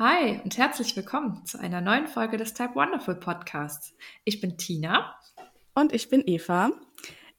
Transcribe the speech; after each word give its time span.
Hi 0.00 0.40
und 0.44 0.56
herzlich 0.56 0.94
willkommen 0.94 1.44
zu 1.44 1.58
einer 1.58 1.80
neuen 1.80 2.06
Folge 2.06 2.36
des 2.36 2.54
Type 2.54 2.76
Wonderful 2.76 3.16
Podcasts. 3.16 3.96
Ich 4.22 4.40
bin 4.40 4.56
Tina. 4.56 5.16
Und 5.74 5.92
ich 5.92 6.08
bin 6.08 6.22
Eva. 6.24 6.70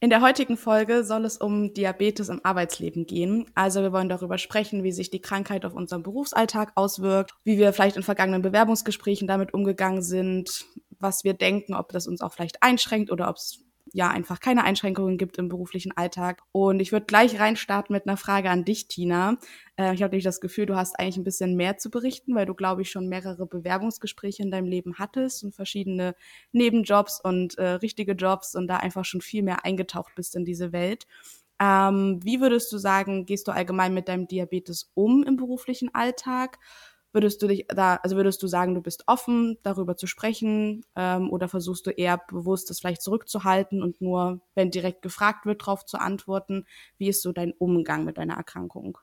In 0.02 0.10
der 0.10 0.20
heutigen 0.20 0.58
Folge 0.58 1.06
soll 1.06 1.24
es 1.24 1.38
um 1.38 1.74
Diabetes 1.74 2.28
im 2.28 2.42
Arbeitsleben 2.44 3.06
gehen. 3.06 3.50
Also 3.56 3.82
wir 3.82 3.94
wollen 3.94 4.10
darüber 4.10 4.38
sprechen, 4.38 4.84
wie 4.84 4.92
sich 4.92 5.10
die 5.10 5.22
Krankheit 5.22 5.64
auf 5.64 5.74
unseren 5.74 6.04
Berufsalltag 6.04 6.74
auswirkt, 6.76 7.32
wie 7.46 7.58
wir 7.58 7.72
vielleicht 7.72 7.96
in 7.96 8.04
vergangenen 8.04 8.42
Bewerbungsgesprächen 8.42 9.26
damit 9.26 9.54
umgegangen 9.54 10.02
sind, 10.02 10.66
was 11.00 11.24
wir 11.24 11.36
denken, 11.36 11.76
ob 11.76 11.94
das 11.94 12.08
uns 12.08 12.20
auch 12.20 12.34
vielleicht 12.34 12.62
einschränkt 12.62 13.10
oder 13.10 13.30
ob 13.30 13.38
es 13.38 13.64
ja 13.94 14.10
einfach 14.10 14.40
keine 14.40 14.64
Einschränkungen 14.64 15.18
gibt 15.18 15.38
im 15.38 15.50
beruflichen 15.50 15.96
Alltag. 15.96 16.42
Und 16.52 16.80
ich 16.80 16.92
würde 16.92 17.06
gleich 17.06 17.40
reinstarten 17.40 17.94
mit 17.94 18.08
einer 18.08 18.18
Frage 18.18 18.50
an 18.50 18.66
dich, 18.66 18.88
Tina. 18.88 19.38
Äh, 19.78 19.94
ich 19.94 20.04
habe 20.04 20.12
nämlich 20.12 20.24
das 20.24 20.42
Gefühl, 20.42 20.66
du 20.66 20.76
hast 20.76 21.00
eigentlich 21.00 21.18
ein 21.18 21.24
bisschen 21.24 21.56
mehr 21.56 21.78
zu 21.78 21.90
berichten, 21.90 22.36
weil 22.36 22.46
du, 22.46 22.54
glaube 22.54 22.82
ich, 22.82 22.92
schon 22.92 23.10
mehrere 23.10 23.46
Bewerbungsgespräche 23.46 24.44
in 24.44 24.52
deinem 24.52 24.68
Leben 24.68 24.96
hattest 25.00 25.44
und 25.44 25.56
verschiedene 25.56 26.16
Nebenjobs 26.52 27.22
und 27.22 27.58
äh, 27.58 27.70
richtige 27.72 28.14
Jobs 28.14 28.56
und 28.56 28.68
da 28.68 28.78
einfach 28.78 29.06
schon 29.06 29.22
viel 29.22 29.44
mehr 29.44 29.66
eingetaucht 29.66 30.16
bist 30.16 30.36
in 30.36 30.46
diese 30.46 30.72
Welt. 30.72 31.06
Ähm, 31.62 32.20
wie 32.24 32.40
würdest 32.40 32.72
du 32.72 32.78
sagen, 32.78 33.26
gehst 33.26 33.48
du 33.48 33.52
allgemein 33.52 33.94
mit 33.94 34.08
deinem 34.08 34.28
Diabetes 34.28 34.92
um 34.94 35.24
im 35.24 35.36
beruflichen 35.36 35.94
Alltag? 35.94 36.58
Würdest 37.12 37.42
du 37.42 37.48
dich 37.48 37.66
da, 37.68 37.96
also 37.96 38.16
würdest 38.16 38.42
du 38.44 38.48
sagen, 38.48 38.76
du 38.76 38.82
bist 38.82 39.04
offen, 39.08 39.58
darüber 39.64 39.98
zu 39.98 40.08
sprechen, 40.08 40.86
ähm, 40.96 41.30
oder 41.32 41.48
versuchst 41.50 41.86
du 41.88 41.92
eher 41.92 42.18
bewusst, 42.18 42.70
das 42.70 42.80
vielleicht 42.80 43.02
zurückzuhalten 43.02 43.82
und 43.84 44.02
nur, 44.02 44.42
wenn 44.56 44.72
direkt 44.72 45.02
gefragt 45.02 45.46
wird, 45.46 45.62
darauf 45.62 45.86
zu 45.86 45.98
antworten? 46.00 46.66
Wie 46.98 47.10
ist 47.10 47.22
so 47.22 47.32
dein 47.32 47.54
Umgang 47.54 48.06
mit 48.06 48.18
deiner 48.18 48.36
Erkrankung? 48.36 49.00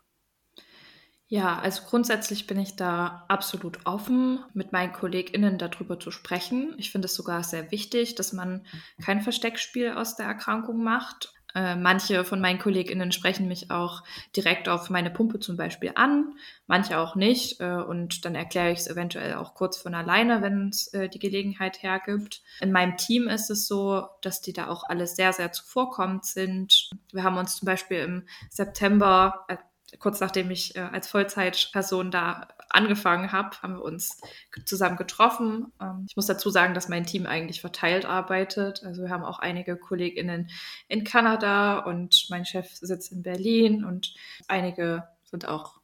Ja, 1.29 1.59
also 1.59 1.82
grundsätzlich 1.88 2.46
bin 2.46 2.59
ich 2.60 2.77
da 2.77 3.24
absolut 3.29 3.84
offen, 3.84 4.45
mit 4.54 4.70
meinen 4.70 4.93
KollegInnen 4.93 5.59
darüber 5.59 5.98
zu 5.98 6.12
sprechen. 6.12 6.74
Ich 6.79 6.93
finde 6.93 7.07
es 7.07 7.15
sogar 7.16 7.43
sehr 7.43 7.73
wichtig, 7.73 8.15
dass 8.15 8.32
man 8.32 8.65
kein 9.01 9.20
Versteckspiel 9.23 9.91
aus 9.93 10.15
der 10.15 10.26
Erkrankung 10.26 10.85
macht. 10.85 11.32
Äh, 11.57 11.74
manche 11.74 12.23
von 12.26 12.38
meinen 12.38 12.59
KollegInnen 12.59 13.12
sprechen 13.12 13.49
mich 13.49 13.71
auch 13.71 14.02
direkt 14.37 14.68
auf 14.68 14.90
meine 14.90 15.10
Pumpe 15.10 15.40
zum 15.40 15.57
Beispiel 15.57 15.93
an, 15.95 16.35
manche 16.66 16.98
auch 16.98 17.16
nicht. 17.16 17.63
Äh, 17.63 17.76
und 17.76 18.26
dann 18.26 18.35
erkläre 18.35 18.73
ich 18.73 18.80
es 18.80 18.88
eventuell 18.88 19.35
auch 19.35 19.54
kurz 19.54 19.79
von 19.79 19.95
alleine, 19.95 20.43
wenn 20.43 20.68
es 20.68 20.93
äh, 20.93 21.09
die 21.09 21.18
Gelegenheit 21.18 21.82
hergibt. 21.82 22.43
In 22.60 22.73
meinem 22.73 22.98
Team 22.98 23.26
ist 23.26 23.48
es 23.48 23.66
so, 23.66 24.07
dass 24.21 24.43
die 24.43 24.52
da 24.52 24.68
auch 24.68 24.85
alle 24.85 25.07
sehr, 25.07 25.32
sehr 25.32 25.51
zuvorkommend 25.51 26.26
sind. 26.26 26.90
Wir 27.10 27.23
haben 27.23 27.38
uns 27.38 27.57
zum 27.57 27.65
Beispiel 27.65 28.01
im 28.01 28.26
September 28.51 29.46
äh, 29.48 29.57
kurz 29.98 30.20
nachdem 30.20 30.51
ich 30.51 30.76
äh, 30.76 30.80
als 30.80 31.09
Vollzeitperson 31.09 32.10
da 32.10 32.48
angefangen 32.68 33.32
habe, 33.32 33.56
haben 33.62 33.74
wir 33.76 33.82
uns 33.82 34.20
zusammen 34.65 34.96
getroffen. 34.96 35.73
Ähm, 35.80 36.06
ich 36.09 36.16
muss 36.16 36.26
dazu 36.26 36.51
sagen, 36.51 36.74
dass 36.74 36.88
mein 36.88 37.06
Team 37.06 37.26
eigentlich 37.26 37.60
verteilt 37.60 38.04
arbeitet. 38.04 38.82
Also 38.84 39.02
wir 39.02 39.10
haben 39.10 39.24
auch 39.24 39.38
einige 39.38 39.76
KollegInnen 39.76 40.51
in 40.88 41.04
Kanada 41.04 41.79
und 41.79 42.26
mein 42.30 42.45
Chef 42.45 42.74
sitzt 42.74 43.12
in 43.12 43.23
Berlin 43.23 43.84
und 43.84 44.14
einige 44.48 45.04
sind 45.24 45.46
auch 45.48 45.80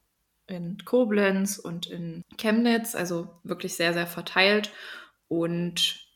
in 0.46 0.78
Koblenz 0.84 1.58
und 1.58 1.86
in 1.86 2.24
Chemnitz, 2.36 2.94
also 2.94 3.40
wirklich 3.44 3.74
sehr, 3.74 3.92
sehr 3.92 4.06
verteilt. 4.06 4.70
Und 5.28 6.11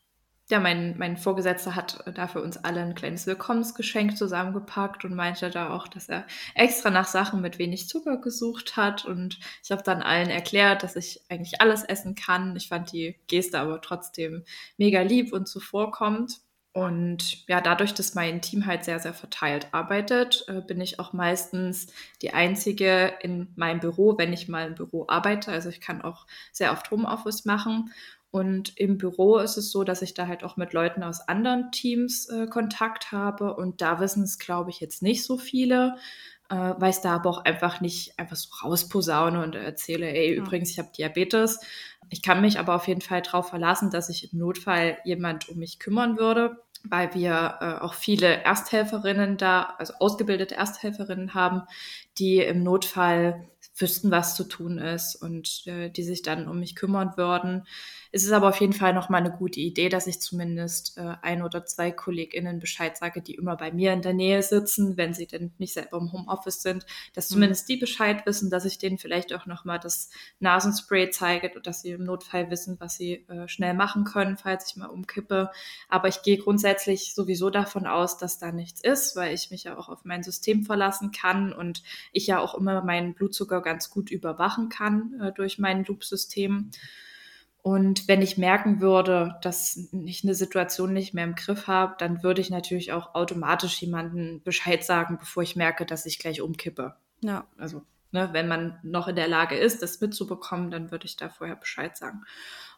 ja, 0.49 0.61
mein, 0.61 0.97
mein 0.97 1.17
Vorgesetzter 1.17 1.75
hat 1.75 2.03
da 2.15 2.27
für 2.27 2.41
uns 2.41 2.57
alle 2.57 2.81
ein 2.81 2.95
kleines 2.95 3.27
Willkommensgeschenk 3.27 4.17
zusammengepackt 4.17 5.03
und 5.03 5.13
meinte 5.13 5.49
da 5.49 5.71
auch, 5.71 5.89
dass 5.89 6.07
er 6.07 6.25
extra 6.55 6.89
nach 6.89 7.07
Sachen 7.07 7.41
mit 7.41 7.59
wenig 7.59 7.89
Zucker 7.89 8.17
gesucht 8.17 8.77
hat. 8.77 9.03
Und 9.03 9.39
ich 9.63 9.71
habe 9.71 9.83
dann 9.83 10.01
allen 10.01 10.29
erklärt, 10.29 10.83
dass 10.83 10.95
ich 10.95 11.21
eigentlich 11.29 11.59
alles 11.59 11.83
essen 11.83 12.15
kann. 12.15 12.55
Ich 12.55 12.69
fand 12.69 12.93
die 12.93 13.17
Geste 13.27 13.59
aber 13.59 13.81
trotzdem 13.81 14.45
mega 14.77 15.01
lieb 15.01 15.33
und 15.33 15.49
zuvorkommend. 15.49 16.39
Und 16.77 17.47
ja, 17.47 17.59
dadurch, 17.59 17.95
dass 17.95 18.13
mein 18.13 18.39
Team 18.39 18.67
halt 18.67 18.85
sehr, 18.85 18.99
sehr 18.99 19.15
verteilt 19.15 19.67
arbeitet, 19.71 20.45
äh, 20.47 20.61
bin 20.61 20.79
ich 20.79 20.99
auch 20.99 21.11
meistens 21.11 21.87
die 22.21 22.35
Einzige 22.35 23.13
in 23.21 23.51
meinem 23.55 23.79
Büro, 23.79 24.19
wenn 24.19 24.31
ich 24.31 24.47
mal 24.47 24.67
im 24.67 24.75
Büro 24.75 25.05
arbeite. 25.07 25.51
Also 25.51 25.69
ich 25.69 25.81
kann 25.81 26.03
auch 26.03 26.27
sehr 26.51 26.71
oft 26.71 26.91
Homeoffice 26.91 27.45
machen. 27.45 27.91
Und 28.29 28.77
im 28.77 28.97
Büro 28.97 29.37
ist 29.37 29.57
es 29.57 29.71
so, 29.71 29.83
dass 29.83 30.01
ich 30.01 30.13
da 30.13 30.27
halt 30.27 30.43
auch 30.43 30.57
mit 30.57 30.73
Leuten 30.73 31.03
aus 31.03 31.27
anderen 31.27 31.71
Teams 31.71 32.27
äh, 32.29 32.47
Kontakt 32.47 33.11
habe. 33.11 33.55
Und 33.55 33.81
da 33.81 33.99
wissen 33.99 34.23
es, 34.23 34.37
glaube 34.37 34.69
ich, 34.69 34.79
jetzt 34.79 35.01
nicht 35.01 35.23
so 35.23 35.37
viele, 35.37 35.95
äh, 36.49 36.55
weil 36.77 36.89
ich 36.89 36.97
da 36.97 37.15
aber 37.15 37.29
auch 37.29 37.45
einfach 37.45 37.81
nicht 37.81 38.19
einfach 38.19 38.35
so 38.35 38.49
rausposaune 38.63 39.41
und 39.41 39.55
erzähle, 39.55 40.07
ey, 40.07 40.35
ja. 40.35 40.41
übrigens, 40.41 40.71
ich 40.71 40.79
habe 40.79 40.91
Diabetes. 40.95 41.59
Ich 42.09 42.21
kann 42.21 42.41
mich 42.41 42.59
aber 42.59 42.75
auf 42.75 42.87
jeden 42.87 43.01
Fall 43.01 43.21
darauf 43.21 43.49
verlassen, 43.49 43.91
dass 43.91 44.07
sich 44.07 44.31
im 44.31 44.39
Notfall 44.39 44.97
jemand 45.03 45.49
um 45.49 45.57
mich 45.57 45.79
kümmern 45.79 46.17
würde, 46.17 46.63
weil 46.83 47.13
wir 47.13 47.57
äh, 47.59 47.83
auch 47.83 47.93
viele 47.93 48.43
Ersthelferinnen 48.43 49.37
da, 49.37 49.75
also 49.77 49.93
ausgebildete 49.99 50.55
Ersthelferinnen 50.55 51.33
haben, 51.33 51.63
die 52.19 52.37
im 52.39 52.63
Notfall 52.63 53.47
wüssten, 53.79 54.11
was 54.11 54.35
zu 54.35 54.43
tun 54.43 54.77
ist 54.79 55.15
und 55.15 55.65
äh, 55.67 55.89
die 55.89 56.03
sich 56.03 56.21
dann 56.21 56.47
um 56.47 56.59
mich 56.59 56.75
kümmern 56.75 57.13
würden. 57.15 57.65
Es 58.11 58.23
ist 58.23 58.31
aber 58.31 58.49
auf 58.49 58.59
jeden 58.59 58.73
Fall 58.73 58.93
nochmal 58.93 59.21
eine 59.21 59.35
gute 59.35 59.59
Idee, 59.59 59.89
dass 59.89 60.07
ich 60.07 60.19
zumindest 60.21 60.97
äh, 60.97 61.15
ein 61.21 61.43
oder 61.43 61.65
zwei 61.65 61.91
KollegInnen 61.91 62.59
Bescheid 62.59 62.97
sage, 62.97 63.21
die 63.21 63.35
immer 63.35 63.55
bei 63.57 63.71
mir 63.71 63.93
in 63.93 64.01
der 64.01 64.13
Nähe 64.13 64.41
sitzen, 64.41 64.97
wenn 64.97 65.13
sie 65.13 65.27
denn 65.27 65.51
nicht 65.57 65.73
selber 65.73 65.97
im 65.97 66.11
Homeoffice 66.11 66.61
sind, 66.61 66.85
dass 67.13 67.29
mhm. 67.29 67.33
zumindest 67.33 67.69
die 67.69 67.77
Bescheid 67.77 68.25
wissen, 68.25 68.49
dass 68.49 68.65
ich 68.65 68.77
denen 68.77 68.97
vielleicht 68.97 69.33
auch 69.33 69.45
nochmal 69.45 69.79
das 69.79 70.09
Nasenspray 70.39 71.09
zeige 71.09 71.51
und 71.55 71.67
dass 71.67 71.81
sie 71.81 71.91
im 71.91 72.03
Notfall 72.03 72.49
wissen, 72.49 72.77
was 72.79 72.95
sie 72.95 73.27
äh, 73.27 73.47
schnell 73.47 73.73
machen 73.73 74.03
können, 74.03 74.37
falls 74.37 74.69
ich 74.69 74.77
mal 74.77 74.87
umkippe. 74.87 75.51
Aber 75.89 76.07
ich 76.07 76.21
gehe 76.21 76.37
grundsätzlich 76.37 77.13
sowieso 77.13 77.49
davon 77.49 77.85
aus, 77.85 78.17
dass 78.17 78.39
da 78.39 78.51
nichts 78.51 78.81
ist, 78.81 79.15
weil 79.15 79.33
ich 79.33 79.51
mich 79.51 79.65
ja 79.65 79.77
auch 79.77 79.89
auf 79.89 80.05
mein 80.05 80.23
System 80.23 80.63
verlassen 80.63 81.11
kann 81.11 81.53
und 81.53 81.83
ich 82.11 82.27
ja 82.27 82.39
auch 82.39 82.55
immer 82.55 82.83
meinen 82.83 83.13
Blutzucker 83.13 83.61
ganz 83.61 83.89
gut 83.89 84.11
überwachen 84.11 84.69
kann 84.69 85.19
äh, 85.21 85.31
durch 85.31 85.59
mein 85.59 85.85
Loop-System. 85.85 86.71
Und 87.61 88.07
wenn 88.07 88.21
ich 88.21 88.37
merken 88.37 88.79
würde, 88.79 89.35
dass 89.41 89.89
ich 89.91 90.23
eine 90.23 90.35
Situation 90.35 90.93
nicht 90.93 91.13
mehr 91.13 91.25
im 91.25 91.35
Griff 91.35 91.67
habe, 91.67 91.95
dann 91.97 92.23
würde 92.23 92.39
ich 92.39 92.49
natürlich 92.49 92.93
auch 92.93 93.13
automatisch 93.13 93.81
jemanden 93.81 94.41
Bescheid 94.43 94.85
sagen, 94.85 95.17
bevor 95.19 95.43
ich 95.43 95.57
merke, 95.57 95.85
dass 95.85 96.05
ich 96.05 96.17
gleich 96.17 96.41
umkippe. 96.41 96.95
Ja. 97.21 97.45
Also, 97.57 97.81
ne, 98.11 98.29
wenn 98.31 98.47
man 98.47 98.79
noch 98.83 99.09
in 99.09 99.17
der 99.17 99.27
Lage 99.27 99.55
ist, 99.57 99.81
das 99.81 99.99
mitzubekommen, 99.99 100.71
dann 100.71 100.91
würde 100.91 101.07
ich 101.07 101.17
da 101.17 101.27
vorher 101.27 101.57
Bescheid 101.57 101.97
sagen. 101.97 102.23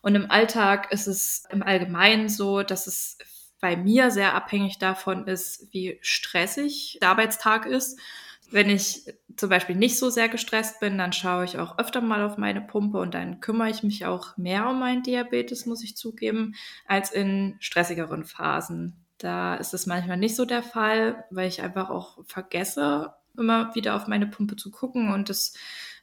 Und 0.01 0.15
im 0.15 0.31
Alltag 0.31 0.91
ist 0.91 1.07
es 1.07 1.43
im 1.51 1.61
Allgemeinen 1.61 2.29
so, 2.29 2.63
dass 2.63 2.87
es 2.87 3.19
bei 3.61 3.75
mir 3.75 4.09
sehr 4.09 4.33
abhängig 4.33 4.79
davon 4.79 5.27
ist, 5.27 5.67
wie 5.71 5.99
stressig 6.01 6.97
der 7.01 7.09
Arbeitstag 7.09 7.65
ist. 7.65 7.99
Wenn 8.51 8.69
ich 8.69 9.05
zum 9.35 9.49
Beispiel 9.49 9.75
nicht 9.75 9.97
so 9.97 10.09
sehr 10.09 10.27
gestresst 10.27 10.79
bin, 10.79 10.97
dann 10.97 11.13
schaue 11.13 11.45
ich 11.45 11.57
auch 11.57 11.77
öfter 11.77 12.01
mal 12.01 12.23
auf 12.23 12.37
meine 12.37 12.61
Pumpe 12.61 12.99
und 12.99 13.13
dann 13.13 13.39
kümmere 13.39 13.69
ich 13.69 13.83
mich 13.83 14.05
auch 14.05 14.37
mehr 14.37 14.67
um 14.67 14.79
meinen 14.79 15.03
Diabetes, 15.03 15.65
muss 15.65 15.83
ich 15.83 15.95
zugeben, 15.95 16.55
als 16.85 17.11
in 17.11 17.55
stressigeren 17.59 18.25
Phasen. 18.25 19.05
Da 19.17 19.55
ist 19.55 19.73
es 19.73 19.85
manchmal 19.85 20.17
nicht 20.17 20.35
so 20.35 20.45
der 20.45 20.63
Fall, 20.63 21.25
weil 21.29 21.47
ich 21.47 21.61
einfach 21.61 21.89
auch 21.89 22.19
vergesse, 22.25 23.13
immer 23.37 23.73
wieder 23.75 23.95
auf 23.95 24.07
meine 24.07 24.27
Pumpe 24.27 24.55
zu 24.55 24.71
gucken 24.71 25.13
und 25.13 25.29
es 25.29 25.53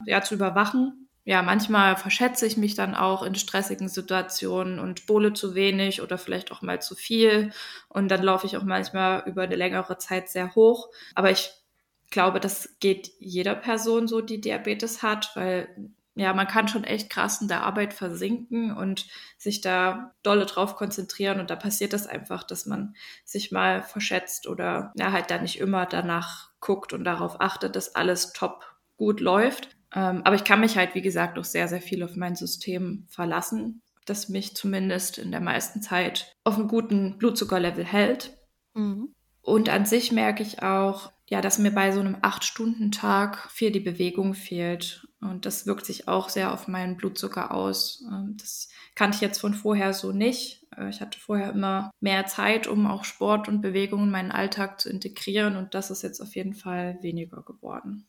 ja 0.07 0.23
zu 0.23 0.35
überwachen. 0.35 1.09
Ja, 1.25 1.43
manchmal 1.43 1.97
verschätze 1.97 2.47
ich 2.47 2.57
mich 2.57 2.77
dann 2.77 2.95
auch 2.95 3.25
in 3.25 3.35
stressigen 3.35 3.89
Situationen 3.89 4.79
und 4.79 5.07
bohle 5.07 5.33
zu 5.33 5.57
wenig 5.57 6.01
oder 6.01 6.19
vielleicht 6.19 6.53
auch 6.53 6.63
mal 6.63 6.81
zu 6.81 6.95
viel. 6.95 7.53
Und 7.89 8.09
dann 8.09 8.23
laufe 8.23 8.47
ich 8.47 8.57
auch 8.57 8.63
manchmal 8.63 9.25
über 9.27 9.43
eine 9.43 9.57
längere 9.57 9.99
Zeit 9.99 10.29
sehr 10.29 10.55
hoch. 10.55 10.89
Aber 11.17 11.33
ich 11.33 11.53
glaube, 12.11 12.41
das 12.41 12.77
geht 12.81 13.11
jeder 13.19 13.55
Person 13.55 14.09
so, 14.09 14.21
die 14.21 14.41
Diabetes 14.41 15.03
hat, 15.03 15.31
weil 15.35 15.69
ja, 16.17 16.33
man 16.33 16.47
kann 16.47 16.67
schon 16.67 16.85
echt 16.85 17.11
krass 17.11 17.43
in 17.43 17.49
der 17.49 17.63
Arbeit 17.63 17.93
versinken 17.93 18.75
und 18.75 19.07
sich 19.37 19.61
da 19.61 20.15
dolle 20.23 20.47
drauf 20.47 20.75
konzentrieren 20.75 21.41
und 21.41 21.51
da 21.51 21.57
passiert 21.57 21.93
das 21.93 22.07
einfach, 22.07 22.43
dass 22.43 22.65
man 22.65 22.97
sich 23.25 23.53
mal 23.53 23.83
verschätzt 23.83 24.49
oder 24.49 24.93
ja, 24.97 25.13
halt 25.13 25.31
da 25.31 25.39
nicht 25.39 25.61
immer 25.61 25.85
danach 25.85 26.51
guckt 26.61 26.95
und 26.95 27.05
darauf 27.05 27.41
achtet, 27.43 27.77
dass 27.77 27.95
alles 27.95 28.33
top 28.33 28.65
gut 28.97 29.21
läuft. 29.21 29.77
Ähm, 29.95 30.23
aber 30.25 30.37
ich 30.37 30.45
kann 30.45 30.61
mich 30.61 30.79
halt, 30.79 30.95
wie 30.95 31.03
gesagt, 31.03 31.39
auch 31.39 31.45
sehr, 31.45 31.69
sehr 31.69 31.83
viel 31.83 32.03
auf 32.03 32.17
mein 32.17 32.35
System 32.35 33.07
verlassen, 33.11 33.83
das 34.07 34.31
mich 34.31 34.57
zumindest 34.57 35.19
in 35.19 35.31
der 35.31 35.43
meisten 35.43 35.83
Zeit 35.83 36.35
auf 36.45 36.57
einem 36.57 36.69
guten 36.69 37.19
Blutzuckerlevel 37.19 37.85
hält. 37.85 38.39
Mhm. 38.73 39.15
Und 39.43 39.69
an 39.69 39.85
sich 39.85 40.13
merke 40.13 40.43
ich 40.43 40.63
auch, 40.63 41.13
ja, 41.29 41.41
dass 41.41 41.59
mir 41.59 41.73
bei 41.73 41.91
so 41.91 42.01
einem 42.01 42.17
Acht-Stunden-Tag 42.23 43.51
viel 43.51 43.73
die 43.73 43.81
Bewegung 43.81 44.35
fehlt. 44.35 45.09
Und 45.21 45.45
das 45.45 45.67
wirkt 45.67 45.85
sich 45.85 46.07
auch 46.07 46.29
sehr 46.29 46.53
auf 46.53 46.69
meinen 46.69 46.97
Blutzucker 46.97 47.53
aus. 47.53 48.05
Ähm, 48.09 48.37
das 48.39 48.69
kannte 48.95 49.17
ich 49.17 49.21
jetzt 49.23 49.41
von 49.41 49.55
vorher 49.55 49.93
so 49.93 50.13
nicht. 50.13 50.65
Äh, 50.77 50.89
ich 50.89 51.01
hatte 51.01 51.19
vorher 51.19 51.51
immer 51.51 51.91
mehr 52.01 52.27
Zeit, 52.27 52.69
um 52.69 52.87
auch 52.87 53.05
Sport 53.05 53.49
und 53.49 53.61
Bewegung 53.61 54.05
in 54.05 54.11
meinen 54.11 54.31
Alltag 54.31 54.81
zu 54.81 54.89
integrieren. 54.89 55.57
Und 55.57 55.75
das 55.75 55.91
ist 55.91 56.03
jetzt 56.03 56.21
auf 56.21 56.37
jeden 56.37 56.55
Fall 56.55 56.99
weniger 57.01 57.43
geworden. 57.43 58.07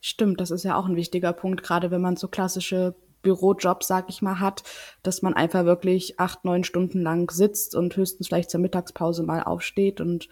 Stimmt, 0.00 0.40
das 0.40 0.50
ist 0.50 0.64
ja 0.64 0.76
auch 0.76 0.86
ein 0.86 0.96
wichtiger 0.96 1.32
Punkt, 1.32 1.62
gerade 1.62 1.90
wenn 1.90 2.00
man 2.00 2.16
so 2.16 2.28
klassische 2.28 2.96
Bürojob, 3.22 3.82
sag 3.82 4.08
ich 4.08 4.22
mal, 4.22 4.38
hat, 4.38 4.62
dass 5.02 5.22
man 5.22 5.34
einfach 5.34 5.64
wirklich 5.64 6.20
acht, 6.20 6.44
neun 6.44 6.64
Stunden 6.64 7.00
lang 7.00 7.30
sitzt 7.30 7.74
und 7.74 7.96
höchstens 7.96 8.28
vielleicht 8.28 8.50
zur 8.50 8.60
Mittagspause 8.60 9.24
mal 9.24 9.42
aufsteht 9.42 10.00
und 10.00 10.28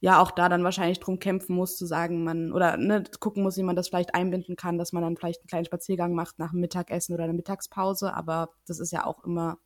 ja 0.00 0.20
auch 0.20 0.30
da 0.30 0.48
dann 0.48 0.64
wahrscheinlich 0.64 1.00
drum 1.00 1.18
kämpfen 1.18 1.56
muss 1.56 1.76
zu 1.76 1.86
sagen, 1.86 2.24
man 2.24 2.52
oder 2.52 2.76
ne, 2.76 3.04
gucken 3.20 3.42
muss, 3.42 3.56
wie 3.56 3.62
man 3.62 3.76
das 3.76 3.88
vielleicht 3.88 4.14
einbinden 4.14 4.56
kann, 4.56 4.78
dass 4.78 4.92
man 4.92 5.02
dann 5.02 5.16
vielleicht 5.16 5.40
einen 5.40 5.48
kleinen 5.48 5.64
Spaziergang 5.64 6.14
macht 6.14 6.38
nach 6.38 6.50
dem 6.50 6.60
Mittagessen 6.60 7.14
oder 7.14 7.24
einer 7.24 7.32
Mittagspause, 7.32 8.14
aber 8.14 8.50
das 8.66 8.78
ist 8.78 8.92
ja 8.92 9.06
auch 9.06 9.24
immer 9.24 9.58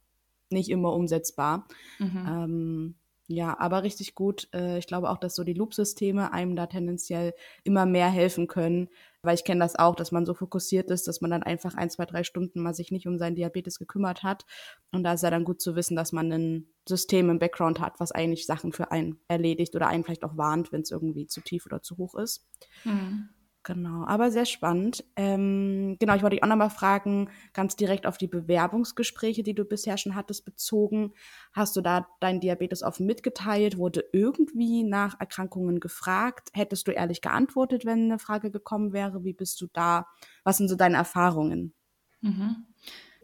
nicht 0.51 0.69
immer 0.71 0.93
umsetzbar. 0.93 1.67
Mhm. 1.99 2.27
Ähm, 2.29 2.95
ja, 3.29 3.57
aber 3.61 3.85
richtig 3.85 4.17
gut. 4.17 4.49
Äh, 4.53 4.79
ich 4.79 4.87
glaube 4.89 5.09
auch, 5.09 5.19
dass 5.19 5.37
so 5.37 5.45
die 5.45 5.55
Loop-Systeme 5.55 6.33
einem 6.33 6.57
da 6.57 6.67
tendenziell 6.67 7.33
immer 7.63 7.87
mehr 7.87 8.09
helfen 8.09 8.49
können, 8.49 8.89
weil 9.23 9.35
ich 9.35 9.45
kenne 9.45 9.61
das 9.61 9.77
auch, 9.77 9.95
dass 9.95 10.13
man 10.13 10.25
so 10.25 10.35
fokussiert 10.35 10.91
ist, 10.91 11.07
dass 11.07 11.21
man 11.21 11.31
dann 11.31 11.43
einfach 11.43 11.75
ein, 11.75 11.91
zwei, 11.91 12.07
drei 12.07 12.25
Stunden 12.25 12.63
mal 12.63 12.75
sich 12.75 12.91
nicht 12.91 13.07
um 13.07 13.19
seinen 13.19 13.37
Diabetes 13.37 13.79
gekümmert 13.79 14.23
hat. 14.23 14.47
Und 14.93 15.05
da 15.05 15.13
ist 15.13 15.23
ja 15.23 15.31
dann 15.31 15.45
gut 15.45 15.61
zu 15.61 15.77
wissen, 15.77 15.97
dass 15.97 16.13
man 16.13 16.33
ein 16.33 16.67
System 16.89 17.31
im 17.31 17.39
Background 17.39 17.81
hat, 17.81 18.01
was 18.01 18.13
eigentlich 18.13 18.47
Sachen 18.47 18.73
für 18.73 18.91
einen 18.91 19.21
erledigt 19.29 19.75
oder 19.77 19.89
einen 19.89 20.05
vielleicht 20.05 20.25
auch 20.25 20.37
warnt, 20.37 20.73
wenn 20.73 20.83
es 20.83 20.91
irgendwie 20.91 21.27
zu 21.27 21.41
tief 21.41 21.67
oder 21.67 21.83
zu 21.83 21.97
hoch 21.99 22.15
ist. 22.15 22.47
Mhm. 22.85 23.29
Genau, 23.63 24.07
aber 24.07 24.31
sehr 24.31 24.47
spannend. 24.47 25.05
Ähm, 25.17 25.97
genau, 26.01 26.15
ich 26.15 26.23
wollte 26.23 26.37
dich 26.37 26.43
auch 26.43 26.49
nochmal 26.49 26.71
fragen, 26.71 27.29
ganz 27.53 27.77
direkt 27.77 28.07
auf 28.07 28.17
die 28.17 28.27
Bewerbungsgespräche, 28.27 29.43
die 29.43 29.55
du 29.55 29.67
bisher 29.67 29.99
schon 29.99 30.15
hattest, 30.15 30.47
bezogen. 30.47 31.13
Hast 31.53 31.77
du 31.77 31.83
da 31.83 32.09
deinen 32.21 32.41
Diabetes 32.41 32.83
offen 32.83 33.05
mitgeteilt? 33.05 33.77
Wurde 33.77 34.05
irgendwie 34.15 34.83
nach 34.83 35.21
Erkrankungen 35.21 35.79
gefragt? 35.79 36.49
Hättest 36.55 36.89
du 36.89 36.93
ehrlich 36.93 37.21
geantwortet, 37.21 37.85
wenn 37.85 38.05
eine 38.05 38.19
Frage 38.19 38.51
gekommen 38.51 38.95
wäre? 38.95 39.25
Wie 39.25 39.35
bist 39.35 39.61
du 39.61 39.67
da? 39.71 40.07
Was 40.43 40.57
sind 40.57 40.69
so 40.69 40.77
deine 40.77 40.97
Erfahrungen? 40.97 41.75
Mhm. 42.23 42.67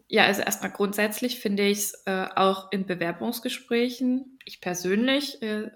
Ja, 0.07 0.25
also 0.25 0.41
erstmal 0.41 0.71
grundsätzlich 0.71 1.39
finde 1.39 1.63
ich 1.67 1.79
es 1.79 2.03
äh, 2.05 2.27
auch 2.35 2.71
in 2.71 2.85
Bewerbungsgesprächen, 2.85 4.39
ich 4.45 4.61
persönlich 4.61 5.41
äh, 5.41 5.69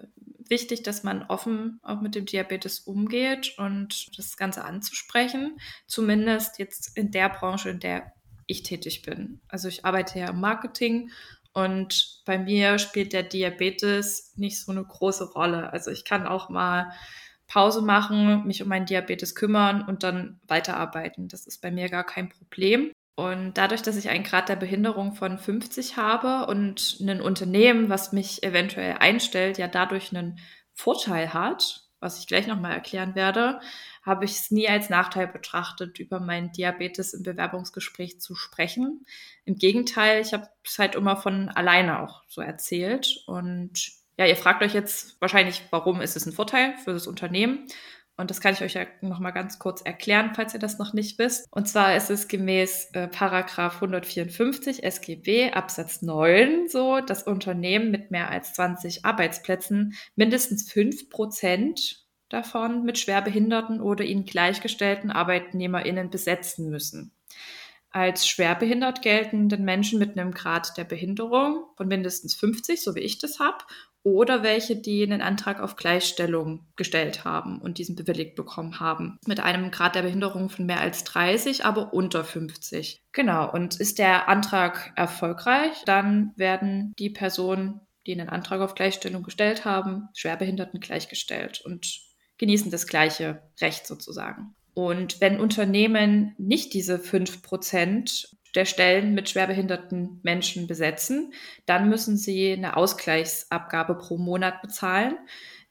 wichtig, 0.48 0.82
dass 0.82 1.02
man 1.02 1.22
offen 1.24 1.78
auch 1.82 2.00
mit 2.00 2.14
dem 2.14 2.26
Diabetes 2.26 2.80
umgeht 2.80 3.54
und 3.58 4.16
das 4.16 4.36
Ganze 4.36 4.64
anzusprechen. 4.64 5.58
Zumindest 5.86 6.58
jetzt 6.58 6.96
in 6.96 7.10
der 7.10 7.28
Branche, 7.28 7.70
in 7.70 7.80
der 7.80 8.12
ich 8.46 8.62
tätig 8.62 9.02
bin. 9.02 9.40
Also 9.48 9.68
ich 9.68 9.84
arbeite 9.84 10.18
ja 10.18 10.30
im 10.30 10.40
Marketing 10.40 11.10
und 11.52 12.22
bei 12.24 12.38
mir 12.38 12.78
spielt 12.78 13.12
der 13.12 13.22
Diabetes 13.22 14.32
nicht 14.36 14.60
so 14.60 14.72
eine 14.72 14.84
große 14.84 15.32
Rolle. 15.32 15.72
Also 15.72 15.90
ich 15.90 16.04
kann 16.04 16.26
auch 16.26 16.48
mal 16.48 16.92
Pause 17.46 17.82
machen, 17.82 18.46
mich 18.46 18.62
um 18.62 18.68
meinen 18.68 18.86
Diabetes 18.86 19.34
kümmern 19.34 19.82
und 19.82 20.02
dann 20.02 20.40
weiterarbeiten. 20.48 21.28
Das 21.28 21.46
ist 21.46 21.60
bei 21.60 21.70
mir 21.70 21.88
gar 21.90 22.04
kein 22.04 22.30
Problem. 22.30 22.92
Und 23.14 23.58
dadurch, 23.58 23.82
dass 23.82 23.96
ich 23.96 24.08
einen 24.08 24.24
Grad 24.24 24.48
der 24.48 24.56
Behinderung 24.56 25.14
von 25.14 25.38
50 25.38 25.96
habe 25.96 26.46
und 26.50 26.98
ein 27.00 27.20
Unternehmen, 27.20 27.90
was 27.90 28.12
mich 28.12 28.42
eventuell 28.42 28.96
einstellt, 28.98 29.58
ja 29.58 29.68
dadurch 29.68 30.16
einen 30.16 30.38
Vorteil 30.72 31.34
hat, 31.34 31.82
was 32.00 32.18
ich 32.18 32.26
gleich 32.26 32.46
nochmal 32.46 32.72
erklären 32.72 33.14
werde, 33.14 33.60
habe 34.02 34.24
ich 34.24 34.32
es 34.32 34.50
nie 34.50 34.68
als 34.68 34.90
Nachteil 34.90 35.28
betrachtet, 35.28 36.00
über 36.00 36.18
meinen 36.18 36.50
Diabetes 36.50 37.14
im 37.14 37.22
Bewerbungsgespräch 37.22 38.20
zu 38.20 38.34
sprechen. 38.34 39.06
Im 39.44 39.56
Gegenteil, 39.56 40.20
ich 40.20 40.32
habe 40.32 40.48
es 40.64 40.78
halt 40.78 40.96
immer 40.96 41.16
von 41.16 41.48
alleine 41.50 42.00
auch 42.00 42.22
so 42.26 42.40
erzählt. 42.40 43.22
Und 43.26 43.92
ja, 44.18 44.26
ihr 44.26 44.36
fragt 44.36 44.62
euch 44.62 44.74
jetzt 44.74 45.20
wahrscheinlich, 45.20 45.62
warum 45.70 46.00
ist 46.00 46.16
es 46.16 46.26
ein 46.26 46.32
Vorteil 46.32 46.76
für 46.78 46.92
das 46.92 47.06
Unternehmen? 47.06 47.68
Und 48.22 48.30
das 48.30 48.40
kann 48.40 48.54
ich 48.54 48.62
euch 48.62 48.74
ja 48.74 48.86
noch 49.00 49.18
mal 49.18 49.32
ganz 49.32 49.58
kurz 49.58 49.82
erklären, 49.82 50.30
falls 50.36 50.54
ihr 50.54 50.60
das 50.60 50.78
noch 50.78 50.92
nicht 50.92 51.18
wisst. 51.18 51.48
Und 51.50 51.66
zwar 51.66 51.96
ist 51.96 52.08
es 52.08 52.28
gemäß 52.28 52.90
äh, 52.92 53.08
Paragraph 53.08 53.74
154 53.74 54.84
SGB 54.84 55.50
Absatz 55.50 56.02
9 56.02 56.68
so, 56.68 57.00
dass 57.00 57.24
Unternehmen 57.24 57.90
mit 57.90 58.12
mehr 58.12 58.30
als 58.30 58.54
20 58.54 59.04
Arbeitsplätzen 59.04 59.94
mindestens 60.14 60.70
5 60.70 61.10
Prozent 61.10 62.06
davon 62.28 62.84
mit 62.84 62.96
schwerbehinderten 62.96 63.80
oder 63.80 64.04
ihnen 64.04 64.24
gleichgestellten 64.24 65.10
ArbeitnehmerInnen 65.10 66.08
besetzen 66.08 66.70
müssen. 66.70 67.10
Als 67.90 68.28
schwerbehindert 68.28 69.02
geltenden 69.02 69.64
Menschen 69.64 69.98
mit 69.98 70.16
einem 70.16 70.30
Grad 70.30 70.78
der 70.78 70.84
Behinderung 70.84 71.64
von 71.76 71.88
mindestens 71.88 72.36
50, 72.36 72.80
so 72.80 72.94
wie 72.94 73.00
ich 73.00 73.18
das 73.18 73.40
habe, 73.40 73.64
oder 74.04 74.42
welche, 74.42 74.76
die 74.76 75.02
einen 75.02 75.22
Antrag 75.22 75.60
auf 75.60 75.76
Gleichstellung 75.76 76.66
gestellt 76.76 77.24
haben 77.24 77.60
und 77.60 77.78
diesen 77.78 77.94
bewilligt 77.94 78.34
bekommen 78.34 78.80
haben. 78.80 79.18
Mit 79.26 79.40
einem 79.40 79.70
Grad 79.70 79.94
der 79.94 80.02
Behinderung 80.02 80.50
von 80.50 80.66
mehr 80.66 80.80
als 80.80 81.04
30, 81.04 81.64
aber 81.64 81.92
unter 81.92 82.24
50. 82.24 83.02
Genau. 83.12 83.50
Und 83.50 83.78
ist 83.78 83.98
der 83.98 84.28
Antrag 84.28 84.92
erfolgreich, 84.96 85.82
dann 85.86 86.32
werden 86.36 86.92
die 86.98 87.10
Personen, 87.10 87.80
die 88.06 88.12
einen 88.12 88.28
Antrag 88.28 88.60
auf 88.60 88.74
Gleichstellung 88.74 89.22
gestellt 89.22 89.64
haben, 89.64 90.08
Schwerbehinderten 90.14 90.80
gleichgestellt 90.80 91.60
und 91.64 92.00
genießen 92.38 92.72
das 92.72 92.88
gleiche 92.88 93.42
Recht 93.60 93.86
sozusagen. 93.86 94.56
Und 94.74 95.20
wenn 95.20 95.38
Unternehmen 95.38 96.34
nicht 96.38 96.74
diese 96.74 96.98
5 96.98 97.42
Prozent 97.42 98.30
der 98.54 98.64
Stellen 98.64 99.14
mit 99.14 99.30
schwerbehinderten 99.30 100.20
Menschen 100.22 100.66
besetzen, 100.66 101.32
dann 101.66 101.88
müssen 101.88 102.16
sie 102.16 102.52
eine 102.52 102.76
Ausgleichsabgabe 102.76 103.94
pro 103.94 104.18
Monat 104.18 104.60
bezahlen. 104.62 105.16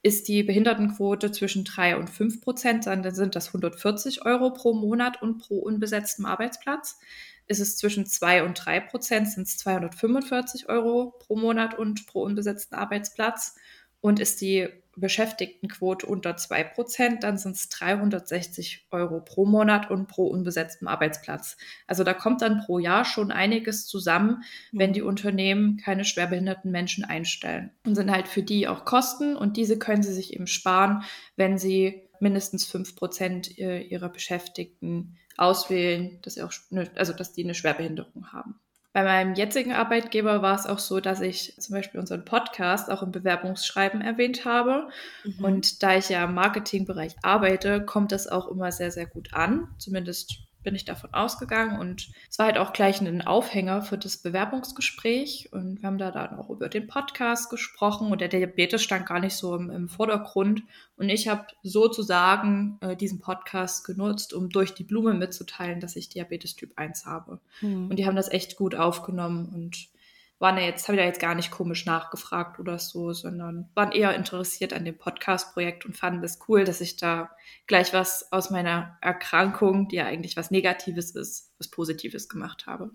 Ist 0.04 0.28
die 0.28 0.42
Behindertenquote 0.42 1.32
zwischen 1.32 1.64
drei 1.64 1.96
und 1.96 2.10
fünf 2.10 2.42
Prozent, 2.42 2.88
dann 2.88 3.10
sind 3.14 3.36
das 3.36 3.48
140 3.48 4.26
Euro 4.26 4.52
pro 4.52 4.74
Monat 4.74 5.22
und 5.22 5.38
pro 5.38 5.60
unbesetztem 5.60 6.26
Arbeitsplatz. 6.26 7.00
Ist 7.48 7.60
es 7.60 7.78
zwischen 7.78 8.06
zwei 8.08 8.44
und 8.44 8.56
drei 8.56 8.80
Prozent, 8.80 9.30
sind 9.30 9.48
es 9.48 9.58
245 9.60 10.70
Euro 10.70 11.14
pro 11.20 11.36
Monat 11.36 11.78
und 11.78 12.08
pro 12.08 12.24
unbesetzten 12.24 12.76
Arbeitsplatz. 12.76 13.56
Und 14.00 14.20
ist 14.20 14.42
die 14.42 14.68
Beschäftigtenquote 14.98 16.06
unter 16.06 16.32
2%, 16.32 17.20
dann 17.20 17.38
sind 17.38 17.56
es 17.56 17.70
360 17.70 18.88
Euro 18.92 19.22
pro 19.22 19.46
Monat 19.46 19.90
und 19.90 20.08
pro 20.08 20.28
unbesetztem 20.28 20.88
Arbeitsplatz. 20.88 21.58
Also 21.88 22.04
da 22.04 22.14
kommt 22.14 22.42
dann 22.42 22.64
pro 22.66 22.80
Jahr 22.80 23.06
schon 23.06 23.32
einiges 23.32 23.88
zusammen, 23.88 24.44
wenn 24.72 24.90
mhm. 24.90 24.94
die 24.96 25.02
Unternehmen 25.02 25.78
keine 25.78 26.04
schwerbehinderten 26.04 26.72
Menschen 26.72 27.04
einstellen. 27.06 27.72
Und 27.86 27.96
sind 27.96 28.12
halt 28.12 28.28
für 28.28 28.44
die 28.44 28.68
auch 28.68 28.86
Kosten 28.86 29.36
und 29.36 29.58
diese 29.58 29.80
können 29.80 30.04
sie 30.04 30.14
sich 30.14 30.34
eben 30.34 30.48
sparen, 30.48 31.04
wenn 31.36 31.58
sie 31.58 32.10
mindestens 32.20 32.72
5% 32.72 33.58
ihrer 33.58 34.10
Beschäftigten 34.10 35.18
auswählen, 35.38 36.20
dass 36.22 36.36
sie 36.36 36.44
auch, 36.44 36.54
also 36.96 37.14
dass 37.14 37.34
die 37.34 37.44
eine 37.44 37.56
Schwerbehinderung 37.56 38.32
haben. 38.32 38.60
Bei 38.94 39.04
meinem 39.04 39.36
jetzigen 39.36 39.72
Arbeitgeber 39.72 40.42
war 40.42 40.56
es 40.56 40.66
auch 40.66 40.80
so, 40.80 41.00
dass 41.00 41.22
ich 41.22 41.56
zum 41.58 41.76
Beispiel 41.76 42.00
unseren 42.00 42.26
Podcast 42.26 42.92
auch 42.92 43.02
im 43.02 43.12
Bewerbungsschreiben 43.12 44.02
erwähnt 44.02 44.44
habe. 44.44 44.90
Mhm. 45.24 45.46
Und 45.46 45.84
da 45.84 45.96
ich 45.96 46.10
ja 46.10 46.26
im 46.26 46.34
Marketingbereich 46.34 47.16
arbeite, 47.22 47.86
kommt 47.86 48.12
das 48.12 48.28
auch 48.28 48.50
immer 48.50 48.72
sehr, 48.74 48.92
sehr 48.92 49.06
gut 49.06 49.34
an. 49.34 49.70
Zumindest 49.78 50.40
bin 50.64 50.76
ich 50.76 50.86
davon 50.86 51.14
ausgegangen 51.14 51.80
und 51.80 52.10
es 52.30 52.38
war 52.38 52.48
halt 52.48 52.58
auch 52.58 52.74
gleich 52.74 53.02
ein 53.02 53.22
Aufhänger 53.22 53.82
für 53.82 53.98
das 53.98 54.18
Bewerbungsgespräch 54.18 55.50
und 55.52 55.82
wir 55.82 55.88
haben 55.88 55.98
da 55.98 56.12
dann 56.12 56.38
auch 56.38 56.50
über 56.50 56.70
den 56.70 56.88
Podcast 56.88 57.50
gesprochen 57.50 58.12
und 58.12 58.22
der 58.22 58.28
Diabetes 58.28 58.84
stand 58.84 59.06
gar 59.06 59.20
nicht 59.20 59.36
so 59.36 59.56
im, 59.56 59.70
im 59.70 59.90
Vordergrund 59.90 60.64
und 60.98 61.10
ich 61.10 61.28
habe 61.28 61.48
sozusagen 61.64 62.78
äh, 62.82 62.96
diesen 62.96 63.20
Podcast 63.20 63.86
genutzt, 63.86 64.34
um 64.34 64.50
durch 64.50 64.74
die 64.74 64.84
Blume 64.84 65.14
mitzuteilen, 65.14 65.80
dass 65.80 65.96
ich 65.96 66.10
Diabetes 66.10 66.56
Typ 66.56 66.74
1 66.76 67.06
habe. 67.06 67.40
Mhm. 67.62 67.90
Und 67.90 67.98
die 67.98 68.06
haben 68.06 68.16
das 68.16 68.32
echt 68.32 68.56
gut 68.56 68.76
aufgenommen 68.76 69.50
und 69.54 69.88
waren 70.42 70.58
ja 70.58 70.64
jetzt, 70.64 70.88
habe 70.88 70.96
ich 70.96 71.02
da 71.02 71.06
jetzt 71.06 71.22
gar 71.22 71.36
nicht 71.36 71.52
komisch 71.52 71.86
nachgefragt 71.86 72.60
oder 72.60 72.80
so, 72.80 73.14
sondern 73.14 73.70
waren 73.76 73.92
eher 73.92 74.16
interessiert 74.16 74.74
an 74.74 74.84
dem 74.84 74.98
Podcast-Projekt 74.98 75.86
und 75.86 75.96
fanden 75.96 76.24
es 76.24 76.40
cool, 76.48 76.64
dass 76.64 76.82
ich 76.82 76.98
da 76.98 77.30
gleich 77.68 77.94
was 77.94 78.32
aus 78.32 78.50
meiner 78.50 78.98
Erkrankung, 79.02 79.88
die 79.88 79.98
ja 79.98 80.06
eigentlich 80.06 80.36
was 80.36 80.50
Negatives 80.50 81.12
ist, 81.12 81.54
was 81.60 81.70
Positives 81.70 82.28
gemacht 82.28 82.66
habe. 82.66 82.90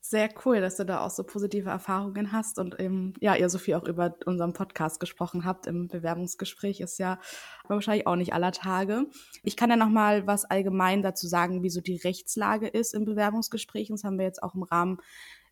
Sehr 0.00 0.30
cool, 0.44 0.60
dass 0.60 0.76
du 0.76 0.86
da 0.86 1.00
auch 1.00 1.10
so 1.10 1.24
positive 1.24 1.68
Erfahrungen 1.68 2.32
hast 2.32 2.58
und 2.58 2.80
eben, 2.80 3.12
ja, 3.20 3.34
ihr 3.34 3.50
so 3.50 3.58
viel 3.58 3.74
auch 3.74 3.86
über 3.86 4.14
unseren 4.24 4.52
Podcast 4.52 4.98
gesprochen 4.98 5.44
habt 5.44 5.66
im 5.66 5.88
Bewerbungsgespräch, 5.88 6.80
ist 6.80 6.98
ja 6.98 7.18
wahrscheinlich 7.66 8.06
auch 8.06 8.16
nicht 8.16 8.32
aller 8.32 8.52
Tage. 8.52 9.06
Ich 9.42 9.56
kann 9.56 9.68
ja 9.68 9.76
noch 9.76 9.90
mal 9.90 10.26
was 10.26 10.44
allgemein 10.44 11.02
dazu 11.02 11.26
sagen, 11.26 11.62
wie 11.62 11.70
so 11.70 11.80
die 11.80 11.96
Rechtslage 11.96 12.68
ist 12.68 12.94
im 12.94 13.04
Bewerbungsgespräch. 13.04 13.88
Das 13.88 14.04
haben 14.04 14.16
wir 14.16 14.24
jetzt 14.24 14.42
auch 14.42 14.54
im 14.54 14.62
Rahmen 14.62 14.98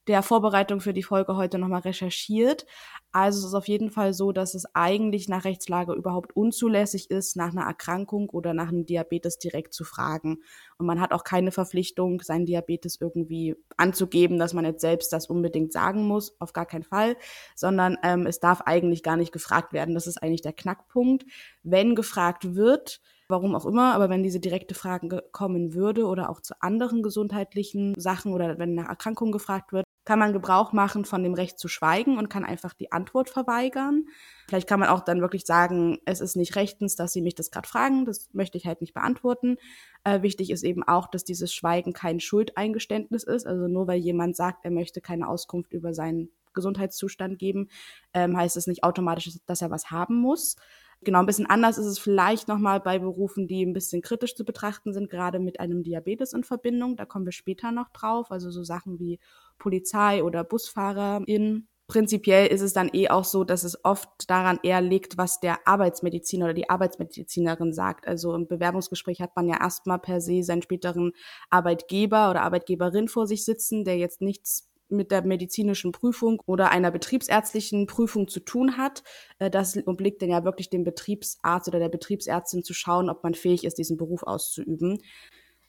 der 0.06 0.23
Vorbereitung 0.23 0.80
für 0.80 0.92
die 0.92 1.02
Folge 1.02 1.37
heute 1.37 1.58
nochmal 1.58 1.80
recherchiert. 1.80 2.66
Also 3.12 3.38
es 3.38 3.44
ist 3.46 3.54
auf 3.54 3.68
jeden 3.68 3.90
Fall 3.90 4.12
so, 4.12 4.32
dass 4.32 4.54
es 4.54 4.66
eigentlich 4.75 5.28
nach 5.28 5.44
Rechtslage 5.44 5.94
überhaupt 5.94 6.37
unzulässig 6.37 7.11
ist, 7.11 7.37
nach 7.37 7.52
einer 7.52 7.62
Erkrankung 7.62 8.28
oder 8.28 8.54
nach 8.54 8.68
einem 8.68 8.84
Diabetes 8.87 9.38
direkt 9.38 9.73
zu 9.73 9.84
fragen. 9.84 10.38
Und 10.78 10.87
man 10.87 11.00
hat 11.00 11.12
auch 11.12 11.25
keine 11.25 11.52
Verpflichtung, 11.52 12.20
seinen 12.20 12.44
Diabetes 12.44 12.99
irgendwie 13.00 13.56
anzugeben, 13.76 14.38
dass 14.38 14.52
man 14.52 14.64
jetzt 14.64 14.80
selbst 14.80 15.12
das 15.12 15.28
unbedingt 15.28 15.73
sagen 15.73 16.06
muss, 16.06 16.38
auf 16.40 16.52
gar 16.52 16.66
keinen 16.66 16.82
Fall, 16.82 17.16
sondern 17.54 17.96
ähm, 18.02 18.26
es 18.26 18.40
darf 18.40 18.62
eigentlich 18.62 19.02
gar 19.02 19.16
nicht 19.16 19.32
gefragt 19.32 19.73
werden. 19.73 19.94
Das 19.94 20.06
ist 20.06 20.23
eigentlich 20.23 20.42
der 20.42 20.52
Knackpunkt. 20.52 21.25
Wenn 21.62 21.94
gefragt 21.94 22.54
wird, 22.54 23.00
warum 23.28 23.54
auch 23.54 23.64
immer, 23.64 23.94
aber 23.94 24.11
wenn 24.11 24.23
diese 24.23 24.40
direkte 24.40 24.75
Frage 24.75 25.25
kommen 25.32 25.75
würde 25.75 26.06
oder 26.06 26.30
auch 26.30 26.40
zu 26.40 26.54
anderen 26.61 27.02
gesundheitlichen 27.02 27.94
Sachen 27.96 28.32
oder 28.32 28.58
wenn 28.58 28.75
nach 28.75 28.88
Erkrankungen 28.88 29.32
gefragt 29.32 29.73
wird, 29.73 29.84
kann 30.04 30.18
man 30.18 30.32
Gebrauch 30.32 30.73
machen 30.73 31.04
von 31.04 31.23
dem 31.23 31.34
Recht 31.34 31.58
zu 31.58 31.68
schweigen 31.68 32.18
und 32.18 32.28
kann 32.28 32.44
einfach 32.44 32.75
die 32.75 32.92
Antwort 32.92 33.30
verweigern. 33.30 34.06
Vielleicht 34.49 34.68
kann 34.68 34.80
man 34.80 34.90
auch 34.90 35.00
dann 35.00 35.20
wirklich 35.20 35.46
sagen, 35.46 35.99
es 36.04 36.20
ist 36.20 36.37
nicht 36.37 36.56
rechtens, 36.56 36.96
dass 36.96 37.12
Sie 37.12 37.23
mich 37.23 37.34
das 37.34 37.50
gerade 37.50 37.68
fragen, 37.68 38.04
das 38.04 38.28
möchte 38.32 38.58
ich 38.58 38.66
halt 38.66 38.80
nicht 38.80 38.94
beantworten. 38.94 39.56
Äh, 40.04 40.23
wichtig 40.23 40.50
ist 40.50 40.62
eben 40.62 40.82
auch, 40.82 41.06
dass 41.06 41.25
dieses 41.25 41.54
Schweigen 41.54 41.92
kein 41.92 42.20
Schuldeingeständnis 42.20 43.25
ist. 43.25 43.46
Also 43.46 43.66
nur 43.66 43.87
weil 43.87 43.99
jemand 43.99 44.37
sagt, 44.37 44.64
er 44.64 44.70
möchte 44.70 45.00
keine 45.00 45.28
Auskunft 45.28 45.73
über 45.73 45.94
seinen 45.94 46.30
Gesundheitszustand 46.52 47.38
geben, 47.38 47.68
ähm, 48.12 48.37
heißt 48.37 48.56
es 48.56 48.66
nicht 48.66 48.84
automatisch, 48.84 49.30
dass 49.46 49.62
er 49.62 49.70
was 49.70 49.90
haben 49.90 50.16
muss. 50.16 50.56
Genau, 51.04 51.20
ein 51.20 51.26
bisschen 51.26 51.46
anders 51.46 51.78
ist 51.78 51.87
es 51.87 51.99
vielleicht 51.99 52.49
nochmal 52.49 52.80
bei 52.80 52.99
Berufen, 52.99 53.46
die 53.46 53.64
ein 53.64 53.73
bisschen 53.73 54.02
kritisch 54.02 54.34
zu 54.34 54.44
betrachten 54.44 54.92
sind, 54.92 55.11
gerade 55.11 55.38
mit 55.38 55.61
einem 55.61 55.82
Diabetes 55.82 56.32
in 56.32 56.44
Verbindung. 56.44 56.96
Da 56.96 57.04
kommen 57.04 57.26
wir 57.26 57.32
später 57.32 57.73
noch 57.73 57.90
drauf. 57.90 58.30
Also 58.30 58.50
so 58.50 58.64
Sachen 58.64 58.99
wie 58.99 59.20
Polizei 59.58 60.25
oder 60.25 60.44
BusfahrerInnen. 60.44 61.68
Prinzipiell 61.87 62.46
ist 62.46 62.62
es 62.62 62.73
dann 62.73 62.88
eh 62.94 63.11
auch 63.11 63.25
so, 63.25 63.44
dass 63.44 63.62
es 63.62 63.84
oft 63.84 64.08
daran 64.28 64.58
eher 64.62 64.80
liegt, 64.80 65.18
was 65.18 65.40
der 65.40 65.68
Arbeitsmediziner 65.68 66.46
oder 66.46 66.54
die 66.54 66.70
Arbeitsmedizinerin 66.70 67.75
sagt. 67.75 68.08
Also 68.08 68.34
im 68.34 68.46
Bewerbungsgespräch 68.49 69.20
hat 69.20 69.37
man 69.37 69.46
ja 69.46 69.61
erstmal 69.61 69.99
per 69.99 70.23
se 70.23 70.42
seinen 70.42 70.62
späteren 70.62 71.12
Arbeitgeber 71.50 72.30
oder 72.30 72.40
Arbeitgeberin 72.40 73.08
vor 73.08 73.26
sich 73.26 73.44
sitzen, 73.44 73.84
der 73.84 73.99
jetzt 73.99 74.23
nichts 74.23 74.70
mit 74.88 75.11
der 75.11 75.23
medizinischen 75.23 75.93
Prüfung 75.93 76.43
oder 76.47 76.71
einer 76.71 76.91
betriebsärztlichen 76.91 77.87
Prüfung 77.87 78.29
zu 78.29 78.41
tun 78.41 78.76
hat. 78.76 79.03
Äh, 79.38 79.50
das 79.50 79.76
obliegt 79.87 80.23
dann 80.23 80.31
ja 80.31 80.45
wirklich 80.45 80.71
dem 80.71 80.85
Betriebsarzt 80.85 81.69
oder 81.69 81.79
der 81.79 81.88
Betriebsärztin 81.88 82.64
zu 82.64 82.75
schauen, 82.75 83.11
ob 83.11 83.23
man 83.23 83.35
fähig 83.35 83.64
ist, 83.64 83.79
diesen 83.79 83.97
Beruf 83.97 84.23
auszuüben. 84.23 84.99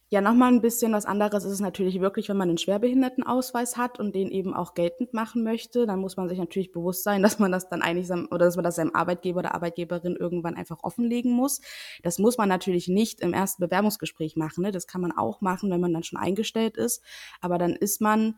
Ja, 0.09 0.21
nochmal 0.21 0.53
ein 0.53 0.61
bisschen 0.61 0.93
was 0.93 1.07
anderes 1.07 1.45
ist 1.45 1.53
es 1.53 1.59
natürlich 1.59 1.99
wirklich, 1.99 2.29
wenn 2.29 2.37
man 2.37 2.47
einen 2.47 2.59
Schwerbehindertenausweis 2.59 3.75
hat 3.75 3.99
und 3.99 4.13
den 4.13 4.29
eben 4.29 4.53
auch 4.53 4.75
geltend 4.75 5.13
machen 5.15 5.43
möchte, 5.43 5.87
dann 5.87 5.99
muss 5.99 6.15
man 6.15 6.29
sich 6.29 6.37
natürlich 6.37 6.71
bewusst 6.71 7.03
sein, 7.03 7.23
dass 7.23 7.39
man 7.39 7.51
das 7.51 7.69
dann 7.69 7.81
eigentlich 7.81 8.11
oder 8.11 8.45
dass 8.45 8.55
man 8.55 8.63
das 8.63 8.75
seinem 8.75 8.93
Arbeitgeber 8.93 9.39
oder 9.39 9.55
Arbeitgeberin 9.55 10.15
irgendwann 10.15 10.55
einfach 10.55 10.83
offenlegen 10.83 11.31
muss. 11.31 11.59
Das 12.03 12.19
muss 12.19 12.37
man 12.37 12.47
natürlich 12.47 12.87
nicht 12.87 13.19
im 13.21 13.33
ersten 13.33 13.63
Bewerbungsgespräch 13.63 14.35
machen. 14.35 14.61
Ne? 14.61 14.71
Das 14.71 14.85
kann 14.85 15.01
man 15.01 15.11
auch 15.11 15.41
machen, 15.41 15.71
wenn 15.71 15.81
man 15.81 15.91
dann 15.91 16.03
schon 16.03 16.19
eingestellt 16.19 16.77
ist. 16.77 17.03
Aber 17.41 17.57
dann 17.57 17.73
ist 17.75 17.99
man 17.99 18.35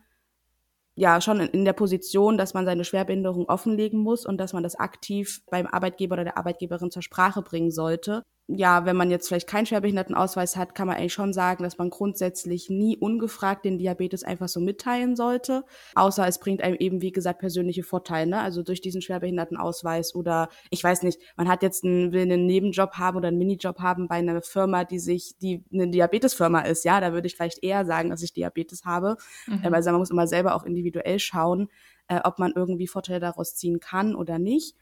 ja 0.98 1.20
schon 1.20 1.40
in, 1.40 1.64
der 1.64 1.72
Position, 1.72 2.36
dass 2.36 2.54
man 2.54 2.66
seine 2.66 2.84
Schwerbehinderung 2.84 3.48
offenlegen 3.48 4.00
muss 4.00 4.26
und 4.26 4.38
dass 4.38 4.52
man 4.52 4.62
das 4.62 4.74
aktiv 4.74 5.40
beim 5.50 5.66
Arbeitgeber 5.66 6.14
oder 6.14 6.24
der 6.24 6.38
Arbeitgeberin 6.38 6.90
zur 6.90 7.02
Sprache 7.02 7.42
bringen 7.42 7.70
sollte 7.70 8.22
ja, 8.50 8.86
wenn 8.86 8.96
man 8.96 9.10
jetzt 9.10 9.28
vielleicht 9.28 9.46
keinen 9.46 9.66
Schwerbehindertenausweis 9.66 10.56
hat, 10.56 10.74
kann 10.74 10.86
man 10.86 10.96
eigentlich 10.96 11.12
schon 11.12 11.34
sagen, 11.34 11.62
dass 11.62 11.76
man 11.76 11.90
grundsätzlich 11.90 12.70
nie 12.70 12.96
ungefragt 12.96 13.66
den 13.66 13.76
Diabetes 13.76 14.24
einfach 14.24 14.48
so 14.48 14.58
mitteilen 14.58 15.16
sollte. 15.16 15.64
Außer 15.94 16.26
es 16.26 16.38
bringt 16.38 16.62
einem 16.62 16.76
eben, 16.76 17.02
wie 17.02 17.12
gesagt, 17.12 17.40
persönliche 17.40 17.82
Vorteile. 17.82 18.30
Ne? 18.30 18.40
Also 18.40 18.62
durch 18.62 18.80
diesen 18.80 19.02
Schwerbehindertenausweis 19.02 20.14
oder 20.14 20.48
ich 20.70 20.82
weiß 20.82 21.02
nicht, 21.02 21.20
man 21.36 21.46
hat 21.46 21.62
jetzt 21.62 21.84
einen, 21.84 22.12
will 22.12 22.22
einen 22.22 22.46
Nebenjob 22.46 22.94
haben 22.94 23.18
oder 23.18 23.28
einen 23.28 23.36
Minijob 23.36 23.80
haben 23.80 24.08
bei 24.08 24.16
einer 24.16 24.40
Firma, 24.40 24.84
die 24.84 24.98
sich, 24.98 25.36
die 25.42 25.62
eine 25.70 25.90
Diabetesfirma 25.90 26.60
ist. 26.62 26.86
Ja, 26.86 27.02
da 27.02 27.12
würde 27.12 27.26
ich 27.26 27.36
vielleicht 27.36 27.62
eher 27.62 27.84
sagen, 27.84 28.08
dass 28.08 28.22
ich 28.22 28.32
Diabetes 28.32 28.86
habe. 28.86 29.18
Mhm. 29.46 29.60
Äh, 29.62 29.74
also 29.74 29.90
man 29.90 30.00
muss 30.00 30.10
immer 30.10 30.26
selber 30.26 30.54
auch 30.54 30.64
individuell 30.64 31.18
schauen, 31.18 31.68
äh, 32.08 32.20
ob 32.24 32.38
man 32.38 32.54
irgendwie 32.56 32.86
Vorteile 32.86 33.20
daraus 33.20 33.54
ziehen 33.56 33.78
kann 33.78 34.14
oder 34.14 34.38
nicht. 34.38 34.74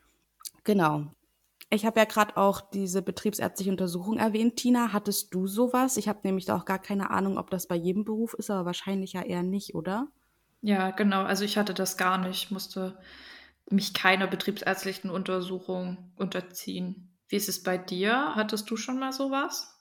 Genau. 0.63 1.07
Ich 1.69 1.85
habe 1.85 1.99
ja 1.99 2.05
gerade 2.05 2.37
auch 2.37 2.61
diese 2.61 3.03
betriebsärztliche 3.03 3.71
Untersuchung 3.71 4.19
erwähnt. 4.19 4.57
Tina, 4.57 4.93
hattest 4.93 5.35
du 5.35 5.47
sowas? 5.47 5.97
Ich 5.97 6.09
habe 6.09 6.21
nämlich 6.23 6.45
da 6.45 6.57
auch 6.57 6.65
gar 6.65 6.79
keine 6.79 7.11
Ahnung, 7.11 7.39
ob 7.39 7.51
das 7.51 7.67
bei 7.67 7.75
jedem 7.75 8.05
Beruf 8.05 8.35
ist, 8.35 8.51
aber 8.51 8.67
wahrscheinlich 8.67 9.15
ja 9.15 9.23
eher 9.23 9.43
nicht, 9.43 9.75
oder? 9.75 10.09
Ja, 10.61 10.91
genau. 10.91 11.23
Also 11.23 11.45
ich 11.45 11.59
hatte 11.59 11.75
das 11.75 11.97
gar 11.97 12.19
nicht. 12.19 12.45
Ich 12.45 12.51
musste 12.51 12.99
mich 13.69 13.95
keiner 13.95 14.29
betriebsärztlichen 14.29 15.11
Untersuchung 15.11 16.13
unterziehen. 16.17 17.17
Wie 17.29 17.37
ist 17.37 17.49
es 17.49 17.63
bei 17.63 17.79
dir? 17.79 18.37
Hattest 18.37 18.71
du 18.71 18.77
schon 18.77 18.99
mal 18.99 19.13
sowas? 19.13 19.76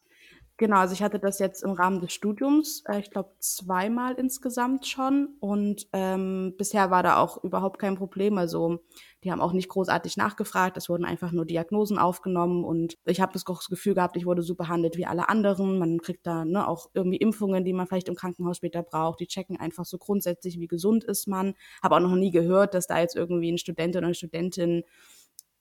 Genau, 0.58 0.78
also 0.78 0.94
ich 0.94 1.04
hatte 1.04 1.20
das 1.20 1.40
jetzt 1.40 1.64
im 1.64 1.72
Rahmen 1.72 2.00
des 2.00 2.14
Studiums, 2.14 2.82
äh, 2.88 3.00
ich 3.00 3.12
glaube 3.12 3.32
zweimal 3.40 4.14
insgesamt 4.14 4.88
schon 4.88 5.36
und 5.42 5.86
ähm, 5.92 6.54
bisher 6.58 6.90
war 6.92 7.04
da 7.04 7.18
auch 7.18 7.44
überhaupt 7.44 7.78
kein 7.78 7.96
Problem. 7.98 8.38
Also 8.38 8.80
die 9.26 9.32
haben 9.34 9.42
auch 9.42 9.52
nicht 9.52 9.68
großartig 9.68 10.16
nachgefragt, 10.16 10.78
es 10.78 10.88
wurden 10.88 11.04
einfach 11.04 11.34
nur 11.34 11.44
Diagnosen 11.46 11.98
aufgenommen 11.98 12.64
und 12.64 12.96
ich 13.04 13.20
habe 13.20 13.34
das 13.34 13.44
Gefühl 13.44 13.96
gehabt, 13.96 14.16
ich 14.16 14.26
wurde 14.26 14.44
so 14.44 14.56
behandelt 14.56 14.96
wie 14.96 15.06
alle 15.06 15.28
anderen. 15.28 15.78
Man 15.78 16.00
kriegt 16.00 16.26
da 16.26 16.46
ne, 16.46 16.66
auch 16.66 16.90
irgendwie 16.94 17.18
Impfungen, 17.18 17.66
die 17.66 17.74
man 17.74 17.88
vielleicht 17.88 18.08
im 18.08 18.16
Krankenhaus 18.16 18.58
später 18.58 18.82
braucht. 18.82 19.20
Die 19.20 19.28
checken 19.28 19.58
einfach 19.60 19.84
so 19.84 19.98
grundsätzlich, 19.98 20.58
wie 20.60 20.68
gesund 20.68 21.04
ist 21.04 21.28
man. 21.28 21.56
Habe 21.84 21.96
auch 21.96 22.00
noch 22.00 22.16
nie 22.16 22.32
gehört, 22.32 22.76
dass 22.76 22.88
da 22.88 23.00
jetzt 23.00 23.18
irgendwie 23.18 23.52
ein 23.52 23.58
Student 23.58 23.98
oder 23.98 24.06
eine 24.06 24.16
Studentin 24.16 24.84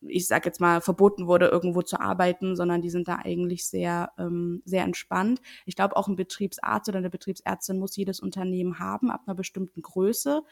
ich 0.09 0.27
sag 0.27 0.45
jetzt 0.47 0.61
mal, 0.61 0.81
verboten 0.81 1.27
wurde, 1.27 1.47
irgendwo 1.49 1.83
zu 1.83 2.01
arbeiten, 2.01 2.57
sondern 2.57 2.83
die 2.83 2.91
sind 2.91 3.09
da 3.09 3.17
eigentlich 3.17 3.67
sehr, 3.67 4.13
ähm, 4.19 4.63
sehr 4.65 4.85
entspannt. 4.85 5.41
Ich 5.67 5.77
glaube, 5.77 5.97
auch 5.97 6.09
ein 6.09 6.17
Betriebsarzt 6.17 6.89
oder 6.89 6.99
eine 6.99 7.11
Betriebsärztin 7.11 7.79
muss 7.79 7.97
jedes 7.97 8.21
Unternehmen 8.21 8.79
haben, 8.79 9.11
ab 9.11 9.23
einer 9.27 9.35
bestimmten 9.35 9.83
Größe. 9.83 10.43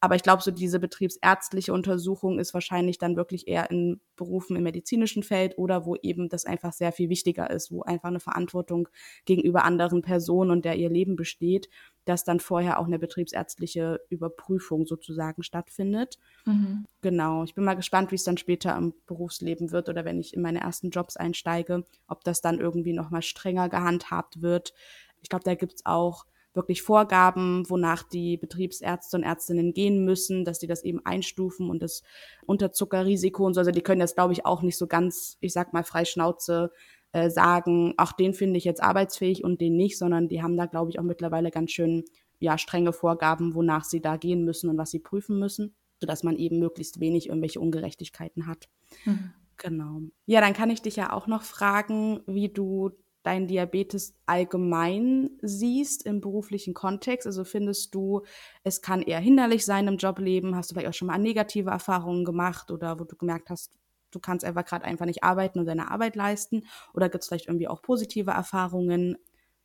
Aber 0.00 0.14
ich 0.14 0.22
glaube, 0.22 0.42
so 0.42 0.52
diese 0.52 0.78
betriebsärztliche 0.78 1.72
Untersuchung 1.72 2.38
ist 2.38 2.54
wahrscheinlich 2.54 2.98
dann 2.98 3.16
wirklich 3.16 3.48
eher 3.48 3.70
in 3.70 4.00
Berufen 4.14 4.54
im 4.56 4.62
medizinischen 4.62 5.24
Feld 5.24 5.58
oder 5.58 5.86
wo 5.86 5.96
eben 5.96 6.28
das 6.28 6.44
einfach 6.44 6.72
sehr 6.72 6.92
viel 6.92 7.08
wichtiger 7.08 7.50
ist, 7.50 7.72
wo 7.72 7.82
einfach 7.82 8.08
eine 8.08 8.20
Verantwortung 8.20 8.88
gegenüber 9.24 9.64
anderen 9.64 10.02
Personen 10.02 10.52
und 10.52 10.64
der 10.64 10.76
ihr 10.76 10.88
Leben 10.88 11.16
besteht, 11.16 11.68
dass 12.04 12.22
dann 12.22 12.38
vorher 12.38 12.78
auch 12.78 12.86
eine 12.86 13.00
betriebsärztliche 13.00 14.00
Überprüfung 14.08 14.86
sozusagen 14.86 15.42
stattfindet. 15.42 16.18
Mhm. 16.46 16.84
Genau. 17.00 17.42
Ich 17.42 17.54
bin 17.54 17.64
mal 17.64 17.74
gespannt, 17.74 18.12
wie 18.12 18.16
es 18.16 18.24
dann 18.24 18.38
später 18.38 18.76
im 18.76 18.94
Berufsleben 19.06 19.72
wird 19.72 19.88
oder 19.88 20.04
wenn 20.04 20.20
ich 20.20 20.32
in 20.32 20.42
meine 20.42 20.60
ersten 20.60 20.90
Jobs 20.90 21.16
einsteige, 21.16 21.84
ob 22.06 22.22
das 22.22 22.40
dann 22.40 22.60
irgendwie 22.60 22.92
nochmal 22.92 23.22
strenger 23.22 23.68
gehandhabt 23.68 24.42
wird. 24.42 24.74
Ich 25.22 25.28
glaube, 25.28 25.44
da 25.44 25.56
gibt's 25.56 25.84
auch 25.84 26.24
wirklich 26.58 26.82
Vorgaben, 26.82 27.64
wonach 27.70 28.02
die 28.02 28.36
Betriebsärzte 28.36 29.16
und 29.16 29.22
Ärztinnen 29.22 29.72
gehen 29.72 30.04
müssen, 30.04 30.44
dass 30.44 30.58
die 30.58 30.66
das 30.66 30.84
eben 30.84 31.00
einstufen 31.06 31.70
und 31.70 31.82
das 31.82 32.02
Unterzuckerrisiko 32.44 33.46
und 33.46 33.54
so. 33.54 33.60
Also 33.60 33.70
die 33.70 33.80
können 33.80 34.00
das, 34.00 34.14
glaube 34.14 34.34
ich, 34.34 34.44
auch 34.44 34.60
nicht 34.60 34.76
so 34.76 34.86
ganz, 34.86 35.38
ich 35.40 35.54
sag 35.54 35.72
mal, 35.72 35.84
frei 35.84 36.04
Schnauze 36.04 36.70
äh, 37.12 37.30
sagen, 37.30 37.94
ach, 37.96 38.12
den 38.12 38.34
finde 38.34 38.58
ich 38.58 38.64
jetzt 38.64 38.82
arbeitsfähig 38.82 39.42
und 39.42 39.62
den 39.62 39.76
nicht, 39.76 39.96
sondern 39.96 40.28
die 40.28 40.42
haben 40.42 40.58
da, 40.58 40.66
glaube 40.66 40.90
ich, 40.90 40.98
auch 40.98 41.04
mittlerweile 41.04 41.50
ganz 41.50 41.70
schön 41.70 42.04
ja, 42.38 42.58
strenge 42.58 42.92
Vorgaben, 42.92 43.54
wonach 43.54 43.84
sie 43.84 44.00
da 44.00 44.16
gehen 44.16 44.44
müssen 44.44 44.68
und 44.68 44.76
was 44.76 44.90
sie 44.90 45.00
prüfen 45.00 45.38
müssen, 45.38 45.74
sodass 46.00 46.22
man 46.22 46.36
eben 46.36 46.58
möglichst 46.58 47.00
wenig 47.00 47.28
irgendwelche 47.28 47.60
Ungerechtigkeiten 47.60 48.46
hat. 48.46 48.68
Mhm. 49.06 49.32
Genau. 49.56 50.02
Ja, 50.26 50.40
dann 50.40 50.52
kann 50.52 50.70
ich 50.70 50.82
dich 50.82 50.96
ja 50.96 51.12
auch 51.12 51.26
noch 51.26 51.42
fragen, 51.42 52.20
wie 52.26 52.48
du 52.48 52.92
deinen 53.28 53.46
Diabetes 53.46 54.14
allgemein 54.24 55.30
siehst 55.42 56.06
im 56.06 56.22
beruflichen 56.22 56.72
Kontext? 56.72 57.26
Also 57.26 57.44
findest 57.44 57.94
du, 57.94 58.22
es 58.64 58.80
kann 58.80 59.02
eher 59.02 59.20
hinderlich 59.20 59.66
sein 59.66 59.86
im 59.86 59.98
Jobleben? 59.98 60.56
Hast 60.56 60.70
du 60.70 60.74
vielleicht 60.74 60.88
auch 60.88 60.94
schon 60.94 61.08
mal 61.08 61.18
negative 61.18 61.68
Erfahrungen 61.68 62.24
gemacht 62.24 62.70
oder 62.70 62.98
wo 62.98 63.04
du 63.04 63.16
gemerkt 63.16 63.50
hast, 63.50 63.76
du 64.12 64.18
kannst 64.18 64.46
einfach 64.46 64.64
gerade 64.64 64.86
einfach 64.86 65.04
nicht 65.04 65.22
arbeiten 65.22 65.58
und 65.58 65.66
deine 65.66 65.90
Arbeit 65.90 66.16
leisten? 66.16 66.64
Oder 66.94 67.10
gibt 67.10 67.22
es 67.22 67.28
vielleicht 67.28 67.48
irgendwie 67.48 67.68
auch 67.68 67.82
positive 67.82 68.30
Erfahrungen? 68.30 69.18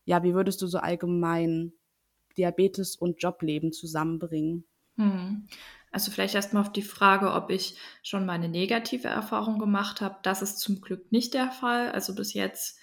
Ja, 0.04 0.24
wie 0.24 0.34
würdest 0.34 0.62
du 0.62 0.68
so 0.68 0.80
allgemein 0.80 1.72
Diabetes 2.38 2.98
und 2.98 3.24
Jobleben 3.24 3.72
zusammenbringen? 3.72 4.66
Hm. 4.98 5.48
Also 5.94 6.12
vielleicht 6.12 6.36
erstmal 6.36 6.64
auf 6.64 6.74
die 6.74 6.82
Frage, 6.82 7.32
ob 7.32 7.50
ich 7.50 7.78
schon 8.02 8.26
mal 8.26 8.34
eine 8.34 8.50
negative 8.50 9.08
Erfahrung 9.08 9.58
gemacht 9.58 10.02
habe. 10.02 10.18
Das 10.24 10.42
ist 10.42 10.58
zum 10.58 10.82
Glück 10.82 11.12
nicht 11.14 11.34
der 11.34 11.52
Fall. 11.52 11.92
Also 11.92 12.14
bis 12.14 12.34
jetzt 12.34 12.80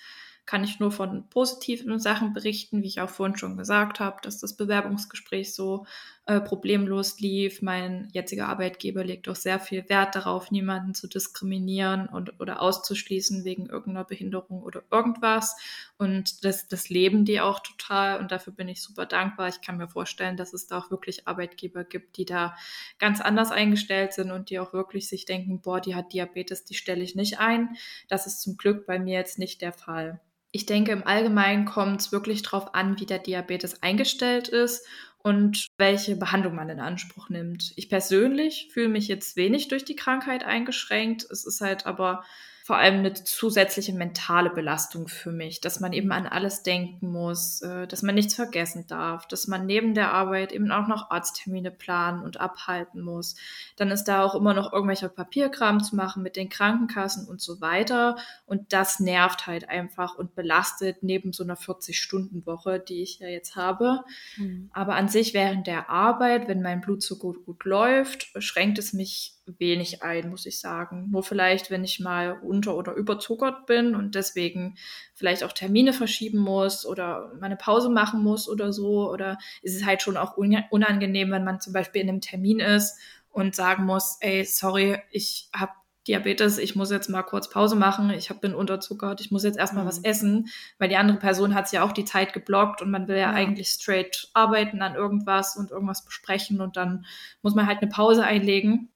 kann 0.46 0.64
ich 0.64 0.80
nur 0.80 0.90
von 0.92 1.28
positiven 1.28 1.98
Sachen 2.00 2.32
berichten, 2.32 2.82
wie 2.82 2.86
ich 2.88 3.00
auch 3.00 3.10
vorhin 3.10 3.36
schon 3.36 3.56
gesagt 3.56 4.00
habe, 4.00 4.18
dass 4.22 4.38
das 4.38 4.56
Bewerbungsgespräch 4.56 5.54
so 5.54 5.86
äh, 6.30 6.40
problemlos 6.40 7.18
lief. 7.18 7.60
Mein 7.60 8.08
jetziger 8.12 8.46
Arbeitgeber 8.46 9.02
legt 9.02 9.28
auch 9.28 9.34
sehr 9.34 9.58
viel 9.58 9.88
Wert 9.88 10.14
darauf, 10.14 10.52
niemanden 10.52 10.94
zu 10.94 11.08
diskriminieren 11.08 12.06
und 12.06 12.38
oder 12.38 12.62
auszuschließen 12.62 13.44
wegen 13.44 13.66
irgendeiner 13.66 14.04
Behinderung 14.04 14.62
oder 14.62 14.84
irgendwas. 14.92 15.56
Und 15.98 16.44
das, 16.44 16.68
das 16.68 16.88
leben 16.88 17.24
die 17.24 17.40
auch 17.40 17.58
total 17.58 18.20
und 18.20 18.30
dafür 18.30 18.52
bin 18.52 18.68
ich 18.68 18.80
super 18.80 19.06
dankbar. 19.06 19.48
Ich 19.48 19.60
kann 19.60 19.76
mir 19.76 19.88
vorstellen, 19.88 20.36
dass 20.36 20.52
es 20.52 20.68
da 20.68 20.78
auch 20.78 20.92
wirklich 20.92 21.26
Arbeitgeber 21.26 21.82
gibt, 21.82 22.16
die 22.16 22.26
da 22.26 22.54
ganz 23.00 23.20
anders 23.20 23.50
eingestellt 23.50 24.12
sind 24.12 24.30
und 24.30 24.50
die 24.50 24.60
auch 24.60 24.72
wirklich 24.72 25.08
sich 25.08 25.24
denken, 25.24 25.60
boah, 25.60 25.80
die 25.80 25.96
hat 25.96 26.12
Diabetes, 26.12 26.64
die 26.64 26.74
stelle 26.74 27.02
ich 27.02 27.16
nicht 27.16 27.40
ein. 27.40 27.70
Das 28.06 28.28
ist 28.28 28.40
zum 28.40 28.56
Glück 28.56 28.86
bei 28.86 29.00
mir 29.00 29.18
jetzt 29.18 29.40
nicht 29.40 29.62
der 29.62 29.72
Fall. 29.72 30.20
Ich 30.52 30.66
denke, 30.66 30.90
im 30.90 31.06
Allgemeinen 31.06 31.64
kommt 31.64 32.00
es 32.00 32.12
wirklich 32.12 32.42
darauf 32.42 32.74
an, 32.74 32.98
wie 32.98 33.06
der 33.06 33.20
Diabetes 33.20 33.82
eingestellt 33.82 34.48
ist 34.48 34.84
und 35.22 35.66
welche 35.78 36.16
Behandlung 36.16 36.54
man 36.54 36.68
in 36.68 36.80
Anspruch 36.80 37.28
nimmt. 37.28 37.72
Ich 37.76 37.88
persönlich 37.88 38.68
fühle 38.72 38.88
mich 38.88 39.08
jetzt 39.08 39.36
wenig 39.36 39.68
durch 39.68 39.84
die 39.84 39.96
Krankheit 39.96 40.44
eingeschränkt. 40.44 41.24
Es 41.30 41.44
ist 41.44 41.60
halt 41.60 41.86
aber 41.86 42.24
vor 42.70 42.78
allem 42.78 43.00
eine 43.00 43.12
zusätzliche 43.14 43.92
mentale 43.92 44.48
Belastung 44.48 45.08
für 45.08 45.32
mich, 45.32 45.60
dass 45.60 45.80
man 45.80 45.92
eben 45.92 46.12
an 46.12 46.28
alles 46.28 46.62
denken 46.62 47.10
muss, 47.10 47.62
äh, 47.62 47.88
dass 47.88 48.02
man 48.02 48.14
nichts 48.14 48.36
vergessen 48.36 48.86
darf, 48.86 49.26
dass 49.26 49.48
man 49.48 49.66
neben 49.66 49.92
der 49.92 50.12
Arbeit 50.14 50.52
eben 50.52 50.70
auch 50.70 50.86
noch 50.86 51.10
Arzttermine 51.10 51.72
planen 51.72 52.22
und 52.22 52.38
abhalten 52.38 53.00
muss. 53.02 53.34
Dann 53.74 53.90
ist 53.90 54.04
da 54.04 54.22
auch 54.22 54.36
immer 54.36 54.54
noch 54.54 54.72
irgendwelcher 54.72 55.08
Papierkram 55.08 55.82
zu 55.82 55.96
machen 55.96 56.22
mit 56.22 56.36
den 56.36 56.48
Krankenkassen 56.48 57.26
und 57.26 57.40
so 57.40 57.60
weiter. 57.60 58.14
Und 58.46 58.72
das 58.72 59.00
nervt 59.00 59.48
halt 59.48 59.68
einfach 59.68 60.14
und 60.14 60.36
belastet 60.36 61.02
neben 61.02 61.32
so 61.32 61.42
einer 61.42 61.56
40-Stunden-Woche, 61.56 62.78
die 62.78 63.02
ich 63.02 63.18
ja 63.18 63.26
jetzt 63.26 63.56
habe. 63.56 64.04
Mhm. 64.36 64.70
Aber 64.72 64.94
an 64.94 65.08
sich 65.08 65.34
während 65.34 65.66
der 65.66 65.90
Arbeit, 65.90 66.46
wenn 66.46 66.62
mein 66.62 66.80
Blutzucker 66.80 67.20
gut, 67.20 67.44
gut 67.44 67.64
läuft, 67.64 68.28
schränkt 68.38 68.78
es 68.78 68.92
mich 68.92 69.39
wenig 69.58 70.02
ein, 70.02 70.30
muss 70.30 70.46
ich 70.46 70.60
sagen. 70.60 71.08
Nur 71.10 71.22
vielleicht, 71.22 71.70
wenn 71.70 71.84
ich 71.84 72.00
mal 72.00 72.38
unter- 72.42 72.76
oder 72.76 72.94
überzuckert 72.94 73.66
bin 73.66 73.94
und 73.94 74.14
deswegen 74.14 74.76
vielleicht 75.14 75.44
auch 75.44 75.52
Termine 75.52 75.92
verschieben 75.92 76.38
muss 76.38 76.86
oder 76.86 77.32
meine 77.40 77.56
Pause 77.56 77.90
machen 77.90 78.22
muss 78.22 78.48
oder 78.48 78.72
so. 78.72 79.10
Oder 79.10 79.38
ist 79.62 79.76
es 79.76 79.84
halt 79.84 80.02
schon 80.02 80.16
auch 80.16 80.36
unangenehm, 80.36 81.30
wenn 81.30 81.44
man 81.44 81.60
zum 81.60 81.72
Beispiel 81.72 82.02
in 82.02 82.08
einem 82.08 82.20
Termin 82.20 82.60
ist 82.60 82.98
und 83.30 83.54
sagen 83.54 83.84
muss, 83.84 84.18
ey, 84.20 84.44
sorry, 84.44 84.98
ich 85.10 85.48
habe 85.54 85.72
Diabetes, 86.08 86.58
ich 86.58 86.76
muss 86.76 86.90
jetzt 86.90 87.08
mal 87.08 87.22
kurz 87.22 87.50
Pause 87.50 87.76
machen, 87.76 88.10
ich 88.10 88.30
hab, 88.30 88.40
bin 88.40 88.54
unterzuckert, 88.54 89.20
ich 89.20 89.30
muss 89.30 89.44
jetzt 89.44 89.58
erstmal 89.58 89.84
mhm. 89.84 89.88
was 89.88 90.02
essen, 90.02 90.48
weil 90.78 90.88
die 90.88 90.96
andere 90.96 91.18
Person 91.18 91.54
hat 91.54 91.70
ja 91.72 91.84
auch 91.84 91.92
die 91.92 92.06
Zeit 92.06 92.32
geblockt 92.32 92.80
und 92.80 92.90
man 92.90 93.06
will 93.06 93.16
ja, 93.16 93.22
ja, 93.22 93.32
eigentlich 93.32 93.68
straight 93.68 94.28
arbeiten 94.32 94.80
an 94.82 94.94
irgendwas 94.94 95.56
und 95.56 95.70
irgendwas 95.70 96.04
besprechen 96.04 96.60
und 96.60 96.76
dann 96.76 97.04
muss 97.42 97.54
man 97.54 97.66
halt 97.66 97.82
eine 97.82 97.90
Pause 97.90 98.24
einlegen. 98.24 98.90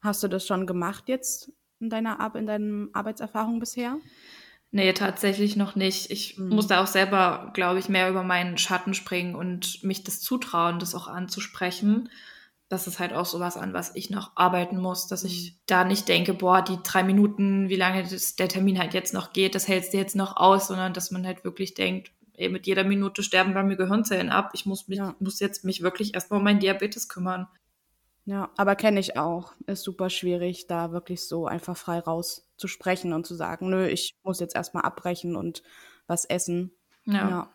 Hast 0.00 0.22
du 0.22 0.28
das 0.28 0.46
schon 0.46 0.66
gemacht 0.66 1.04
jetzt 1.08 1.52
in 1.78 1.90
deiner 1.90 2.20
Ar 2.20 2.34
in 2.36 2.46
deinen 2.46 2.94
Arbeitserfahrung 2.94 3.60
bisher? 3.60 3.98
Nee, 4.72 4.92
tatsächlich 4.92 5.56
noch 5.56 5.74
nicht. 5.74 6.10
Ich 6.10 6.38
mhm. 6.38 6.50
muss 6.50 6.68
da 6.68 6.82
auch 6.82 6.86
selber, 6.86 7.50
glaube 7.54 7.80
ich, 7.80 7.88
mehr 7.88 8.08
über 8.08 8.22
meinen 8.22 8.56
Schatten 8.56 8.94
springen 8.94 9.34
und 9.34 9.82
mich 9.82 10.04
das 10.04 10.20
zutrauen, 10.20 10.78
das 10.78 10.94
auch 10.94 11.08
anzusprechen. 11.08 12.08
Das 12.68 12.86
ist 12.86 13.00
halt 13.00 13.12
auch 13.12 13.26
sowas 13.26 13.56
an, 13.56 13.72
was 13.74 13.96
ich 13.96 14.10
noch 14.10 14.30
arbeiten 14.36 14.80
muss, 14.80 15.08
dass 15.08 15.24
ich 15.24 15.52
mhm. 15.52 15.56
da 15.66 15.84
nicht 15.84 16.08
denke, 16.08 16.34
boah, 16.34 16.62
die 16.62 16.78
drei 16.84 17.02
Minuten, 17.02 17.68
wie 17.68 17.76
lange 17.76 18.04
das, 18.04 18.36
der 18.36 18.48
Termin 18.48 18.78
halt 18.78 18.94
jetzt 18.94 19.12
noch 19.12 19.32
geht, 19.32 19.56
das 19.56 19.66
hältst 19.66 19.92
du 19.92 19.98
jetzt 19.98 20.14
noch 20.14 20.36
aus, 20.36 20.68
sondern 20.68 20.92
dass 20.92 21.10
man 21.10 21.26
halt 21.26 21.42
wirklich 21.42 21.74
denkt, 21.74 22.12
ey, 22.34 22.48
mit 22.48 22.68
jeder 22.68 22.84
Minute 22.84 23.24
sterben 23.24 23.54
bei 23.54 23.64
mir 23.64 23.76
Gehirnzellen 23.76 24.30
ab. 24.30 24.50
Ich 24.54 24.66
muss 24.66 24.86
mich, 24.86 24.98
ja. 24.98 25.16
muss 25.18 25.40
jetzt 25.40 25.64
mich 25.64 25.82
wirklich 25.82 26.14
erstmal 26.14 26.38
um 26.38 26.44
meinen 26.44 26.60
Diabetes 26.60 27.08
kümmern. 27.08 27.48
Ja, 28.24 28.50
aber 28.56 28.76
kenne 28.76 29.00
ich 29.00 29.16
auch. 29.16 29.54
Ist 29.66 29.82
super 29.82 30.10
schwierig, 30.10 30.66
da 30.66 30.92
wirklich 30.92 31.26
so 31.26 31.46
einfach 31.46 31.76
frei 31.76 31.98
raus 31.98 32.48
zu 32.56 32.68
sprechen 32.68 33.12
und 33.12 33.26
zu 33.26 33.34
sagen, 33.34 33.70
nö, 33.70 33.86
ich 33.86 34.14
muss 34.22 34.40
jetzt 34.40 34.54
erstmal 34.54 34.84
abbrechen 34.84 35.36
und 35.36 35.62
was 36.06 36.24
essen. 36.24 36.72
Ja. 37.04 37.28
ja. 37.28 37.54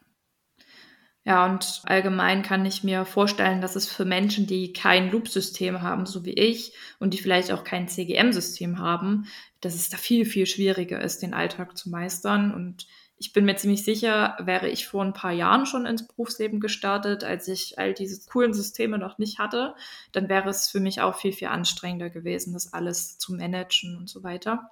Ja, 1.27 1.43
und 1.47 1.81
allgemein 1.85 2.43
kann 2.43 2.67
ich 2.67 2.83
mir 2.83 3.03
vorstellen, 3.03 3.59
dass 3.59 3.75
es 3.75 3.91
für 3.91 4.05
Menschen, 4.05 4.45
die 4.45 4.73
kein 4.73 5.09
Loop-System 5.09 5.81
haben, 5.81 6.05
so 6.05 6.23
wie 6.23 6.33
ich, 6.33 6.73
und 6.99 7.15
die 7.15 7.17
vielleicht 7.17 7.51
auch 7.51 7.63
kein 7.63 7.87
CGM-System 7.87 8.77
haben, 8.77 9.25
dass 9.59 9.73
es 9.73 9.89
da 9.89 9.97
viel, 9.97 10.25
viel 10.25 10.45
schwieriger 10.45 11.01
ist, 11.01 11.23
den 11.23 11.33
Alltag 11.33 11.75
zu 11.77 11.89
meistern. 11.89 12.53
Und 12.53 12.85
ich 13.17 13.31
bin 13.31 13.45
mir 13.45 13.55
ziemlich 13.55 13.83
sicher, 13.85 14.37
wäre 14.39 14.67
ich 14.67 14.87
vor 14.87 15.03
ein 15.03 15.13
paar 15.13 15.31
Jahren 15.31 15.65
schon 15.65 15.85
ins 15.85 16.07
Berufsleben 16.07 16.59
gestartet, 16.59 17.23
als 17.23 17.47
ich 17.47 17.79
all 17.79 17.93
diese 17.93 18.29
coolen 18.29 18.53
Systeme 18.53 18.97
noch 18.97 19.17
nicht 19.17 19.39
hatte, 19.39 19.75
dann 20.11 20.27
wäre 20.27 20.49
es 20.49 20.69
für 20.69 20.81
mich 20.81 21.01
auch 21.01 21.15
viel, 21.15 21.31
viel 21.31 21.47
anstrengender 21.47 22.09
gewesen, 22.09 22.53
das 22.53 22.73
alles 22.73 23.17
zu 23.17 23.33
managen 23.33 23.97
und 23.97 24.09
so 24.09 24.23
weiter. 24.23 24.71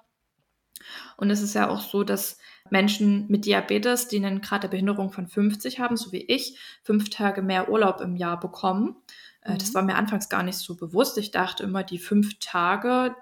Und 1.16 1.30
es 1.30 1.40
ist 1.40 1.54
ja 1.54 1.68
auch 1.68 1.80
so, 1.80 2.04
dass 2.04 2.38
Menschen 2.68 3.26
mit 3.28 3.46
Diabetes, 3.46 4.08
die 4.08 4.16
einen 4.16 4.42
Grad 4.42 4.62
der 4.62 4.68
Behinderung 4.68 5.10
von 5.10 5.26
50 5.26 5.80
haben, 5.80 5.96
so 5.96 6.12
wie 6.12 6.22
ich, 6.22 6.58
fünf 6.82 7.08
Tage 7.08 7.40
mehr 7.40 7.70
Urlaub 7.70 8.00
im 8.00 8.16
Jahr 8.16 8.38
bekommen. 8.38 8.96
Äh, 9.42 9.52
mhm. 9.52 9.58
Das 9.58 9.74
war 9.74 9.82
mir 9.82 9.96
anfangs 9.96 10.28
gar 10.28 10.42
nicht 10.42 10.58
so 10.58 10.76
bewusst. 10.76 11.16
Ich 11.16 11.30
dachte 11.30 11.62
immer, 11.62 11.82
die 11.82 11.98
fünf 11.98 12.38
Tage, 12.40 13.14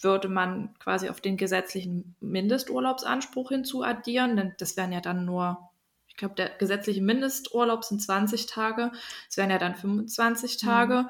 würde 0.00 0.28
man 0.28 0.74
quasi 0.78 1.08
auf 1.08 1.20
den 1.20 1.36
gesetzlichen 1.36 2.14
Mindesturlaubsanspruch 2.20 3.50
hinzuaddieren, 3.50 4.36
denn 4.36 4.54
das 4.58 4.76
wären 4.76 4.92
ja 4.92 5.00
dann 5.00 5.24
nur, 5.24 5.70
ich 6.06 6.16
glaube, 6.16 6.34
der 6.36 6.50
gesetzliche 6.50 7.02
Mindesturlaub 7.02 7.84
sind 7.84 8.00
20 8.00 8.46
Tage, 8.46 8.92
es 9.28 9.36
wären 9.36 9.50
ja 9.50 9.58
dann 9.58 9.74
25 9.74 10.62
mhm. 10.62 10.66
Tage. 10.66 10.94
Mhm. 10.94 11.08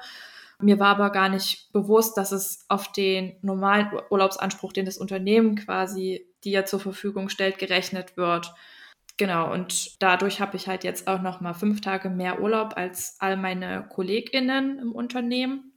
Mir 0.61 0.79
war 0.79 0.89
aber 0.89 1.09
gar 1.11 1.29
nicht 1.29 1.71
bewusst, 1.71 2.17
dass 2.17 2.33
es 2.33 2.65
auf 2.67 2.91
den 2.91 3.37
normalen 3.41 3.91
Urlaubsanspruch, 4.09 4.73
den 4.73 4.85
das 4.85 4.97
Unternehmen 4.97 5.55
quasi 5.55 6.25
dir 6.43 6.65
zur 6.65 6.81
Verfügung 6.81 7.29
stellt, 7.29 7.59
gerechnet 7.59 8.17
wird. 8.17 8.53
Genau, 9.15 9.51
und 9.51 10.01
dadurch 10.01 10.41
habe 10.41 10.57
ich 10.57 10.67
halt 10.67 10.83
jetzt 10.83 11.07
auch 11.07 11.21
noch 11.21 11.39
mal 11.39 11.53
fünf 11.53 11.81
Tage 11.81 12.09
mehr 12.09 12.41
Urlaub 12.41 12.75
als 12.75 13.17
all 13.19 13.37
meine 13.37 13.87
KollegInnen 13.89 14.79
im 14.79 14.91
Unternehmen. 14.91 15.73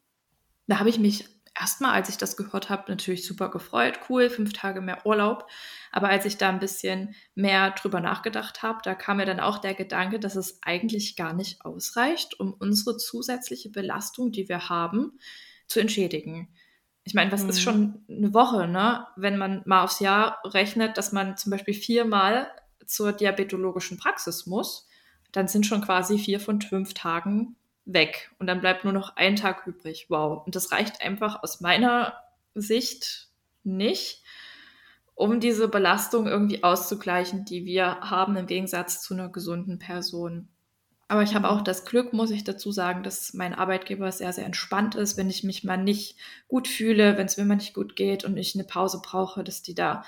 Da 0.66 0.78
habe 0.78 0.88
ich 0.88 0.98
mich 0.98 1.28
erstmal, 1.58 1.92
als 1.92 2.08
ich 2.08 2.16
das 2.16 2.36
gehört 2.36 2.70
habe, 2.70 2.90
natürlich 2.90 3.26
super 3.26 3.50
gefreut. 3.50 4.00
Cool, 4.08 4.30
fünf 4.30 4.52
Tage 4.52 4.80
mehr 4.80 5.04
Urlaub. 5.06 5.46
Aber 5.90 6.08
als 6.08 6.24
ich 6.24 6.38
da 6.38 6.48
ein 6.48 6.60
bisschen 6.60 7.14
mehr 7.34 7.70
drüber 7.72 8.00
nachgedacht 8.00 8.62
habe, 8.62 8.80
da 8.82 8.94
kam 8.94 9.18
mir 9.18 9.26
dann 9.26 9.40
auch 9.40 9.58
der 9.58 9.74
Gedanke, 9.74 10.18
dass 10.18 10.36
es 10.36 10.58
eigentlich 10.62 11.16
gar 11.16 11.32
nicht 11.32 11.64
ausreicht, 11.64 12.38
um 12.40 12.54
unsere 12.54 12.96
zusätzliche 12.96 13.70
Belastung, 13.70 14.32
die 14.32 14.48
wir 14.48 14.68
haben, 14.68 15.18
zu 15.66 15.80
entschädigen. 15.80 16.48
Ich 17.04 17.14
meine, 17.14 17.32
was 17.32 17.42
mhm. 17.42 17.50
ist 17.50 17.62
schon 17.62 18.04
eine 18.08 18.32
Woche, 18.32 18.68
ne? 18.68 19.06
Wenn 19.16 19.36
man 19.36 19.62
mal 19.66 19.82
aufs 19.82 20.00
Jahr 20.00 20.40
rechnet, 20.44 20.96
dass 20.96 21.12
man 21.12 21.36
zum 21.36 21.50
Beispiel 21.50 21.74
viermal 21.74 22.50
zur 22.86 23.12
diabetologischen 23.12 23.98
Praxis 23.98 24.46
muss, 24.46 24.88
dann 25.32 25.48
sind 25.48 25.66
schon 25.66 25.80
quasi 25.80 26.18
vier 26.18 26.40
von 26.40 26.60
fünf 26.60 26.94
Tagen 26.94 27.56
weg 27.84 28.30
und 28.38 28.46
dann 28.46 28.60
bleibt 28.60 28.84
nur 28.84 28.92
noch 28.92 29.16
ein 29.16 29.36
Tag 29.36 29.66
übrig. 29.66 30.06
Wow. 30.08 30.44
Und 30.46 30.54
das 30.54 30.72
reicht 30.72 31.02
einfach 31.02 31.42
aus 31.42 31.60
meiner 31.60 32.14
Sicht 32.54 33.28
nicht, 33.64 34.22
um 35.14 35.40
diese 35.40 35.68
Belastung 35.68 36.26
irgendwie 36.26 36.64
auszugleichen, 36.64 37.44
die 37.44 37.64
wir 37.64 38.00
haben 38.00 38.36
im 38.36 38.46
Gegensatz 38.46 39.02
zu 39.02 39.14
einer 39.14 39.28
gesunden 39.28 39.78
Person. 39.78 40.48
Aber 41.08 41.22
ich 41.22 41.34
habe 41.34 41.50
auch 41.50 41.60
das 41.60 41.84
Glück, 41.84 42.14
muss 42.14 42.30
ich 42.30 42.42
dazu 42.42 42.72
sagen, 42.72 43.02
dass 43.02 43.34
mein 43.34 43.54
Arbeitgeber 43.54 44.10
sehr, 44.10 44.32
sehr 44.32 44.46
entspannt 44.46 44.94
ist, 44.94 45.18
wenn 45.18 45.28
ich 45.28 45.44
mich 45.44 45.62
mal 45.62 45.76
nicht 45.76 46.16
gut 46.48 46.68
fühle, 46.68 47.18
wenn 47.18 47.26
es 47.26 47.36
mir 47.36 47.44
mal 47.44 47.56
nicht 47.56 47.74
gut 47.74 47.96
geht 47.96 48.24
und 48.24 48.36
ich 48.38 48.54
eine 48.54 48.64
Pause 48.64 49.02
brauche, 49.04 49.44
dass 49.44 49.60
die 49.60 49.74
da 49.74 50.04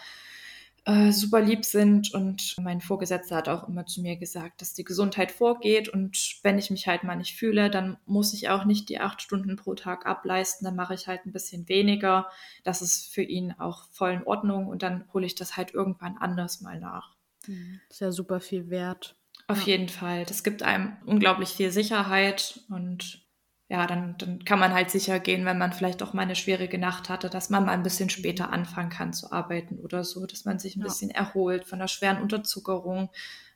äh, 0.85 1.13
super 1.13 1.41
lieb 1.41 1.65
sind. 1.65 2.13
Und 2.13 2.57
mein 2.61 2.81
Vorgesetzter 2.81 3.37
hat 3.37 3.49
auch 3.49 3.69
immer 3.69 3.87
zu 3.87 4.03
mir 4.03 4.17
gesagt, 4.17 4.61
dass 4.61 4.75
die 4.75 4.85
Gesundheit 4.85 5.33
vorgeht. 5.33 5.89
Und 5.89 6.39
wenn 6.43 6.59
ich 6.59 6.71
mich 6.71 6.87
halt 6.87 7.05
mal 7.05 7.17
nicht 7.17 7.37
fühle, 7.37 7.71
dann 7.71 7.97
muss 8.07 8.35
ich 8.35 8.49
auch 8.49 8.65
nicht 8.65 8.89
die 8.89 9.01
acht 9.01 9.23
Stunden 9.23 9.57
pro 9.57 9.75
Tag 9.75 10.07
ableisten. 10.07 10.65
Dann 10.65 10.77
mache 10.77 10.95
ich 10.95 11.07
halt 11.07 11.27
ein 11.27 11.33
bisschen 11.33 11.69
weniger. 11.69 12.29
Das 12.63 12.83
ist 12.83 13.13
für 13.13 13.23
ihn 13.23 13.55
auch 13.59 13.89
voll 13.93 14.13
in 14.13 14.25
Ordnung. 14.25 14.69
Und 14.69 14.83
dann 14.83 15.05
hole 15.13 15.27
ich 15.27 15.35
das 15.35 15.57
halt 15.57 15.75
irgendwann 15.75 16.17
anders 16.19 16.61
mal 16.61 16.79
nach. 16.79 17.15
Mhm. 17.47 17.81
ist 17.91 18.01
ja 18.01 18.13
super 18.13 18.41
viel 18.41 18.71
wert. 18.71 19.17
Auf 19.47 19.63
ja. 19.63 19.73
jeden 19.73 19.89
Fall. 19.89 20.25
Das 20.25 20.43
gibt 20.43 20.63
einem 20.63 20.97
unglaublich 21.05 21.51
viel 21.51 21.71
Sicherheit 21.71 22.61
und 22.71 23.24
ja, 23.69 23.87
dann, 23.87 24.17
dann 24.19 24.45
kann 24.45 24.59
man 24.59 24.75
halt 24.75 24.91
sicher 24.91 25.19
gehen, 25.19 25.47
wenn 25.47 25.59
man 25.59 25.73
vielleicht 25.73 26.03
auch 26.03 26.13
mal 26.13 26.23
eine 26.23 26.37
schwierige 26.37 26.79
Nacht 26.79 27.09
hatte, 27.09 27.31
dass 27.31 27.49
man 27.49 27.65
mal 27.65 27.73
ein 27.73 27.83
bisschen 27.83 28.11
später 28.11 28.53
anfangen 28.53 28.91
kann 28.91 29.13
zu 29.13 29.33
arbeiten 29.33 29.79
oder 29.79 30.05
so, 30.05 30.27
dass 30.27 30.45
man 30.45 30.59
sich 30.59 30.77
ein 30.77 30.81
ja. 30.81 30.87
bisschen 30.87 31.11
erholt 31.11 31.65
von 31.65 31.79
der 31.79 31.89
schweren 31.89 32.21
Unterzuckerung. 32.21 33.11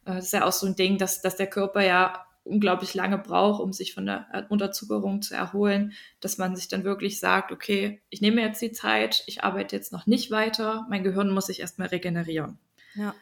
Äh, 0.06 0.14
das 0.14 0.26
ist 0.26 0.32
ja 0.32 0.46
auch 0.46 0.52
so 0.52 0.66
ein 0.66 0.76
Ding, 0.76 0.96
dass, 0.96 1.20
dass 1.20 1.36
der 1.36 1.46
Körper 1.46 1.82
ja 1.82 2.24
unglaublich 2.44 2.94
lange 2.94 3.18
braucht, 3.18 3.60
um 3.60 3.74
sich 3.74 3.92
von 3.92 4.06
der 4.06 4.26
äh, 4.32 4.42
Unterzuckerung 4.48 5.20
zu 5.20 5.34
erholen, 5.34 5.92
dass 6.20 6.38
man 6.38 6.56
sich 6.56 6.68
dann 6.68 6.84
wirklich 6.84 7.20
sagt, 7.20 7.52
okay, 7.52 8.00
ich 8.08 8.22
nehme 8.22 8.40
jetzt 8.40 8.62
die 8.62 8.72
Zeit, 8.72 9.22
ich 9.26 9.44
arbeite 9.44 9.76
jetzt 9.76 9.92
noch 9.92 10.06
nicht 10.06 10.30
weiter, 10.30 10.86
mein 10.88 11.04
Gehirn 11.04 11.30
muss 11.30 11.46
sich 11.46 11.60
erstmal 11.60 11.88
regenerieren. 11.88 12.58
Ja. 12.94 13.14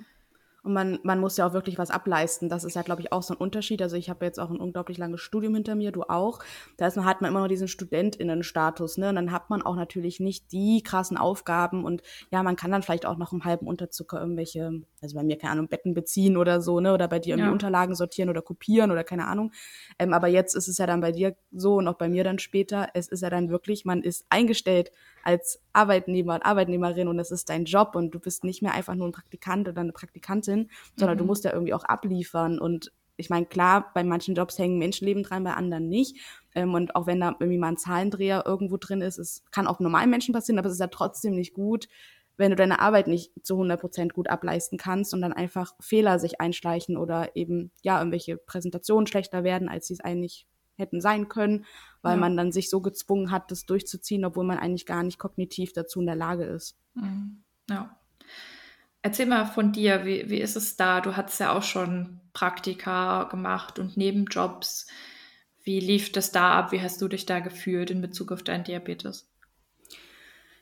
Und 0.66 0.72
man, 0.72 0.98
man 1.04 1.20
muss 1.20 1.36
ja 1.36 1.46
auch 1.46 1.52
wirklich 1.52 1.78
was 1.78 1.92
ableisten. 1.92 2.48
Das 2.48 2.64
ist 2.64 2.74
ja, 2.74 2.82
glaube 2.82 3.00
ich, 3.00 3.12
auch 3.12 3.22
so 3.22 3.34
ein 3.34 3.36
Unterschied. 3.36 3.80
Also 3.82 3.94
ich 3.94 4.10
habe 4.10 4.24
jetzt 4.24 4.40
auch 4.40 4.50
ein 4.50 4.58
unglaublich 4.58 4.98
langes 4.98 5.20
Studium 5.20 5.54
hinter 5.54 5.76
mir, 5.76 5.92
du 5.92 6.02
auch. 6.02 6.40
Da 6.76 6.88
ist, 6.88 6.96
hat 6.96 7.20
man 7.20 7.30
immer 7.30 7.38
noch 7.38 7.46
diesen 7.46 7.68
StudentInnen-Status, 7.68 8.98
ne? 8.98 9.10
Und 9.10 9.14
dann 9.14 9.30
hat 9.30 9.48
man 9.48 9.62
auch 9.62 9.76
natürlich 9.76 10.18
nicht 10.18 10.50
die 10.50 10.82
krassen 10.82 11.18
Aufgaben 11.18 11.84
und 11.84 12.02
ja, 12.32 12.42
man 12.42 12.56
kann 12.56 12.72
dann 12.72 12.82
vielleicht 12.82 13.06
auch 13.06 13.16
noch 13.16 13.32
im 13.32 13.44
halben 13.44 13.68
Unterzucker 13.68 14.20
irgendwelche, 14.20 14.82
also 15.00 15.14
bei 15.14 15.22
mir, 15.22 15.38
keine 15.38 15.52
Ahnung, 15.52 15.68
Betten 15.68 15.94
beziehen 15.94 16.36
oder 16.36 16.60
so, 16.60 16.80
ne? 16.80 16.92
Oder 16.92 17.06
bei 17.06 17.20
dir 17.20 17.34
irgendwie 17.34 17.46
ja. 17.46 17.52
Unterlagen 17.52 17.94
sortieren 17.94 18.28
oder 18.28 18.42
kopieren 18.42 18.90
oder 18.90 19.04
keine 19.04 19.28
Ahnung. 19.28 19.52
Ähm, 20.00 20.12
aber 20.12 20.26
jetzt 20.26 20.56
ist 20.56 20.66
es 20.66 20.78
ja 20.78 20.86
dann 20.86 21.00
bei 21.00 21.12
dir 21.12 21.36
so 21.52 21.76
und 21.76 21.86
auch 21.86 21.96
bei 21.96 22.08
mir 22.08 22.24
dann 22.24 22.40
später. 22.40 22.88
Es 22.94 23.06
ist 23.06 23.22
ja 23.22 23.30
dann 23.30 23.50
wirklich, 23.50 23.84
man 23.84 24.02
ist 24.02 24.26
eingestellt 24.30 24.90
als 25.26 25.60
Arbeitnehmer 25.72 26.36
und 26.36 26.46
Arbeitnehmerin 26.46 27.08
und 27.08 27.18
es 27.18 27.32
ist 27.32 27.50
dein 27.50 27.64
Job 27.64 27.96
und 27.96 28.12
du 28.12 28.20
bist 28.20 28.44
nicht 28.44 28.62
mehr 28.62 28.72
einfach 28.72 28.94
nur 28.94 29.08
ein 29.08 29.12
Praktikant 29.12 29.68
oder 29.68 29.80
eine 29.80 29.92
Praktikantin, 29.92 30.70
sondern 30.94 31.16
mhm. 31.16 31.20
du 31.20 31.24
musst 31.24 31.44
ja 31.44 31.52
irgendwie 31.52 31.74
auch 31.74 31.84
abliefern 31.84 32.60
und 32.60 32.92
ich 33.18 33.30
meine, 33.30 33.46
klar, 33.46 33.92
bei 33.94 34.04
manchen 34.04 34.34
Jobs 34.34 34.58
hängen 34.58 34.78
Menschenleben 34.78 35.22
dran, 35.22 35.42
bei 35.42 35.54
anderen 35.54 35.88
nicht. 35.88 36.18
Ähm, 36.54 36.74
und 36.74 36.94
auch 36.94 37.06
wenn 37.06 37.18
da 37.18 37.34
irgendwie 37.40 37.56
mal 37.56 37.68
ein 37.68 37.78
Zahlendreher 37.78 38.44
irgendwo 38.46 38.76
drin 38.76 39.00
ist, 39.00 39.18
es 39.18 39.42
kann 39.50 39.66
auch 39.66 39.80
normalen 39.80 40.10
Menschen 40.10 40.34
passieren, 40.34 40.58
aber 40.58 40.68
es 40.68 40.74
ist 40.74 40.80
ja 40.80 40.88
trotzdem 40.88 41.34
nicht 41.34 41.54
gut, 41.54 41.88
wenn 42.36 42.50
du 42.50 42.56
deine 42.56 42.80
Arbeit 42.80 43.06
nicht 43.06 43.32
zu 43.42 43.54
100 43.54 43.80
Prozent 43.80 44.12
gut 44.12 44.28
ableisten 44.28 44.76
kannst 44.76 45.14
und 45.14 45.22
dann 45.22 45.32
einfach 45.32 45.72
Fehler 45.80 46.18
sich 46.18 46.42
einschleichen 46.42 46.98
oder 46.98 47.34
eben, 47.34 47.72
ja, 47.82 47.98
irgendwelche 47.98 48.36
Präsentationen 48.36 49.06
schlechter 49.06 49.44
werden, 49.44 49.70
als 49.70 49.86
sie 49.86 49.94
es 49.94 50.00
eigentlich 50.00 50.46
hätten 50.76 51.00
sein 51.00 51.28
können, 51.28 51.64
weil 52.06 52.14
ja. 52.14 52.20
man 52.20 52.36
dann 52.36 52.52
sich 52.52 52.70
so 52.70 52.80
gezwungen 52.80 53.32
hat, 53.32 53.50
das 53.50 53.66
durchzuziehen, 53.66 54.24
obwohl 54.24 54.44
man 54.44 54.58
eigentlich 54.58 54.86
gar 54.86 55.02
nicht 55.02 55.18
kognitiv 55.18 55.72
dazu 55.72 55.98
in 55.98 56.06
der 56.06 56.14
Lage 56.14 56.44
ist. 56.44 56.78
Mhm. 56.94 57.42
Ja. 57.68 57.98
Erzähl 59.02 59.26
mal 59.26 59.44
von 59.44 59.72
dir, 59.72 60.04
wie, 60.04 60.30
wie 60.30 60.38
ist 60.40 60.54
es 60.54 60.76
da? 60.76 61.00
Du 61.00 61.16
hattest 61.16 61.40
ja 61.40 61.52
auch 61.52 61.64
schon 61.64 62.20
Praktika 62.32 63.24
gemacht 63.24 63.80
und 63.80 63.96
Nebenjobs. 63.96 64.86
Wie 65.64 65.80
lief 65.80 66.12
das 66.12 66.30
da 66.30 66.52
ab? 66.52 66.70
Wie 66.70 66.80
hast 66.80 67.02
du 67.02 67.08
dich 67.08 67.26
da 67.26 67.40
gefühlt 67.40 67.90
in 67.90 68.00
Bezug 68.00 68.30
auf 68.30 68.44
deinen 68.44 68.62
Diabetes? 68.62 69.28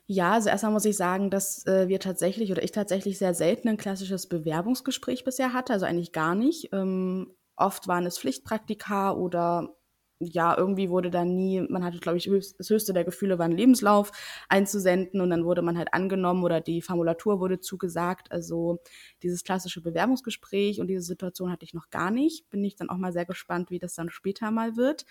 Ja, 0.07 0.33
also 0.33 0.49
erstmal 0.49 0.71
muss 0.71 0.85
ich 0.85 0.97
sagen, 0.97 1.29
dass 1.29 1.65
äh, 1.67 1.87
wir 1.87 1.99
tatsächlich 1.99 2.51
oder 2.51 2.63
ich 2.63 2.71
tatsächlich 2.71 3.19
sehr 3.19 3.35
selten 3.35 3.69
ein 3.69 3.77
klassisches 3.77 4.27
Bewerbungsgespräch 4.27 5.23
bisher 5.23 5.53
hatte, 5.53 5.73
also 5.73 5.85
eigentlich 5.85 6.11
gar 6.11 6.33
nicht. 6.33 6.69
Ähm, 6.73 7.35
oft 7.55 7.87
waren 7.87 8.05
es 8.07 8.17
Pflichtpraktika 8.17 9.11
oder 9.11 9.75
ja, 10.19 10.57
irgendwie 10.57 10.89
wurde 10.89 11.11
dann 11.11 11.35
nie, 11.35 11.61
man 11.61 11.83
hatte, 11.83 11.99
glaube 11.99 12.17
ich, 12.17 12.29
das 12.57 12.69
höchste 12.69 12.93
der 12.93 13.03
Gefühle 13.03 13.37
war 13.37 13.45
ein 13.45 13.51
Lebenslauf 13.51 14.11
einzusenden 14.47 15.19
und 15.21 15.29
dann 15.29 15.43
wurde 15.45 15.61
man 15.61 15.77
halt 15.77 15.93
angenommen 15.93 16.43
oder 16.43 16.61
die 16.61 16.81
Formulatur 16.81 17.39
wurde 17.39 17.59
zugesagt. 17.59 18.31
Also 18.31 18.79
dieses 19.23 19.43
klassische 19.43 19.81
Bewerbungsgespräch 19.81 20.79
und 20.79 20.87
diese 20.87 21.01
Situation 21.01 21.51
hatte 21.51 21.65
ich 21.65 21.73
noch 21.73 21.89
gar 21.89 22.11
nicht. 22.11 22.49
Bin 22.49 22.63
ich 22.63 22.75
dann 22.75 22.89
auch 22.89 22.97
mal 22.97 23.11
sehr 23.11 23.25
gespannt, 23.25 23.71
wie 23.71 23.79
das 23.79 23.95
dann 23.95 24.09
später 24.09 24.51
mal 24.51 24.77
wird. 24.77 25.05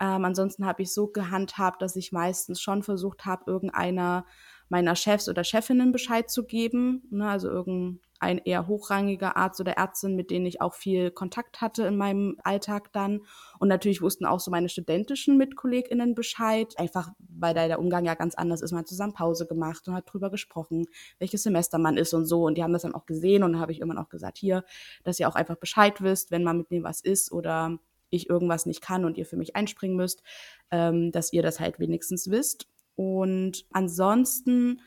Ähm, 0.00 0.24
ansonsten 0.24 0.66
habe 0.66 0.82
ich 0.82 0.92
so 0.92 1.08
gehandhabt, 1.08 1.82
dass 1.82 1.96
ich 1.96 2.12
meistens 2.12 2.60
schon 2.60 2.82
versucht 2.82 3.26
habe, 3.26 3.50
irgendeiner 3.50 4.26
meiner 4.68 4.96
Chefs 4.96 5.28
oder 5.28 5.44
Chefinnen 5.44 5.92
Bescheid 5.92 6.30
zu 6.30 6.44
geben. 6.44 7.02
Ne, 7.10 7.28
also 7.28 7.48
irgendein 7.48 8.38
eher 8.44 8.66
hochrangiger 8.66 9.36
Arzt 9.36 9.60
oder 9.60 9.72
Ärztin, 9.72 10.16
mit 10.16 10.30
denen 10.30 10.46
ich 10.46 10.60
auch 10.60 10.74
viel 10.74 11.10
Kontakt 11.10 11.60
hatte 11.60 11.84
in 11.84 11.96
meinem 11.96 12.36
Alltag 12.42 12.92
dann. 12.92 13.20
Und 13.58 13.68
natürlich 13.68 14.02
wussten 14.02 14.26
auch 14.26 14.40
so 14.40 14.50
meine 14.50 14.68
studentischen 14.68 15.36
MitkollegInnen 15.36 16.14
Bescheid. 16.14 16.74
Einfach, 16.78 17.10
weil 17.18 17.54
da 17.54 17.66
der 17.66 17.78
Umgang 17.78 18.04
ja 18.04 18.14
ganz 18.14 18.34
anders 18.34 18.62
ist. 18.62 18.72
Man 18.72 18.80
hat 18.80 18.88
zusammen 18.88 19.12
Pause 19.12 19.46
gemacht 19.46 19.86
und 19.88 19.94
hat 19.94 20.12
drüber 20.12 20.30
gesprochen, 20.30 20.86
welches 21.18 21.42
Semester 21.42 21.78
man 21.78 21.96
ist 21.96 22.14
und 22.14 22.26
so. 22.26 22.44
Und 22.44 22.56
die 22.56 22.62
haben 22.62 22.72
das 22.72 22.82
dann 22.82 22.94
auch 22.94 23.06
gesehen 23.06 23.42
und 23.42 23.60
habe 23.60 23.72
ich 23.72 23.80
immer 23.80 24.00
auch 24.00 24.08
gesagt, 24.08 24.38
hier, 24.38 24.64
dass 25.04 25.20
ihr 25.20 25.28
auch 25.28 25.36
einfach 25.36 25.56
Bescheid 25.56 26.02
wisst, 26.02 26.30
wenn 26.30 26.42
mal 26.42 26.54
mit 26.54 26.70
mir 26.70 26.82
was 26.82 27.00
ist 27.00 27.30
oder 27.30 27.78
ich 28.14 28.30
irgendwas 28.30 28.66
nicht 28.66 28.80
kann 28.80 29.04
und 29.04 29.18
ihr 29.18 29.26
für 29.26 29.36
mich 29.36 29.56
einspringen 29.56 29.96
müsst, 29.96 30.22
ähm, 30.70 31.12
dass 31.12 31.32
ihr 31.32 31.42
das 31.42 31.60
halt 31.60 31.78
wenigstens 31.78 32.30
wisst. 32.30 32.68
Und 32.96 33.64
ansonsten 33.72 34.80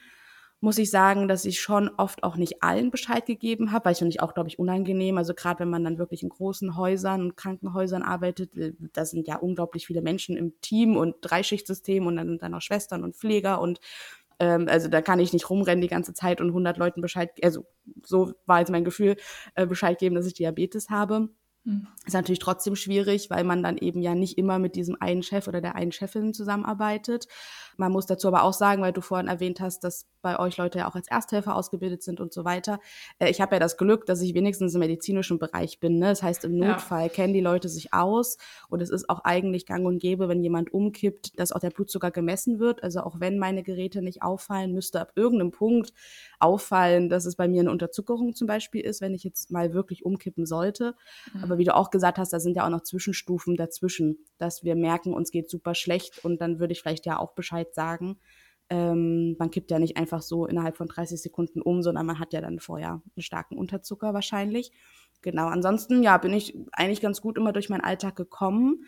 muss 0.59 0.79
ich 0.79 0.89
sagen, 0.89 1.27
dass 1.27 1.45
ich 1.45 1.61
schon 1.61 1.89
oft 1.97 2.23
auch 2.23 2.35
nicht 2.35 2.63
allen 2.63 2.89
Bescheid 2.89 3.25
gegeben 3.25 3.71
habe, 3.71 3.85
weil 3.85 3.91
ich 3.91 3.99
finde 3.99 4.09
ich 4.09 4.21
auch, 4.21 4.33
glaube 4.33 4.49
ich, 4.49 4.57
unangenehm. 4.57 5.17
Also 5.17 5.35
gerade 5.35 5.59
wenn 5.59 5.69
man 5.69 5.83
dann 5.83 5.99
wirklich 5.99 6.23
in 6.23 6.29
großen 6.29 6.75
Häusern 6.75 7.21
und 7.21 7.37
Krankenhäusern 7.37 8.01
arbeitet, 8.01 8.55
äh, 8.57 8.73
da 8.93 9.05
sind 9.05 9.27
ja 9.27 9.37
unglaublich 9.37 9.85
viele 9.85 10.01
Menschen 10.01 10.35
im 10.35 10.59
Team 10.61 10.97
und 10.97 11.15
Dreischichtsystem 11.21 12.07
und 12.07 12.15
dann 12.15 12.27
sind 12.27 12.41
dann 12.41 12.53
noch 12.53 12.61
Schwestern 12.61 13.03
und 13.03 13.15
Pfleger 13.15 13.61
und 13.61 13.79
ähm, 14.39 14.67
also 14.67 14.87
da 14.87 15.01
kann 15.01 15.19
ich 15.19 15.33
nicht 15.33 15.49
rumrennen 15.49 15.81
die 15.81 15.87
ganze 15.87 16.13
Zeit 16.13 16.41
und 16.41 16.47
100 16.47 16.77
Leuten 16.77 17.01
Bescheid, 17.01 17.31
also 17.43 17.65
so 18.03 18.33
war 18.45 18.59
jetzt 18.59 18.71
mein 18.71 18.85
Gefühl, 18.85 19.15
äh, 19.55 19.65
Bescheid 19.67 19.99
geben, 19.99 20.15
dass 20.15 20.27
ich 20.27 20.33
Diabetes 20.33 20.89
habe. 20.89 21.29
Mhm. 21.63 21.87
Ist 22.05 22.13
natürlich 22.13 22.39
trotzdem 22.39 22.75
schwierig, 22.75 23.29
weil 23.29 23.43
man 23.43 23.61
dann 23.61 23.77
eben 23.77 24.01
ja 24.01 24.15
nicht 24.15 24.37
immer 24.37 24.57
mit 24.57 24.75
diesem 24.75 24.95
einen 24.99 25.21
Chef 25.21 25.47
oder 25.47 25.61
der 25.61 25.75
einen 25.75 25.91
Chefin 25.91 26.33
zusammenarbeitet. 26.33 27.27
Man 27.77 27.91
muss 27.91 28.05
dazu 28.05 28.27
aber 28.27 28.43
auch 28.43 28.53
sagen, 28.53 28.81
weil 28.81 28.93
du 28.93 29.01
vorhin 29.01 29.27
erwähnt 29.27 29.61
hast, 29.61 29.83
dass 29.83 30.07
bei 30.21 30.39
euch 30.39 30.57
Leute 30.57 30.79
ja 30.79 30.89
auch 30.89 30.95
als 30.95 31.07
Ersthelfer 31.07 31.55
ausgebildet 31.55 32.03
sind 32.03 32.19
und 32.19 32.33
so 32.33 32.43
weiter. 32.43 32.79
Äh, 33.19 33.29
ich 33.29 33.39
habe 33.39 33.55
ja 33.55 33.59
das 33.59 33.77
Glück, 33.77 34.05
dass 34.05 34.21
ich 34.21 34.33
wenigstens 34.33 34.73
im 34.73 34.79
medizinischen 34.79 35.39
Bereich 35.39 35.79
bin. 35.79 35.99
Ne? 35.99 36.07
Das 36.07 36.23
heißt, 36.23 36.43
im 36.43 36.57
Notfall 36.57 37.03
ja. 37.03 37.09
kennen 37.09 37.33
die 37.33 37.39
Leute 37.39 37.69
sich 37.69 37.93
aus 37.93 38.37
und 38.67 38.81
es 38.81 38.89
ist 38.89 39.09
auch 39.09 39.21
eigentlich 39.23 39.65
gang 39.65 39.85
und 39.85 39.99
gäbe, 39.99 40.27
wenn 40.27 40.43
jemand 40.43 40.73
umkippt, 40.73 41.39
dass 41.39 41.51
auch 41.51 41.59
der 41.59 41.69
Blutzucker 41.69 42.11
gemessen 42.11 42.59
wird. 42.59 42.83
Also 42.83 43.01
auch 43.01 43.19
wenn 43.19 43.37
meine 43.37 43.63
Geräte 43.63 44.01
nicht 44.01 44.21
auffallen, 44.21 44.73
müsste 44.73 44.99
ab 44.99 45.13
irgendeinem 45.15 45.51
Punkt 45.51 45.93
auffallen, 46.39 47.09
dass 47.09 47.25
es 47.25 47.35
bei 47.35 47.47
mir 47.47 47.61
eine 47.61 47.71
Unterzuckerung 47.71 48.33
zum 48.35 48.47
Beispiel 48.47 48.81
ist, 48.81 49.01
wenn 49.01 49.13
ich 49.13 49.23
jetzt 49.23 49.51
mal 49.51 49.73
wirklich 49.73 50.03
umkippen 50.03 50.45
sollte. 50.45 50.95
Mhm. 51.33 51.43
Aber 51.43 51.57
wie 51.57 51.63
du 51.63 51.75
auch 51.75 51.89
gesagt 51.89 52.17
hast, 52.17 52.33
da 52.33 52.39
sind 52.39 52.55
ja 52.55 52.65
auch 52.65 52.69
noch 52.69 52.81
Zwischenstufen 52.81 53.55
dazwischen, 53.55 54.17
dass 54.39 54.63
wir 54.63 54.75
merken, 54.75 55.13
uns 55.13 55.31
geht 55.31 55.49
super 55.49 55.75
schlecht 55.75 56.25
und 56.25 56.41
dann 56.41 56.59
würde 56.59 56.73
ich 56.73 56.81
vielleicht 56.81 57.05
ja 57.05 57.17
auch 57.17 57.33
Bescheid 57.33 57.66
sagen. 57.75 58.19
Ähm, 58.69 59.35
man 59.39 59.49
kippt 59.49 59.71
ja 59.71 59.79
nicht 59.79 59.97
einfach 59.97 60.21
so 60.21 60.45
innerhalb 60.45 60.75
von 60.77 60.87
30 60.87 61.21
Sekunden 61.21 61.61
um, 61.61 61.81
sondern 61.81 62.05
man 62.05 62.19
hat 62.19 62.33
ja 62.33 62.41
dann 62.41 62.59
vorher 62.59 63.01
einen 63.15 63.21
starken 63.21 63.57
Unterzucker 63.57 64.13
wahrscheinlich. 64.13 64.71
Genau, 65.21 65.47
ansonsten 65.47 66.03
ja, 66.03 66.17
bin 66.17 66.33
ich 66.33 66.57
eigentlich 66.73 67.01
ganz 67.01 67.21
gut 67.21 67.37
immer 67.37 67.53
durch 67.53 67.69
meinen 67.69 67.81
Alltag 67.81 68.15
gekommen 68.15 68.85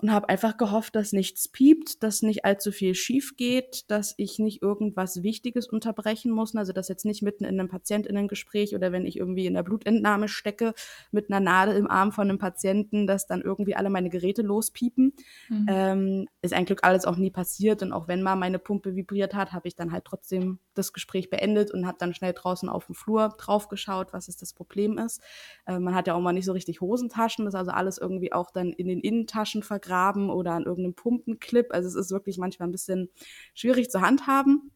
und 0.00 0.12
habe 0.12 0.28
einfach 0.28 0.56
gehofft, 0.56 0.94
dass 0.94 1.12
nichts 1.12 1.48
piept, 1.48 2.04
dass 2.04 2.22
nicht 2.22 2.44
allzu 2.44 2.70
viel 2.70 2.94
schief 2.94 3.36
geht, 3.36 3.90
dass 3.90 4.14
ich 4.16 4.38
nicht 4.38 4.62
irgendwas 4.62 5.24
Wichtiges 5.24 5.66
unterbrechen 5.66 6.30
muss. 6.30 6.54
Also 6.54 6.72
dass 6.72 6.88
jetzt 6.88 7.04
nicht 7.04 7.22
mitten 7.22 7.44
in 7.44 7.58
einem 7.58 7.68
Patientinnengespräch 7.68 8.76
oder 8.76 8.92
wenn 8.92 9.06
ich 9.06 9.16
irgendwie 9.16 9.46
in 9.46 9.54
der 9.54 9.64
Blutentnahme 9.64 10.28
stecke 10.28 10.72
mit 11.10 11.30
einer 11.30 11.40
Nadel 11.40 11.76
im 11.76 11.90
Arm 11.90 12.12
von 12.12 12.28
einem 12.28 12.38
Patienten, 12.38 13.08
dass 13.08 13.26
dann 13.26 13.42
irgendwie 13.42 13.74
alle 13.74 13.90
meine 13.90 14.08
Geräte 14.08 14.42
lospiepen. 14.42 15.14
Mhm. 15.48 15.66
Ähm, 15.68 16.28
ist 16.42 16.54
ein 16.54 16.64
Glück 16.64 16.84
alles 16.84 17.04
auch 17.04 17.16
nie 17.16 17.30
passiert 17.30 17.82
und 17.82 17.92
auch 17.92 18.06
wenn 18.06 18.22
mal 18.22 18.36
meine 18.36 18.60
Pumpe 18.60 18.94
vibriert 18.94 19.34
hat, 19.34 19.52
habe 19.52 19.66
ich 19.66 19.74
dann 19.74 19.90
halt 19.90 20.04
trotzdem 20.04 20.60
das 20.74 20.92
Gespräch 20.92 21.28
beendet 21.28 21.72
und 21.72 21.88
habe 21.88 21.98
dann 21.98 22.14
schnell 22.14 22.34
draußen 22.34 22.68
auf 22.68 22.86
dem 22.86 22.94
Flur 22.94 23.34
draufgeschaut, 23.36 24.12
was 24.12 24.28
ist 24.28 24.42
das 24.42 24.54
Problem 24.54 24.96
ist. 24.96 25.20
Äh, 25.66 25.80
man 25.80 25.96
hat 25.96 26.06
ja 26.06 26.14
auch 26.14 26.20
mal 26.20 26.32
nicht 26.32 26.44
so 26.44 26.52
richtig 26.52 26.80
Hosentaschen, 26.80 27.44
das 27.44 27.54
ist 27.54 27.58
also 27.58 27.72
alles 27.72 27.98
irgendwie 27.98 28.32
auch 28.32 28.52
dann 28.52 28.72
in 28.72 28.86
den 28.86 29.00
Innentaschen 29.00 29.64
vergraben 29.64 29.87
Graben 29.88 30.30
oder 30.30 30.52
an 30.52 30.64
irgendeinem 30.64 30.94
Pumpenclip. 30.94 31.68
Also 31.70 31.88
es 31.88 31.94
ist 31.94 32.10
wirklich 32.10 32.38
manchmal 32.38 32.68
ein 32.68 32.72
bisschen 32.72 33.08
schwierig 33.54 33.90
zu 33.90 34.00
handhaben. 34.00 34.70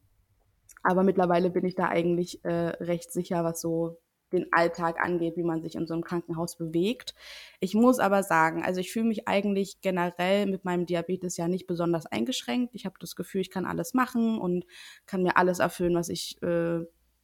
Aber 0.83 1.05
mittlerweile 1.05 1.51
bin 1.51 1.65
ich 1.65 1.75
da 1.75 1.89
eigentlich 1.89 2.45
äh, 2.45 2.69
recht 2.81 3.13
sicher, 3.13 3.45
was 3.45 3.61
so 3.61 3.99
den 4.33 4.53
Alltag 4.53 4.99
angeht, 5.01 5.37
wie 5.37 5.43
man 5.43 5.63
sich 5.63 5.75
in 5.75 5.87
so 5.87 5.95
einem 5.95 6.03
Krankenhaus 6.03 6.57
bewegt. 6.57 7.15
Ich 7.61 7.75
muss 7.75 7.99
aber 7.99 8.23
sagen, 8.23 8.65
also 8.65 8.81
ich 8.81 8.91
fühle 8.91 9.07
mich 9.07 9.29
eigentlich 9.29 9.81
generell 9.81 10.47
mit 10.47 10.65
meinem 10.65 10.87
Diabetes 10.87 11.37
ja 11.37 11.49
nicht 11.49 11.67
besonders 11.67 12.07
eingeschränkt. 12.07 12.75
Ich 12.75 12.87
habe 12.87 12.97
das 12.99 13.15
Gefühl, 13.15 13.43
ich 13.43 13.51
kann 13.51 13.67
alles 13.67 13.95
machen 13.95 14.39
und 14.39 14.65
kann 15.07 15.23
mir 15.23 15.37
alles 15.37 15.59
erfüllen, 15.59 15.95
was 15.95 16.09
ich, 16.09 16.43
äh, 16.43 16.81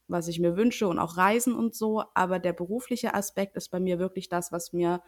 was 0.07 0.29
ich 0.29 0.39
mir 0.39 0.57
wünsche 0.57 0.89
und 0.89 0.99
auch 0.99 1.17
reisen 1.17 1.55
und 1.55 1.75
so. 1.75 2.05
Aber 2.15 2.39
der 2.39 2.53
berufliche 2.53 3.15
Aspekt 3.15 3.57
ist 3.57 3.71
bei 3.71 3.81
mir 3.81 3.99
wirklich 3.99 4.29
das, 4.29 4.53
was 4.53 4.73
mir 4.73 5.03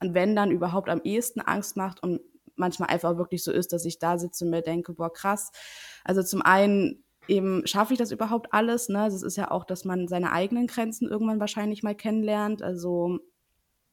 wenn 0.00 0.36
dann 0.36 0.50
überhaupt 0.50 0.88
am 0.88 1.00
ehesten 1.02 1.40
Angst 1.40 1.76
macht 1.76 2.02
und 2.02 2.20
manchmal 2.56 2.90
einfach 2.90 3.16
wirklich 3.16 3.42
so 3.44 3.52
ist, 3.52 3.72
dass 3.72 3.84
ich 3.84 3.98
da 3.98 4.18
sitze 4.18 4.44
und 4.44 4.50
mir 4.50 4.62
denke, 4.62 4.94
boah, 4.94 5.12
krass. 5.12 5.50
Also 6.04 6.22
zum 6.22 6.42
einen 6.42 7.04
eben 7.28 7.66
schaffe 7.66 7.92
ich 7.92 7.98
das 7.98 8.10
überhaupt 8.10 8.52
alles, 8.52 8.88
ne? 8.88 9.04
Das 9.10 9.22
ist 9.22 9.36
ja 9.36 9.50
auch, 9.50 9.64
dass 9.64 9.84
man 9.84 10.08
seine 10.08 10.32
eigenen 10.32 10.66
Grenzen 10.66 11.08
irgendwann 11.08 11.40
wahrscheinlich 11.40 11.82
mal 11.82 11.94
kennenlernt. 11.94 12.62
Also 12.62 13.18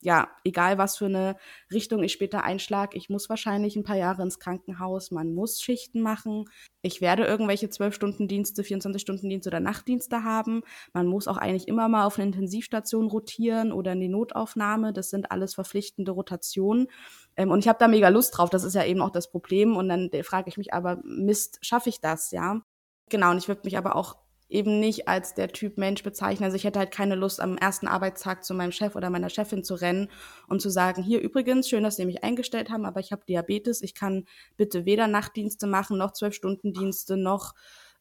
ja, 0.06 0.30
egal 0.44 0.78
was 0.78 0.98
für 0.98 1.08
eine 1.08 1.36
Richtung 1.74 2.04
ich 2.04 2.14
später 2.14 2.44
einschlage, 2.44 2.96
ich 2.96 3.10
muss 3.10 3.28
wahrscheinlich 3.28 3.76
ein 3.76 3.84
paar 3.84 3.98
Jahre 3.98 4.22
ins 4.22 4.38
Krankenhaus, 4.38 5.10
man 5.10 5.34
muss 5.34 5.60
Schichten 5.60 6.02
machen. 6.02 6.46
Ich 6.84 7.02
werde 7.02 7.26
irgendwelche 7.26 7.66
12-Stunden-Dienste, 7.66 8.62
24-Stunden-Dienste 8.62 9.50
oder 9.50 9.60
Nachtdienste 9.60 10.24
haben. 10.24 10.62
Man 10.94 11.08
muss 11.08 11.28
auch 11.28 11.38
eigentlich 11.38 11.68
immer 11.68 11.90
mal 11.90 12.06
auf 12.06 12.20
eine 12.20 12.28
Intensivstation 12.28 13.08
rotieren 13.08 13.72
oder 13.72 13.94
in 13.94 14.00
die 14.00 14.08
Notaufnahme. 14.08 14.94
Das 14.94 15.10
sind 15.10 15.32
alles 15.32 15.56
verpflichtende 15.56 16.12
Rotationen. 16.12 16.88
Ähm, 17.36 17.50
und 17.50 17.60
ich 17.60 17.68
habe 17.68 17.80
da 17.80 17.88
mega 17.88 18.10
Lust 18.10 18.38
drauf. 18.38 18.52
Das 18.52 18.64
ist 18.64 18.76
ja 18.76 18.86
eben 18.86 19.02
auch 19.02 19.10
das 19.10 19.32
Problem. 19.32 19.76
Und 19.76 19.90
dann 19.90 20.12
frage 20.24 20.50
ich 20.50 20.58
mich 20.58 20.72
aber, 20.72 21.02
Mist, 21.04 21.58
schaffe 21.62 21.90
ich 21.90 22.00
das, 22.00 22.30
ja? 22.30 22.62
Genau, 23.10 23.32
und 23.32 23.38
ich 23.40 23.48
würde 23.48 23.62
mich 23.64 23.78
aber 23.78 23.96
auch 23.96 24.18
eben 24.48 24.80
nicht 24.80 25.08
als 25.08 25.34
der 25.34 25.50
Typ 25.50 25.78
Mensch 25.78 26.04
bezeichnen. 26.04 26.46
Also 26.46 26.56
ich 26.56 26.64
hätte 26.64 26.80
halt 26.80 26.92
keine 26.92 27.16
Lust, 27.16 27.42
am 27.42 27.58
ersten 27.58 27.88
Arbeitstag 27.88 28.44
zu 28.44 28.54
meinem 28.54 28.72
Chef 28.72 28.96
oder 28.96 29.10
meiner 29.10 29.30
Chefin 29.30 29.64
zu 29.64 29.76
rennen 29.76 30.10
und 30.48 30.62
zu 30.62 30.70
sagen, 30.70 31.02
hier 31.02 31.20
übrigens, 31.22 31.68
schön, 31.68 31.84
dass 31.84 31.96
Sie 31.96 32.06
mich 32.06 32.24
eingestellt 32.24 32.70
haben, 32.70 32.86
aber 32.86 33.00
ich 33.00 33.12
habe 33.12 33.26
Diabetes, 33.28 33.82
ich 33.82 33.96
kann 33.96 34.26
bitte 34.56 34.86
weder 34.86 35.08
Nachtdienste 35.08 35.66
machen, 35.66 35.98
noch 35.98 36.14
zwölf 36.14 36.36
Stunden 36.36 36.74
Dienste, 36.74 37.18
noch 37.18 37.54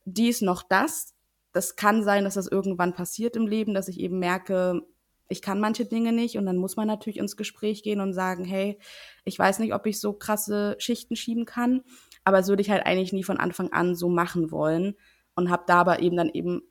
dies, 0.04 0.42
noch 0.42 0.62
das. 0.62 1.14
Das 1.52 1.76
kann 1.76 2.02
sein, 2.02 2.24
dass 2.24 2.34
das 2.34 2.46
irgendwann 2.46 2.94
passiert 2.94 3.36
im 3.36 3.46
Leben, 3.46 3.74
dass 3.74 3.88
ich 3.88 3.98
eben 4.00 4.18
merke, 4.18 4.82
ich 5.30 5.40
kann 5.40 5.60
manche 5.60 5.86
Dinge 5.86 6.12
nicht 6.12 6.36
und 6.36 6.44
dann 6.44 6.58
muss 6.58 6.76
man 6.76 6.86
natürlich 6.86 7.18
ins 7.18 7.36
Gespräch 7.36 7.82
gehen 7.82 8.00
und 8.00 8.12
sagen, 8.12 8.44
hey, 8.44 8.78
ich 9.24 9.38
weiß 9.38 9.60
nicht, 9.60 9.72
ob 9.72 9.86
ich 9.86 9.98
so 9.98 10.12
krasse 10.12 10.76
Schichten 10.78 11.16
schieben 11.16 11.46
kann, 11.46 11.82
aber 12.24 12.36
das 12.36 12.48
würde 12.48 12.60
ich 12.60 12.70
halt 12.70 12.84
eigentlich 12.84 13.14
nie 13.14 13.24
von 13.24 13.38
Anfang 13.38 13.72
an 13.72 13.94
so 13.94 14.10
machen 14.10 14.50
wollen 14.50 14.94
und 15.36 15.50
habe 15.50 15.64
da 15.66 15.80
aber 15.80 16.00
eben 16.00 16.16
dann 16.16 16.28
eben 16.28 16.62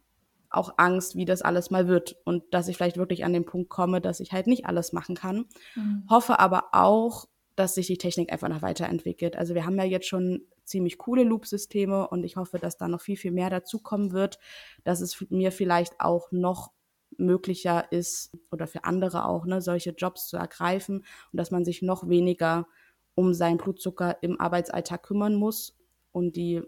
auch 0.49 0.75
Angst, 0.77 1.15
wie 1.15 1.25
das 1.25 1.41
alles 1.41 1.71
mal 1.71 1.87
wird 1.87 2.15
und 2.25 2.43
dass 2.53 2.67
ich 2.67 2.77
vielleicht 2.77 2.97
wirklich 2.97 3.25
an 3.25 3.33
den 3.33 3.45
Punkt 3.45 3.69
komme, 3.69 4.01
dass 4.01 4.19
ich 4.19 4.31
halt 4.31 4.47
nicht 4.47 4.65
alles 4.65 4.93
machen 4.93 5.15
kann. 5.15 5.45
Mhm. 5.75 6.05
Hoffe 6.09 6.39
aber 6.39 6.69
auch, 6.73 7.25
dass 7.55 7.75
sich 7.75 7.87
die 7.87 7.97
Technik 7.97 8.31
einfach 8.31 8.49
noch 8.49 8.61
weiterentwickelt. 8.61 9.35
Also 9.35 9.55
wir 9.55 9.65
haben 9.65 9.77
ja 9.77 9.83
jetzt 9.83 10.07
schon 10.07 10.41
ziemlich 10.63 10.97
coole 10.97 11.23
Loop-Systeme 11.23 12.07
und 12.07 12.23
ich 12.23 12.35
hoffe, 12.35 12.57
dass 12.57 12.77
da 12.77 12.87
noch 12.87 13.01
viel, 13.01 13.17
viel 13.17 13.31
mehr 13.31 13.49
dazukommen 13.49 14.11
wird, 14.11 14.39
dass 14.83 15.01
es 15.01 15.25
mir 15.29 15.51
vielleicht 15.51 15.99
auch 15.99 16.31
noch 16.31 16.71
möglicher 17.17 17.91
ist 17.91 18.31
oder 18.51 18.65
für 18.65 18.85
andere 18.85 19.25
auch, 19.25 19.45
ne, 19.45 19.61
solche 19.61 19.91
Jobs 19.91 20.27
zu 20.27 20.37
ergreifen 20.37 20.97
und 21.31 21.37
dass 21.37 21.51
man 21.51 21.65
sich 21.65 21.81
noch 21.81 22.07
weniger 22.07 22.67
um 23.15 23.33
seinen 23.33 23.57
Blutzucker 23.57 24.17
im 24.21 24.39
Arbeitsalltag 24.39 25.03
kümmern 25.03 25.35
muss 25.35 25.77
und 26.11 26.35
die 26.35 26.63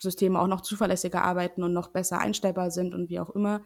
Systeme 0.00 0.40
auch 0.40 0.46
noch 0.46 0.60
zuverlässiger 0.60 1.22
arbeiten 1.22 1.62
und 1.62 1.72
noch 1.72 1.88
besser 1.88 2.18
einstellbar 2.18 2.70
sind 2.70 2.94
und 2.94 3.08
wie 3.10 3.20
auch 3.20 3.30
immer. 3.30 3.62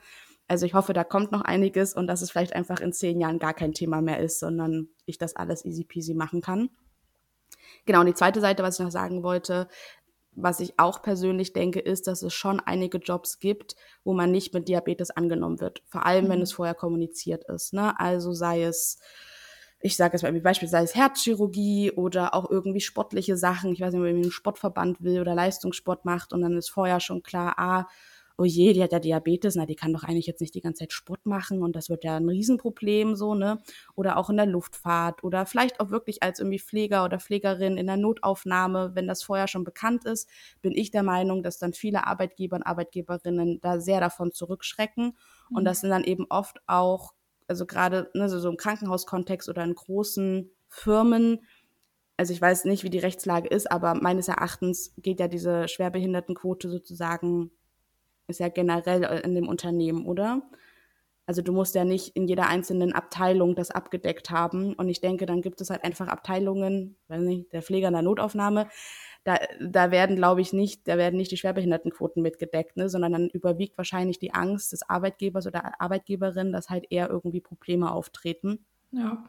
Also 0.47 0.65
ich 0.65 0.75
hoffe, 0.75 0.93
da 0.93 1.05
kommt 1.05 1.31
noch 1.31 1.43
einiges 1.43 1.95
und 1.95 2.07
dass 2.07 2.23
es 2.23 2.31
vielleicht 2.31 2.55
einfach 2.55 2.81
in 2.81 2.93
zehn 2.93 3.21
Jahren 3.21 3.39
gar 3.39 3.55
kein 3.55 3.73
Thema 3.73 4.01
mehr 4.01 4.19
ist, 4.21 4.41
sondern 4.41 4.89
ich 5.05 5.19
das 5.19 5.37
alles 5.37 5.65
easy 5.65 5.85
peasy 5.85 6.15
machen 6.15 6.41
kann. 6.41 6.71
Genau, 7.85 8.01
und 8.01 8.07
die 8.07 8.15
zweite 8.15 8.41
Seite, 8.41 8.63
was 8.63 8.79
ich 8.79 8.85
noch 8.85 8.91
sagen 8.91 9.23
wollte, 9.23 9.69
was 10.33 10.61
ich 10.61 10.79
auch 10.79 11.03
persönlich 11.03 11.53
denke, 11.53 11.81
ist, 11.81 12.07
dass 12.07 12.23
es 12.23 12.33
schon 12.33 12.61
einige 12.61 12.99
Jobs 12.99 13.41
gibt, 13.41 13.77
wo 14.05 14.15
man 14.15 14.31
nicht 14.31 14.55
mit 14.55 14.69
Diabetes 14.69 15.11
angenommen 15.11 15.61
wird. 15.61 15.83
Vor 15.87 16.07
allem, 16.07 16.27
mhm. 16.27 16.29
wenn 16.31 16.43
es 16.43 16.53
vorher 16.53 16.75
kommuniziert 16.75 17.45
ist. 17.49 17.75
Ne? 17.75 17.99
Also 17.99 18.33
sei 18.33 18.63
es, 18.63 19.01
ich 19.81 19.97
sage 19.97 20.15
jetzt 20.15 20.23
mal 20.23 20.33
beispielsweise 20.41 20.95
Herzchirurgie 20.95 21.93
oder 21.93 22.35
auch 22.35 22.51
irgendwie 22.51 22.81
sportliche 22.81 23.37
Sachen. 23.37 23.73
Ich 23.73 23.81
weiß 23.81 23.93
nicht, 23.93 24.03
wenn 24.03 24.15
man 24.15 24.23
einen 24.23 24.33
Sportverband 24.33 25.03
will 25.03 25.21
oder 25.21 25.35
Leistungssport 25.35 26.05
macht 26.05 26.33
und 26.33 26.41
dann 26.43 26.57
ist 26.57 26.69
vorher 26.69 27.01
schon 27.01 27.23
klar, 27.23 27.55
ah, 27.59 27.87
oh 28.39 28.45
je, 28.45 28.73
die 28.73 28.83
hat 28.83 28.93
ja 28.93 29.01
Diabetes, 29.01 29.57
na, 29.57 29.67
die 29.67 29.75
kann 29.75 29.93
doch 29.93 30.05
eigentlich 30.05 30.27
jetzt 30.27 30.41
nicht 30.41 30.55
die 30.55 30.61
ganze 30.61 30.81
Zeit 30.81 30.93
Sport 30.93 31.27
machen 31.27 31.63
und 31.63 31.75
das 31.75 31.91
wird 31.91 32.05
ja 32.05 32.17
ein 32.17 32.29
Riesenproblem, 32.29 33.17
so, 33.17 33.35
ne? 33.35 33.61
Oder 33.97 34.17
auch 34.17 34.31
in 34.31 34.37
der 34.37 34.47
Luftfahrt 34.47 35.25
oder 35.25 35.45
vielleicht 35.45 35.81
auch 35.81 35.91
wirklich 35.91 36.23
als 36.23 36.39
irgendwie 36.39 36.61
Pfleger 36.61 37.05
oder 37.05 37.19
Pflegerin 37.19 37.77
in 37.77 37.87
der 37.89 37.97
Notaufnahme, 37.97 38.93
wenn 38.95 39.09
das 39.09 39.25
vorher 39.25 39.49
schon 39.49 39.65
bekannt 39.65 40.05
ist, 40.05 40.29
bin 40.63 40.73
ich 40.73 40.93
der 40.93 41.03
Meinung, 41.03 41.43
dass 41.43 41.59
dann 41.59 41.73
viele 41.73 42.07
Arbeitgeber 42.07 42.57
und 42.57 42.63
Arbeitgeberinnen 42.63 43.61
da 43.61 43.81
sehr 43.81 44.01
davon 44.01 44.31
zurückschrecken. 44.33 45.17
Mhm. 45.51 45.57
Und 45.57 45.65
das 45.65 45.81
sind 45.81 45.91
dann 45.91 46.05
eben 46.05 46.27
oft 46.31 46.59
auch, 46.69 47.15
also 47.49 47.67
gerade 47.67 48.11
ne, 48.15 48.29
so, 48.29 48.39
so 48.39 48.49
im 48.49 48.57
Krankenhauskontext 48.57 49.49
oder 49.49 49.65
in 49.65 49.75
großen 49.75 50.51
Firmen, 50.69 51.41
also 52.17 52.33
ich 52.33 52.41
weiß 52.41 52.65
nicht, 52.67 52.85
wie 52.85 52.91
die 52.91 52.99
Rechtslage 52.99 53.49
ist, 53.49 53.71
aber 53.71 53.95
meines 53.95 54.29
Erachtens 54.29 54.93
geht 54.99 55.21
ja 55.21 55.29
diese 55.29 55.69
Schwerbehindertenquote 55.69 56.69
sozusagen 56.69 57.51
ist 58.29 58.41
ja 58.41 58.49
generell 58.49 59.03
äh, 59.05 59.21
in 59.21 59.35
dem 59.35 59.49
Unternehmen, 59.49 60.07
oder? 60.07 60.43
Also 61.27 61.43
du 61.43 61.53
musst 61.53 61.75
ja 61.75 61.85
nicht 61.85 62.15
in 62.17 62.27
jeder 62.27 62.47
einzelnen 62.47 62.93
Abteilung 62.93 63.55
das 63.55 63.71
abgedeckt 63.71 64.31
haben. 64.31 64.73
Und 64.75 64.89
ich 64.89 65.01
denke, 65.01 65.27
dann 65.27 65.43
gibt 65.43 65.61
es 65.61 65.69
halt 65.69 65.85
einfach 65.85 66.09
Abteilungen, 66.09 66.97
weiß 67.09 67.21
nicht, 67.21 67.53
der 67.53 67.63
Pfleger 67.63 67.89
in 67.89 67.95
der 67.95 68.03
Notaufnahme, 68.03 68.69
da, 69.25 69.39
da 69.61 69.91
werden, 69.91 70.17
glaube 70.17 70.41
ich, 70.41 70.53
nicht, 70.53 70.89
da 70.89 70.97
werden 70.97 71.17
nicht 71.17 71.31
die 71.31 71.37
Schwerbehindertenquoten 71.37 72.23
mitgedeckt, 72.23 72.77
ne, 72.77 72.89
sondern 72.89 73.13
dann 73.13 73.29
überwiegt 73.29 73.77
wahrscheinlich 73.77 74.19
die 74.19 74.33
Angst 74.33 74.73
des 74.73 74.89
Arbeitgebers 74.89 75.47
oder 75.47 75.81
Arbeitgeberin, 75.81 76.53
dass 76.53 76.71
halt 76.71 76.87
eher 76.91 77.11
irgendwie 77.11 77.41
Probleme 77.41 77.93
auftreten. 77.93 78.65
Ja 78.91 79.29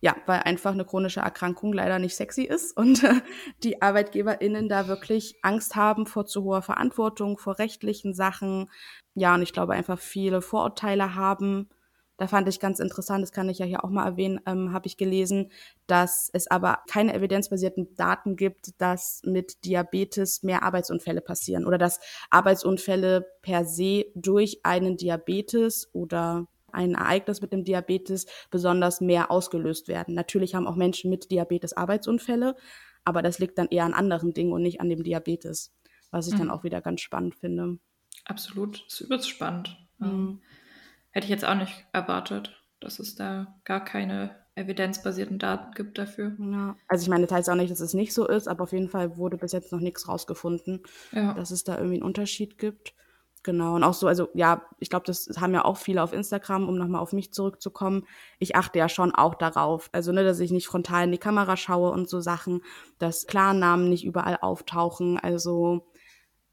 ja, 0.00 0.14
weil 0.26 0.40
einfach 0.40 0.72
eine 0.72 0.84
chronische 0.84 1.20
Erkrankung 1.20 1.72
leider 1.72 1.98
nicht 1.98 2.16
sexy 2.16 2.42
ist 2.42 2.76
und 2.76 3.02
äh, 3.02 3.14
die 3.62 3.80
ArbeitgeberInnen 3.82 4.68
da 4.68 4.88
wirklich 4.88 5.36
Angst 5.42 5.74
haben 5.74 6.06
vor 6.06 6.26
zu 6.26 6.44
hoher 6.44 6.62
Verantwortung, 6.62 7.38
vor 7.38 7.58
rechtlichen 7.58 8.12
Sachen. 8.12 8.70
Ja, 9.14 9.34
und 9.34 9.42
ich 9.42 9.52
glaube 9.52 9.72
einfach 9.72 9.98
viele 9.98 10.42
Vorurteile 10.42 11.14
haben. 11.14 11.70
Da 12.18 12.26
fand 12.26 12.48
ich 12.48 12.60
ganz 12.60 12.78
interessant, 12.78 13.22
das 13.22 13.32
kann 13.32 13.48
ich 13.48 13.58
ja 13.58 13.66
hier 13.66 13.84
auch 13.84 13.90
mal 13.90 14.06
erwähnen, 14.06 14.40
ähm, 14.46 14.72
habe 14.72 14.86
ich 14.86 14.96
gelesen, 14.96 15.50
dass 15.86 16.30
es 16.32 16.50
aber 16.50 16.78
keine 16.88 17.12
evidenzbasierten 17.14 17.94
Daten 17.94 18.36
gibt, 18.36 18.80
dass 18.80 19.20
mit 19.24 19.64
Diabetes 19.64 20.42
mehr 20.42 20.62
Arbeitsunfälle 20.62 21.20
passieren 21.20 21.66
oder 21.66 21.76
dass 21.76 22.00
Arbeitsunfälle 22.30 23.26
per 23.42 23.64
se 23.66 24.06
durch 24.14 24.60
einen 24.62 24.96
Diabetes 24.96 25.90
oder 25.92 26.46
ein 26.72 26.94
Ereignis 26.94 27.40
mit 27.40 27.52
dem 27.52 27.64
Diabetes 27.64 28.26
besonders 28.50 29.00
mehr 29.00 29.30
ausgelöst 29.30 29.88
werden. 29.88 30.14
Natürlich 30.14 30.54
haben 30.54 30.66
auch 30.66 30.76
Menschen 30.76 31.10
mit 31.10 31.30
Diabetes 31.30 31.74
Arbeitsunfälle, 31.74 32.56
aber 33.04 33.22
das 33.22 33.38
liegt 33.38 33.58
dann 33.58 33.68
eher 33.68 33.84
an 33.84 33.94
anderen 33.94 34.32
Dingen 34.32 34.52
und 34.52 34.62
nicht 34.62 34.80
an 34.80 34.88
dem 34.88 35.02
Diabetes, 35.02 35.74
was 36.10 36.28
ich 36.28 36.34
mhm. 36.34 36.38
dann 36.38 36.50
auch 36.50 36.64
wieder 36.64 36.80
ganz 36.80 37.00
spannend 37.02 37.34
finde. 37.34 37.78
Absolut, 38.24 38.84
ist 38.86 39.00
übelst 39.00 39.28
spannend. 39.28 39.76
Mhm. 39.98 40.40
Hätte 41.16 41.24
ich 41.24 41.30
jetzt 41.30 41.46
auch 41.46 41.54
nicht 41.54 41.86
erwartet, 41.94 42.62
dass 42.78 42.98
es 42.98 43.14
da 43.14 43.46
gar 43.64 43.82
keine 43.82 44.36
evidenzbasierten 44.54 45.38
Daten 45.38 45.72
gibt 45.72 45.96
dafür. 45.96 46.36
Ja, 46.38 46.76
also 46.88 47.04
ich 47.04 47.08
meine, 47.08 47.24
das 47.24 47.34
heißt 47.34 47.48
auch 47.48 47.54
nicht, 47.54 47.70
dass 47.70 47.80
es 47.80 47.94
nicht 47.94 48.12
so 48.12 48.28
ist, 48.28 48.46
aber 48.46 48.64
auf 48.64 48.72
jeden 48.72 48.90
Fall 48.90 49.16
wurde 49.16 49.38
bis 49.38 49.52
jetzt 49.52 49.72
noch 49.72 49.80
nichts 49.80 50.08
rausgefunden, 50.08 50.82
ja. 51.12 51.32
dass 51.32 51.50
es 51.52 51.64
da 51.64 51.76
irgendwie 51.76 51.94
einen 51.94 52.02
Unterschied 52.02 52.58
gibt. 52.58 52.92
Genau, 53.44 53.76
und 53.76 53.82
auch 53.82 53.94
so, 53.94 54.08
also 54.08 54.28
ja, 54.34 54.60
ich 54.78 54.90
glaube, 54.90 55.06
das 55.06 55.26
haben 55.40 55.54
ja 55.54 55.64
auch 55.64 55.78
viele 55.78 56.02
auf 56.02 56.12
Instagram, 56.12 56.68
um 56.68 56.76
nochmal 56.76 57.00
auf 57.00 57.14
mich 57.14 57.32
zurückzukommen. 57.32 58.06
Ich 58.38 58.54
achte 58.54 58.78
ja 58.78 58.90
schon 58.90 59.14
auch 59.14 59.36
darauf, 59.36 59.88
also 59.92 60.12
ne, 60.12 60.22
dass 60.22 60.38
ich 60.38 60.50
nicht 60.50 60.66
frontal 60.66 61.04
in 61.04 61.12
die 61.12 61.18
Kamera 61.18 61.56
schaue 61.56 61.92
und 61.92 62.10
so 62.10 62.20
Sachen, 62.20 62.60
dass 62.98 63.26
Klarnamen 63.26 63.88
nicht 63.88 64.04
überall 64.04 64.36
auftauchen. 64.42 65.18
Also 65.18 65.86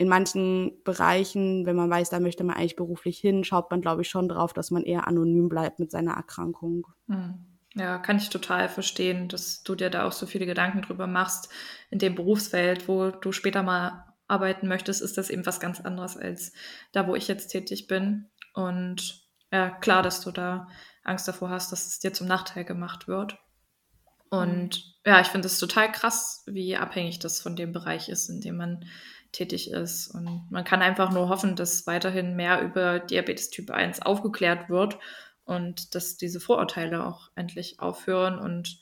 in 0.03 0.09
manchen 0.09 0.83
Bereichen, 0.83 1.65
wenn 1.65 1.77
man 1.77 1.89
weiß, 1.89 2.09
da 2.09 2.19
möchte 2.19 2.43
man 2.43 2.57
eigentlich 2.57 2.75
beruflich 2.75 3.17
hin, 3.17 3.45
schaut 3.45 3.71
man, 3.71 3.79
glaube 3.79 4.01
ich, 4.01 4.09
schon 4.09 4.27
drauf, 4.27 4.51
dass 4.51 4.69
man 4.69 4.83
eher 4.83 5.07
anonym 5.07 5.47
bleibt 5.47 5.79
mit 5.79 5.91
seiner 5.91 6.11
Erkrankung. 6.11 6.85
Hm. 7.07 7.45
Ja, 7.75 7.97
kann 7.97 8.17
ich 8.17 8.29
total 8.29 8.67
verstehen, 8.67 9.29
dass 9.29 9.63
du 9.63 9.75
dir 9.75 9.89
da 9.89 10.05
auch 10.05 10.11
so 10.11 10.25
viele 10.25 10.45
Gedanken 10.45 10.81
drüber 10.81 11.07
machst 11.07 11.49
in 11.89 11.99
dem 11.99 12.15
Berufsfeld, 12.15 12.89
wo 12.89 13.11
du 13.11 13.31
später 13.31 13.63
mal 13.63 14.05
arbeiten 14.27 14.67
möchtest, 14.67 15.01
ist 15.01 15.17
das 15.17 15.29
eben 15.29 15.45
was 15.45 15.61
ganz 15.61 15.79
anderes 15.79 16.17
als 16.17 16.51
da, 16.91 17.07
wo 17.07 17.15
ich 17.15 17.29
jetzt 17.29 17.47
tätig 17.47 17.87
bin. 17.87 18.29
Und 18.53 19.23
ja, 19.51 19.69
klar, 19.69 20.03
dass 20.03 20.21
du 20.21 20.31
da 20.31 20.67
Angst 21.03 21.27
davor 21.27 21.49
hast, 21.49 21.71
dass 21.71 21.87
es 21.87 21.99
dir 21.99 22.11
zum 22.11 22.27
Nachteil 22.27 22.65
gemacht 22.65 23.07
wird. 23.07 23.37
Und 24.29 24.77
mhm. 25.05 25.11
ja, 25.11 25.21
ich 25.21 25.27
finde 25.27 25.47
es 25.47 25.59
total 25.59 25.91
krass, 25.91 26.43
wie 26.45 26.75
abhängig 26.75 27.19
das 27.19 27.41
von 27.41 27.55
dem 27.55 27.71
Bereich 27.71 28.09
ist, 28.09 28.29
in 28.29 28.41
dem 28.41 28.57
man 28.57 28.85
tätig 29.33 29.69
ist. 29.69 30.07
Und 30.07 30.47
man 30.49 30.63
kann 30.63 30.81
einfach 30.81 31.11
nur 31.11 31.27
hoffen, 31.27 31.57
dass 31.57 31.85
weiterhin 31.85 32.35
mehr 32.35 32.61
über 32.61 32.99
Diabetes 32.99 33.49
Typ 33.49 33.71
1 33.71 34.01
aufgeklärt 34.01 34.69
wird 34.69 34.97
und 35.43 35.95
dass 35.95 36.15
diese 36.15 36.39
Vorurteile 36.39 37.05
auch 37.05 37.29
endlich 37.35 37.79
aufhören 37.81 38.39
und 38.39 38.79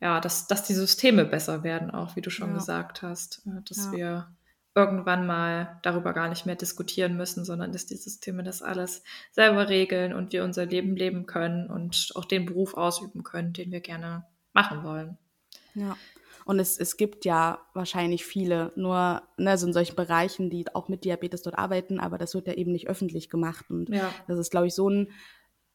ja, 0.00 0.20
dass, 0.20 0.48
dass 0.48 0.64
die 0.64 0.74
Systeme 0.74 1.24
besser 1.24 1.62
werden, 1.62 1.92
auch 1.92 2.16
wie 2.16 2.20
du 2.20 2.28
schon 2.28 2.48
ja. 2.48 2.54
gesagt 2.54 3.02
hast, 3.02 3.46
äh, 3.46 3.62
dass 3.64 3.86
ja. 3.86 3.92
wir 3.92 4.36
irgendwann 4.74 5.26
mal 5.26 5.78
darüber 5.82 6.12
gar 6.12 6.28
nicht 6.28 6.44
mehr 6.44 6.56
diskutieren 6.56 7.16
müssen, 7.16 7.44
sondern 7.44 7.72
dass 7.72 7.86
die 7.86 7.96
Systeme 7.96 8.42
das 8.42 8.62
alles 8.62 9.04
selber 9.30 9.68
regeln 9.68 10.12
und 10.12 10.32
wir 10.32 10.44
unser 10.44 10.66
Leben 10.66 10.96
leben 10.96 11.26
können 11.26 11.70
und 11.70 12.10
auch 12.14 12.24
den 12.24 12.46
Beruf 12.46 12.74
ausüben 12.74 13.22
können, 13.22 13.52
den 13.52 13.70
wir 13.70 13.80
gerne 13.80 14.24
machen 14.52 14.82
wollen. 14.82 15.18
Ja. 15.74 15.96
Und 16.44 16.58
es, 16.58 16.78
es 16.78 16.96
gibt 16.96 17.24
ja 17.24 17.60
wahrscheinlich 17.72 18.24
viele, 18.24 18.72
nur 18.74 19.22
ne, 19.36 19.56
so 19.56 19.66
in 19.66 19.72
solchen 19.72 19.94
Bereichen, 19.94 20.50
die 20.50 20.64
auch 20.74 20.88
mit 20.88 21.04
Diabetes 21.04 21.42
dort 21.42 21.56
arbeiten, 21.56 22.00
aber 22.00 22.18
das 22.18 22.34
wird 22.34 22.48
ja 22.48 22.54
eben 22.54 22.72
nicht 22.72 22.88
öffentlich 22.88 23.30
gemacht. 23.30 23.70
Und 23.70 23.90
ja. 23.90 24.12
das 24.26 24.38
ist, 24.38 24.50
glaube 24.50 24.66
ich, 24.66 24.74
so 24.74 24.88
ein 24.88 25.12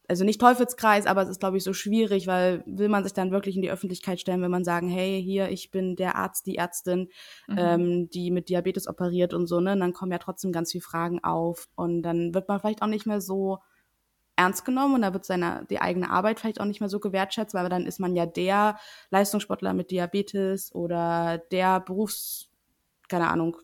also 0.10 0.24
nicht 0.24 0.40
Teufelskreis, 0.40 1.06
aber 1.06 1.24
es 1.24 1.30
ist, 1.30 1.40
glaube 1.40 1.58
ich, 1.58 1.64
so 1.64 1.74
schwierig, 1.74 2.28
weil 2.28 2.64
will 2.66 2.88
man 2.88 3.04
sich 3.04 3.14
dann 3.14 3.32
wirklich 3.32 3.56
in 3.58 3.62
die 3.62 3.72
Öffentlichkeit 3.72 4.22
stellen, 4.22 4.42
wenn 4.42 4.52
man 4.52 4.64
sagen, 4.64 4.88
hey, 4.88 5.22
hier, 5.22 5.50
ich 5.50 5.70
bin 5.70 5.96
der 5.96 6.16
Arzt, 6.16 6.46
die 6.46 6.56
Ärztin, 6.56 7.10
mhm. 7.48 7.58
ähm, 7.58 8.10
die 8.10 8.32
mit 8.32 8.48
Diabetes 8.50 8.88
operiert 8.88 9.34
und 9.34 9.48
so, 9.48 9.60
ne? 9.60 9.74
Und 9.74 9.82
dann 9.82 9.94
kommen 9.94 10.12
ja 10.12 10.18
trotzdem 10.18 10.54
ganz 10.54 10.72
viele 10.72 10.82
Fragen 10.82 11.24
auf. 11.24 11.68
Und 11.76 12.04
dann 12.04 12.34
wird 12.34 12.48
man 12.48 12.60
vielleicht 12.60 12.82
auch 12.82 12.88
nicht 12.88 13.06
mehr 13.06 13.20
so 13.20 13.60
ernst 14.38 14.64
genommen 14.64 14.96
und 14.96 15.02
da 15.02 15.14
wird 15.14 15.26
seine 15.26 15.66
die 15.70 15.82
eigene 15.82 16.10
Arbeit 16.10 16.40
vielleicht 16.40 16.62
auch 16.62 16.66
nicht 16.66 16.80
mehr 16.80 16.90
so 16.90 17.00
gewertschätzt, 17.00 17.54
weil 17.54 17.68
dann 17.70 17.86
ist 17.86 18.00
man 18.00 18.16
ja 18.16 18.26
der 18.26 18.78
Leistungssportler 19.10 19.74
mit 19.74 19.92
Diabetes 19.92 20.74
oder 20.74 21.40
der 21.52 21.82
Berufs, 21.82 22.50
keine 23.10 23.28
Ahnung, 23.28 23.58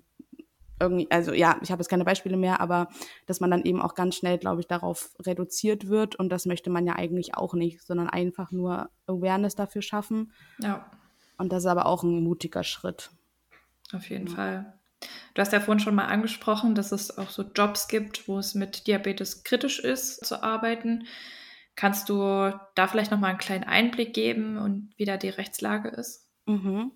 irgendwie, 0.79 1.09
also 1.09 1.31
ja, 1.31 1.57
ich 1.61 1.71
habe 1.71 1.79
jetzt 1.79 1.89
keine 1.89 2.03
Beispiele 2.03 2.35
mehr, 2.35 2.59
aber 2.59 2.89
dass 3.27 3.39
man 3.39 3.51
dann 3.51 3.63
eben 3.63 3.81
auch 3.81 3.95
ganz 3.95 4.15
schnell, 4.15 4.37
glaube 4.37 4.61
ich, 4.61 4.67
darauf 4.67 5.11
reduziert 5.19 5.87
wird 5.87 6.15
und 6.15 6.29
das 6.29 6.45
möchte 6.45 6.69
man 6.69 6.85
ja 6.85 6.95
eigentlich 6.95 7.35
auch 7.35 7.53
nicht, 7.53 7.81
sondern 7.81 8.09
einfach 8.09 8.51
nur 8.51 8.89
Awareness 9.07 9.55
dafür 9.55 9.81
schaffen. 9.81 10.33
Ja. 10.59 10.89
Und 11.37 11.53
das 11.53 11.63
ist 11.63 11.69
aber 11.69 11.85
auch 11.85 12.03
ein 12.03 12.23
mutiger 12.23 12.63
Schritt. 12.63 13.11
Auf 13.93 14.09
jeden 14.09 14.27
ja. 14.27 14.33
Fall. 14.33 14.73
Du 15.33 15.41
hast 15.41 15.53
ja 15.53 15.59
vorhin 15.59 15.83
schon 15.83 15.95
mal 15.95 16.05
angesprochen, 16.05 16.75
dass 16.75 16.91
es 16.91 17.17
auch 17.17 17.29
so 17.29 17.43
Jobs 17.43 17.87
gibt, 17.87 18.27
wo 18.27 18.37
es 18.37 18.55
mit 18.55 18.87
Diabetes 18.87 19.43
kritisch 19.43 19.79
ist 19.79 20.25
zu 20.25 20.43
arbeiten. 20.43 21.07
Kannst 21.75 22.09
du 22.09 22.51
da 22.75 22.87
vielleicht 22.87 23.11
noch 23.11 23.19
mal 23.19 23.29
einen 23.29 23.39
kleinen 23.39 23.63
Einblick 23.63 24.13
geben 24.13 24.57
und 24.57 24.93
wie 24.97 25.05
da 25.05 25.17
die 25.17 25.29
Rechtslage 25.29 25.89
ist? 25.89 26.29
Mhm. 26.45 26.91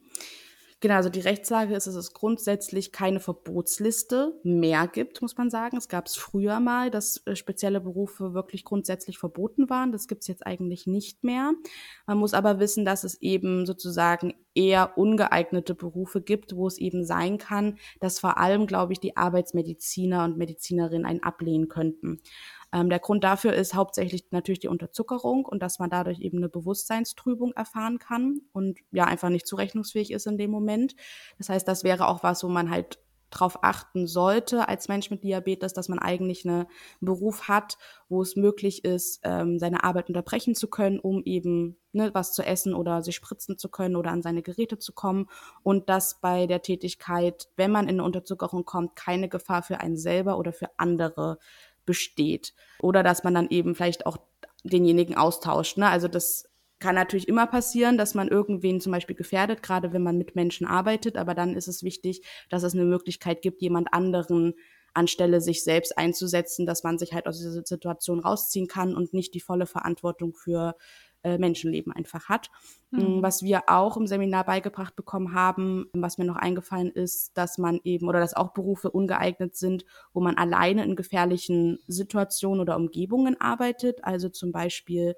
Genau, 0.80 0.94
also 0.94 1.10
die 1.10 1.22
Rechtslage 1.22 1.74
ist, 1.76 1.88
dass 1.88 1.96
es 1.96 2.14
grundsätzlich 2.14 2.92
keine 2.92 3.20
Verbotsliste 3.20 4.40
mehr 4.44 4.88
gibt, 4.88 5.24
muss 5.24 5.36
man 5.36 5.50
sagen. 5.50 5.76
Es 5.76 5.88
gab 5.90 6.06
es 6.06 6.16
früher 6.16 6.60
mal, 6.60 6.92
dass 6.92 7.26
äh, 7.26 7.36
spezielle 7.36 7.82
Berufe 7.82 8.36
wirklich 8.36 8.64
grundsätzlich 8.64 9.18
verboten 9.18 9.72
waren. 9.72 9.92
Das 9.92 10.08
gibt 10.08 10.22
es 10.22 10.28
jetzt 10.28 10.46
eigentlich 10.46 10.86
nicht 10.86 11.24
mehr. 11.24 11.54
Man 12.06 12.20
muss 12.20 12.36
aber 12.36 12.60
wissen, 12.60 12.86
dass 12.86 13.04
es 13.04 13.20
eben 13.24 13.66
sozusagen 13.66 14.36
eher 14.54 15.00
ungeeignete 15.00 15.74
Berufe 15.74 16.22
gibt, 16.22 16.56
wo 16.56 16.68
es 16.68 16.78
eben 16.78 17.06
sein 17.06 17.40
kann, 17.40 17.80
dass 18.00 18.20
vor 18.20 18.38
allem, 18.38 18.68
glaube 18.68 18.94
ich, 18.94 19.00
die 19.00 19.18
Arbeitsmediziner 19.18 20.26
und 20.26 20.38
Medizinerinnen 20.38 21.08
einen 21.08 21.24
ablehnen 21.24 21.70
könnten. 21.70 22.22
Ähm, 22.74 22.90
der 22.90 23.00
Grund 23.00 23.24
dafür 23.24 23.54
ist 23.54 23.76
hauptsächlich 23.76 24.26
natürlich 24.32 24.60
die 24.60 24.68
Unterzuckerung 24.68 25.46
und 25.46 25.62
dass 25.62 25.80
man 25.80 25.90
dadurch 25.90 26.20
eben 26.20 26.38
eine 26.38 26.50
Bewusstseinstrübung 26.50 27.54
erfahren 27.54 28.00
kann 28.00 28.42
und 28.52 28.80
ja 28.92 29.06
einfach 29.06 29.30
nicht 29.30 29.48
zurechnungsfähig 29.48 30.12
ist 30.12 30.28
in 30.28 30.38
dem 30.38 30.52
Moment. 30.52 30.96
Das 31.38 31.50
heißt, 31.50 31.68
das 31.68 31.84
wäre 31.84 32.08
auch 32.08 32.24
was, 32.24 32.44
wo 32.44 32.50
man 32.50 32.70
halt 32.70 33.00
darauf 33.30 33.64
achten 33.64 34.08
sollte 34.08 34.68
als 34.68 34.88
Mensch 34.88 35.10
mit 35.10 35.24
Diabetes, 35.24 35.74
dass 35.74 35.90
man 35.90 36.00
eigentlich 36.00 36.48
einen 36.48 36.66
Beruf 37.02 37.48
hat, 37.48 37.78
wo 38.10 38.22
es 38.22 38.36
möglich 38.36 38.86
ist, 38.86 39.20
ähm, 39.24 39.60
seine 39.60 39.84
Arbeit 39.84 40.08
unterbrechen 40.08 40.56
zu 40.56 40.70
können, 40.70 41.00
um 41.00 41.24
eben 41.24 41.78
ne, 41.92 42.12
was 42.14 42.34
zu 42.34 42.44
essen 42.44 42.74
oder 42.74 43.02
sich 43.02 43.16
spritzen 43.16 43.58
zu 43.58 43.70
können 43.70 43.96
oder 43.96 44.12
an 44.12 44.22
seine 44.22 44.44
Geräte 44.44 44.78
zu 44.78 44.94
kommen 44.94 45.28
und 45.64 45.90
dass 45.90 46.22
bei 46.22 46.48
der 46.48 46.62
Tätigkeit, 46.62 47.50
wenn 47.58 47.72
man 47.72 47.86
in 47.86 47.96
eine 47.96 48.04
Unterzuckerung 48.04 48.64
kommt, 48.64 48.96
keine 48.96 49.28
Gefahr 49.28 49.64
für 49.64 49.82
einen 49.82 49.98
selber 49.98 50.38
oder 50.38 50.54
für 50.54 50.70
andere 50.78 51.38
besteht. 51.88 52.54
Oder 52.80 53.02
dass 53.02 53.24
man 53.24 53.34
dann 53.34 53.50
eben 53.50 53.74
vielleicht 53.74 54.06
auch 54.06 54.18
denjenigen 54.64 55.18
austauscht. 55.18 55.78
Ne? 55.78 55.88
Also 55.88 56.08
das 56.08 56.48
kann 56.78 56.94
natürlich 56.94 57.28
immer 57.28 57.48
passieren, 57.48 57.98
dass 57.98 58.14
man 58.14 58.28
irgendwen 58.28 58.80
zum 58.80 58.92
Beispiel 58.92 59.16
gefährdet, 59.16 59.64
gerade 59.64 59.94
wenn 59.94 60.04
man 60.04 60.20
mit 60.20 60.36
Menschen 60.36 60.68
arbeitet. 60.68 61.18
Aber 61.18 61.34
dann 61.34 61.56
ist 61.56 61.68
es 61.68 61.82
wichtig, 61.82 62.22
dass 62.50 62.62
es 62.62 62.76
eine 62.76 62.86
Möglichkeit 62.86 63.42
gibt, 63.42 63.64
jemand 63.64 63.92
anderen 63.92 64.54
anstelle 64.94 65.42
sich 65.42 65.64
selbst 65.64 65.98
einzusetzen, 65.98 66.66
dass 66.66 66.84
man 66.84 66.98
sich 66.98 67.14
halt 67.14 67.28
aus 67.28 67.38
dieser 67.38 67.52
Situation 67.52 68.20
rausziehen 68.20 68.68
kann 68.68 68.96
und 68.96 69.14
nicht 69.14 69.34
die 69.36 69.40
volle 69.40 69.68
Verantwortung 69.68 70.34
für 70.34 70.76
äh, 71.28 71.38
Menschenleben 71.38 71.92
einfach 71.92 72.30
hat. 72.30 72.50
Mhm. 72.92 73.22
Was 73.22 73.44
wir 73.44 73.64
auch 73.68 73.98
im 73.98 74.08
Seminar 74.08 74.46
beigebracht 74.46 74.96
bekommen 74.96 75.34
haben, 75.34 75.88
was 75.94 76.18
mir 76.18 76.24
noch 76.24 76.38
eingefallen 76.38 76.90
ist, 76.92 77.38
dass 77.38 77.58
man 77.58 77.82
eben 77.84 78.08
oder 78.08 78.20
dass 78.20 78.34
auch 78.34 78.54
Berufe 78.54 78.90
ungeeignet 78.90 79.56
sind, 79.56 79.86
wo 80.14 80.22
man 80.22 80.38
alleine 80.38 80.86
in 80.86 80.96
gefährlichen 80.96 81.80
Situationen 81.88 82.62
oder 82.62 82.78
Umgebungen 82.78 83.40
arbeitet. 83.42 84.04
Also 84.06 84.30
zum 84.30 84.54
Beispiel 84.54 85.16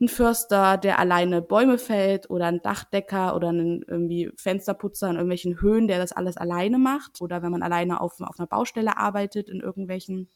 ein 0.00 0.08
Förster, 0.08 0.78
der 0.78 0.98
alleine 0.98 1.42
Bäume 1.42 1.76
fällt 1.76 2.30
oder 2.30 2.46
ein 2.46 2.62
Dachdecker 2.62 3.34
oder 3.36 3.50
ein 3.50 3.84
irgendwie 3.86 4.30
Fensterputzer 4.36 5.10
in 5.10 5.16
irgendwelchen 5.16 5.60
Höhen, 5.60 5.88
der 5.88 5.98
das 5.98 6.12
alles 6.12 6.36
alleine 6.36 6.78
macht. 6.78 7.20
Oder 7.20 7.42
wenn 7.42 7.50
man 7.50 7.62
alleine 7.62 8.00
auf, 8.00 8.20
auf 8.20 8.38
einer 8.38 8.46
Baustelle 8.46 8.96
arbeitet 8.96 9.50
in 9.50 9.60
irgendwelchen 9.60 10.30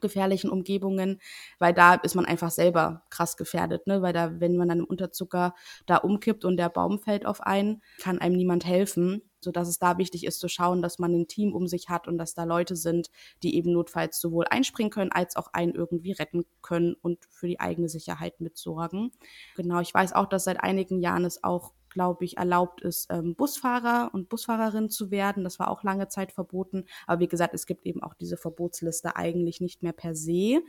gefährlichen 0.00 0.50
Umgebungen, 0.50 1.20
weil 1.58 1.74
da 1.74 1.94
ist 1.94 2.14
man 2.14 2.26
einfach 2.26 2.50
selber 2.50 3.02
krass 3.10 3.36
gefährdet, 3.36 3.86
ne? 3.86 4.02
Weil 4.02 4.12
da, 4.12 4.40
wenn 4.40 4.56
man 4.56 4.68
dann 4.68 4.80
im 4.80 4.84
Unterzucker 4.84 5.54
da 5.86 5.96
umkippt 5.96 6.44
und 6.44 6.56
der 6.56 6.68
Baum 6.68 6.98
fällt 6.98 7.26
auf 7.26 7.40
einen, 7.40 7.82
kann 8.00 8.18
einem 8.18 8.36
niemand 8.36 8.64
helfen, 8.64 9.22
so 9.40 9.50
dass 9.52 9.68
es 9.68 9.78
da 9.78 9.98
wichtig 9.98 10.24
ist 10.24 10.38
zu 10.40 10.48
schauen, 10.48 10.82
dass 10.82 10.98
man 10.98 11.14
ein 11.14 11.26
Team 11.28 11.54
um 11.54 11.66
sich 11.66 11.88
hat 11.88 12.06
und 12.08 12.18
dass 12.18 12.34
da 12.34 12.44
Leute 12.44 12.76
sind, 12.76 13.10
die 13.42 13.56
eben 13.56 13.72
notfalls 13.72 14.20
sowohl 14.20 14.44
einspringen 14.50 14.90
können 14.90 15.12
als 15.12 15.36
auch 15.36 15.48
einen 15.52 15.74
irgendwie 15.74 16.12
retten 16.12 16.44
können 16.62 16.94
und 17.00 17.24
für 17.30 17.46
die 17.48 17.60
eigene 17.60 17.88
Sicherheit 17.88 18.40
mitsorgen. 18.40 19.12
Genau, 19.56 19.80
ich 19.80 19.92
weiß 19.94 20.12
auch, 20.12 20.26
dass 20.26 20.44
seit 20.44 20.60
einigen 20.62 21.00
Jahren 21.00 21.24
es 21.24 21.42
auch 21.44 21.72
glaube 21.90 22.24
ich, 22.24 22.36
erlaubt 22.36 22.80
ist, 22.80 23.08
ähm, 23.10 23.34
Busfahrer 23.34 24.10
und 24.12 24.28
Busfahrerin 24.28 24.88
zu 24.88 25.10
werden. 25.10 25.44
Das 25.44 25.58
war 25.58 25.70
auch 25.70 25.82
lange 25.82 26.08
Zeit 26.08 26.32
verboten. 26.32 26.86
Aber 27.06 27.20
wie 27.20 27.28
gesagt, 27.28 27.54
es 27.54 27.66
gibt 27.66 27.86
eben 27.86 28.02
auch 28.02 28.14
diese 28.14 28.36
Verbotsliste 28.36 29.16
eigentlich 29.16 29.60
nicht 29.60 29.82
mehr 29.82 29.92
per 29.92 30.14
se. 30.14 30.62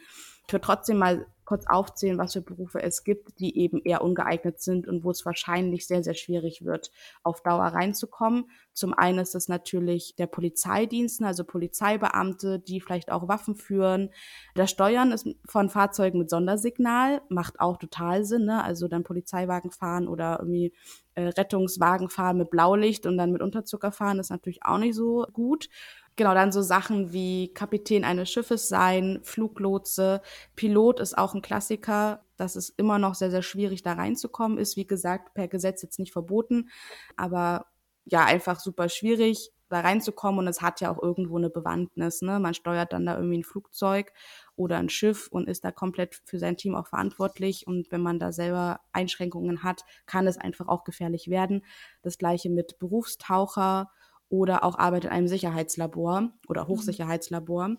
Ich 0.52 0.54
würde 0.54 0.66
trotzdem 0.66 0.98
mal 0.98 1.26
kurz 1.46 1.66
aufzählen, 1.66 2.18
was 2.18 2.34
für 2.34 2.42
Berufe 2.42 2.82
es 2.82 3.06
gibt, 3.06 3.40
die 3.40 3.58
eben 3.58 3.82
eher 3.86 4.02
ungeeignet 4.02 4.60
sind 4.60 4.86
und 4.86 5.06
wo 5.06 5.12
es 5.12 5.26
wahrscheinlich 5.26 5.88
sehr, 5.88 6.04
sehr 6.04 6.14
schwierig 6.14 6.66
wird, 6.66 6.92
auf 7.24 7.42
Dauer 7.42 7.68
reinzukommen. 7.68 8.52
Zum 8.74 8.94
einen 8.94 9.20
ist 9.20 9.34
es 9.34 9.48
natürlich 9.48 10.18
der 10.18 10.28
Polizeidienst, 10.28 11.22
also 11.24 11.46
Polizeibeamte, 11.46 12.60
die 12.60 12.82
vielleicht 12.82 13.14
auch 13.14 13.30
Waffen 13.30 13.56
führen. 13.56 14.10
Das 14.56 14.72
Steuern 14.72 15.14
ist 15.14 15.26
von 15.46 15.70
Fahrzeugen 15.70 16.20
mit 16.20 16.30
Sondersignal, 16.30 17.22
macht 17.30 17.62
auch 17.62 17.78
total 17.78 18.26
Sinn, 18.26 18.44
ne? 18.44 18.62
also 18.62 18.90
dann 18.90 19.04
Polizeiwagen 19.04 19.72
fahren 19.72 20.10
oder 20.10 20.38
irgendwie 20.40 20.74
äh, 21.16 21.28
Rettungswagen 21.28 22.10
fahren 22.10 22.38
mit 22.38 22.50
Blaulicht 22.50 23.06
und 23.06 23.18
dann 23.18 23.32
mit 23.32 23.42
Unterzucker 23.42 23.92
fahren, 23.92 24.20
ist 24.20 24.32
natürlich 24.32 24.66
auch 24.66 24.78
nicht 24.78 24.96
so 24.96 25.26
gut. 25.32 25.70
Genau, 26.18 26.34
dann 26.34 26.52
so 26.52 26.62
Sachen 26.62 27.14
wie 27.14 27.54
Kapitän 27.54 28.04
eines 28.04 28.30
Schiffes 28.30 28.68
sein, 28.68 29.20
Fluglotse, 29.24 30.22
Pilot 30.56 31.00
ist 31.00 31.18
auch 31.18 31.34
ein 31.34 31.42
Klassiker. 31.42 32.26
Das 32.38 32.56
ist 32.56 32.78
immer 32.78 33.00
noch 33.00 33.16
sehr, 33.16 33.32
sehr 33.32 33.42
schwierig, 33.42 33.82
da 33.82 33.94
reinzukommen. 33.94 34.58
Ist, 34.58 34.76
wie 34.76 34.86
gesagt, 34.86 35.34
per 35.34 35.48
Gesetz 35.48 35.82
jetzt 35.82 36.00
nicht 36.00 36.12
verboten, 36.12 36.70
aber 37.16 37.68
ja, 38.06 38.26
einfach 38.26 38.60
super 38.60 38.90
schwierig, 38.90 39.52
da 39.70 39.80
reinzukommen. 39.80 40.40
Und 40.40 40.48
es 40.48 40.62
hat 40.62 40.82
ja 40.82 40.92
auch 40.92 41.02
irgendwo 41.02 41.38
eine 41.38 41.50
Bewandtnis. 41.50 42.22
Ne? 42.22 42.40
Man 42.40 42.54
steuert 42.54 42.94
dann 42.94 43.06
da 43.06 43.16
irgendwie 43.16 43.40
ein 43.40 43.44
Flugzeug 43.44 44.12
oder 44.56 44.78
ein 44.78 44.90
Schiff 44.90 45.28
und 45.32 45.48
ist 45.48 45.64
da 45.64 45.72
komplett 45.72 46.22
für 46.26 46.40
sein 46.40 46.58
Team 46.58 46.76
auch 46.76 46.88
verantwortlich. 46.88 47.68
Und 47.68 47.92
wenn 47.92 48.02
man 48.02 48.20
da 48.20 48.32
selber 48.32 48.82
Einschränkungen 48.92 49.64
hat, 49.64 49.86
kann 50.06 50.28
es 50.28 50.38
einfach 50.38 50.68
auch 50.68 50.84
gefährlich 50.84 51.30
werden. 51.30 51.66
Das 52.02 52.18
gleiche 52.18 52.50
mit 52.50 52.80
Berufstaucher 52.80 53.92
oder 54.32 54.64
auch 54.64 54.80
Arbeit 54.80 55.06
in 55.06 55.12
einem 55.12 55.28
Sicherheitslabor 55.28 56.32
oder 56.48 56.64
mhm. 56.64 56.68
Hochsicherheitslabor. 56.70 57.76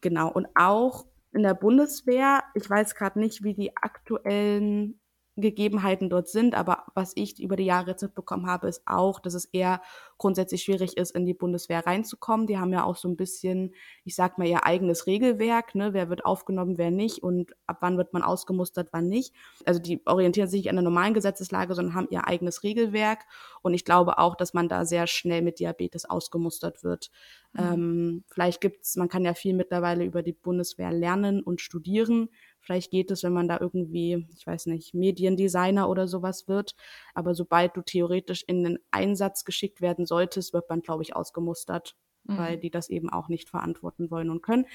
Genau. 0.00 0.30
Und 0.30 0.46
auch 0.54 1.06
in 1.32 1.42
der 1.42 1.54
Bundeswehr, 1.54 2.44
ich 2.54 2.68
weiß 2.68 2.94
gerade 2.94 3.18
nicht, 3.18 3.42
wie 3.42 3.54
die 3.54 3.76
aktuellen 3.76 5.00
Gegebenheiten 5.36 6.10
dort 6.10 6.28
sind. 6.28 6.54
Aber 6.54 6.84
was 6.94 7.12
ich 7.14 7.40
über 7.42 7.56
die 7.56 7.64
Jahre 7.64 7.90
jetzt 7.90 8.02
mitbekommen 8.02 8.46
habe, 8.46 8.68
ist 8.68 8.82
auch, 8.86 9.20
dass 9.20 9.34
es 9.34 9.46
eher 9.46 9.80
grundsätzlich 10.18 10.62
schwierig 10.62 10.96
ist, 10.96 11.10
in 11.10 11.26
die 11.26 11.34
Bundeswehr 11.34 11.86
reinzukommen. 11.86 12.46
Die 12.46 12.58
haben 12.58 12.72
ja 12.72 12.84
auch 12.84 12.96
so 12.96 13.08
ein 13.08 13.16
bisschen, 13.16 13.74
ich 14.04 14.14
sag 14.14 14.38
mal, 14.38 14.46
ihr 14.46 14.64
eigenes 14.64 15.06
Regelwerk, 15.06 15.74
ne? 15.74 15.92
Wer 15.92 16.08
wird 16.08 16.24
aufgenommen, 16.24 16.78
wer 16.78 16.90
nicht 16.90 17.22
und 17.22 17.52
ab 17.66 17.78
wann 17.80 17.96
wird 17.96 18.12
man 18.12 18.22
ausgemustert, 18.22 18.88
wann 18.92 19.08
nicht. 19.08 19.34
Also 19.64 19.80
die 19.80 20.00
orientieren 20.06 20.48
sich 20.48 20.62
nicht 20.62 20.70
an 20.70 20.76
der 20.76 20.84
normalen 20.84 21.14
Gesetzeslage, 21.14 21.74
sondern 21.74 21.94
haben 21.94 22.08
ihr 22.10 22.26
eigenes 22.26 22.62
Regelwerk. 22.62 23.26
Und 23.62 23.74
ich 23.74 23.84
glaube 23.84 24.18
auch, 24.18 24.36
dass 24.36 24.54
man 24.54 24.68
da 24.68 24.84
sehr 24.84 25.06
schnell 25.06 25.42
mit 25.42 25.58
Diabetes 25.58 26.04
ausgemustert 26.04 26.84
wird. 26.84 27.10
Mhm. 27.52 27.60
Ähm, 27.60 28.24
vielleicht 28.28 28.60
gibt's, 28.60 28.96
man 28.96 29.08
kann 29.08 29.24
ja 29.24 29.34
viel 29.34 29.54
mittlerweile 29.54 30.04
über 30.04 30.22
die 30.22 30.32
Bundeswehr 30.32 30.92
lernen 30.92 31.42
und 31.42 31.60
studieren. 31.60 32.28
Vielleicht 32.64 32.90
geht 32.90 33.10
es, 33.10 33.22
wenn 33.22 33.34
man 33.34 33.46
da 33.46 33.58
irgendwie, 33.60 34.26
ich 34.34 34.46
weiß 34.46 34.66
nicht, 34.66 34.94
Mediendesigner 34.94 35.88
oder 35.88 36.08
sowas 36.08 36.48
wird. 36.48 36.74
Aber 37.12 37.34
sobald 37.34 37.76
du 37.76 37.82
theoretisch 37.82 38.42
in 38.46 38.64
den 38.64 38.78
Einsatz 38.90 39.44
geschickt 39.44 39.82
werden 39.82 40.06
solltest, 40.06 40.54
wird 40.54 40.68
man, 40.70 40.80
glaube 40.80 41.02
ich, 41.02 41.14
ausgemustert, 41.14 41.94
mhm. 42.24 42.38
weil 42.38 42.58
die 42.58 42.70
das 42.70 42.88
eben 42.88 43.10
auch 43.10 43.28
nicht 43.28 43.50
verantworten 43.50 44.10
wollen 44.10 44.30
und 44.30 44.42
können. 44.42 44.66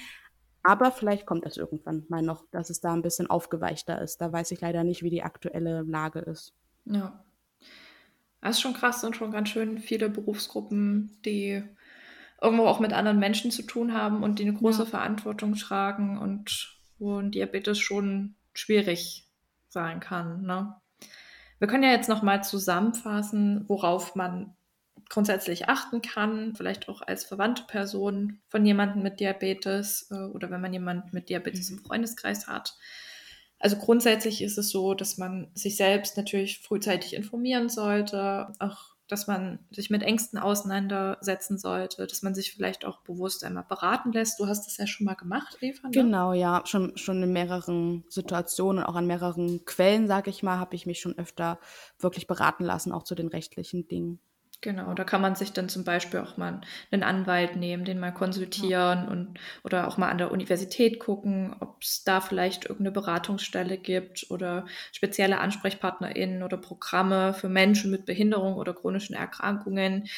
Aber 0.62 0.92
vielleicht 0.92 1.26
kommt 1.26 1.46
das 1.46 1.58
irgendwann 1.58 2.06
mal 2.10 2.22
noch, 2.22 2.46
dass 2.52 2.70
es 2.70 2.80
da 2.80 2.94
ein 2.94 3.02
bisschen 3.02 3.28
aufgeweichter 3.28 4.00
ist. 4.02 4.22
Da 4.22 4.32
weiß 4.32 4.52
ich 4.52 4.62
leider 4.62 4.84
nicht, 4.84 5.02
wie 5.02 5.10
die 5.10 5.24
aktuelle 5.24 5.82
Lage 5.82 6.20
ist. 6.20 6.54
Ja. 6.86 7.24
Das 8.42 8.58
ist 8.58 8.62
schon 8.62 8.74
krass 8.74 9.04
und 9.04 9.16
schon 9.16 9.32
ganz 9.32 9.50
schön 9.50 9.80
viele 9.80 10.10
Berufsgruppen, 10.10 11.18
die 11.26 11.64
irgendwo 12.42 12.68
auch 12.68 12.80
mit 12.80 12.94
anderen 12.94 13.20
Menschen 13.20 13.52
zu 13.52 13.64
tun 13.64 13.94
haben 13.94 14.22
und 14.22 14.40
die 14.40 14.44
eine 14.44 14.54
große 14.54 14.84
ja. 14.84 14.90
Verantwortung 14.90 15.56
tragen 15.56 16.18
und 16.20 16.79
wo 17.00 17.18
ein 17.18 17.32
Diabetes 17.32 17.80
schon 17.80 18.36
schwierig 18.54 19.28
sein 19.70 20.00
kann. 20.00 20.44
Ne? 20.44 20.76
Wir 21.60 21.68
können 21.68 21.84
ja 21.84 21.92
jetzt 21.92 22.10
nochmal 22.10 22.44
zusammenfassen, 22.44 23.66
worauf 23.68 24.16
man 24.16 24.56
grundsätzlich 25.10 25.68
achten 25.68 26.02
kann, 26.02 26.54
vielleicht 26.56 26.88
auch 26.88 27.02
als 27.02 27.26
verwandte 27.26 27.64
Person 27.64 28.40
von 28.48 28.66
jemandem 28.66 29.02
mit 29.02 29.20
Diabetes 29.20 30.08
äh, 30.12 30.16
oder 30.16 30.52
wenn 30.52 30.62
man 30.62 30.74
jemanden 30.74 31.10
mit 31.12 31.30
Diabetes 31.30 31.70
im 31.72 31.80
Freundeskreis 31.80 32.48
hat. 32.48 32.78
Also 33.60 33.76
grundsätzlich 33.76 34.42
ist 34.42 34.58
es 34.58 34.70
so, 34.70 34.94
dass 34.94 35.18
man 35.18 35.50
sich 35.54 35.76
selbst 35.76 36.16
natürlich 36.16 36.60
frühzeitig 36.60 37.14
informieren 37.14 37.70
sollte, 37.70 38.54
auch 38.60 38.96
dass 39.10 39.26
man 39.26 39.60
sich 39.72 39.90
mit 39.90 40.04
Ängsten 40.04 40.38
auseinandersetzen 40.40 41.58
sollte, 41.58 42.06
dass 42.06 42.22
man 42.22 42.36
sich 42.36 42.54
vielleicht 42.54 42.86
auch 42.86 43.02
bewusst 43.02 43.44
einmal 43.44 43.66
beraten 43.68 44.12
lässt. 44.12 44.40
Du 44.40 44.48
hast 44.48 44.68
das 44.68 44.78
ja 44.78 44.86
schon 44.86 45.06
mal 45.06 45.16
gemacht, 45.16 45.58
Eva. 45.62 45.88
Ne? 45.88 45.92
Genau, 45.92 46.34
ja, 46.34 46.62
schon, 46.66 46.96
schon 46.96 47.22
in 47.24 47.34
mehreren 47.34 48.06
Situationen, 48.08 48.84
auch 48.84 48.96
an 48.96 49.08
mehreren 49.08 49.66
Quellen, 49.66 50.08
sage 50.08 50.30
ich 50.30 50.44
mal, 50.44 50.60
habe 50.60 50.76
ich 50.76 50.86
mich 50.86 51.00
schon 51.00 51.18
öfter 51.18 51.60
wirklich 51.98 52.28
beraten 52.28 52.64
lassen, 52.64 52.92
auch 52.92 53.04
zu 53.04 53.16
den 53.16 53.28
rechtlichen 53.28 53.88
Dingen. 53.88 54.20
Genau, 54.62 54.94
da 54.94 55.06
kann 55.06 55.22
man 55.22 55.36
sich 55.36 55.54
dann 55.54 55.70
zum 55.70 55.86
Beispiel 55.86 56.20
auch 56.20 56.36
mal 56.36 56.60
einen 56.92 57.04
Anwalt 57.04 57.56
nehmen, 57.56 57.86
den 57.86 57.98
mal 57.98 58.12
konsultieren 58.12 59.04
ja. 59.06 59.08
und 59.08 59.40
oder 59.64 59.88
auch 59.88 59.98
mal 59.98 60.10
an 60.10 60.18
der 60.18 60.32
Universität 60.32 61.00
gucken, 61.00 61.56
ob 61.62 61.82
es 61.82 62.04
da 62.04 62.20
vielleicht 62.20 62.66
irgendeine 62.66 62.92
Beratungsstelle 62.92 63.78
gibt 63.78 64.30
oder 64.30 64.66
spezielle 64.92 65.40
AnsprechpartnerInnen 65.40 66.44
oder 66.44 66.58
Programme 66.58 67.34
für 67.34 67.48
Menschen 67.48 67.90
mit 67.90 68.06
Behinderung 68.06 68.56
oder 68.56 68.74
chronischen 68.74 69.16
Erkrankungen, 69.16 70.10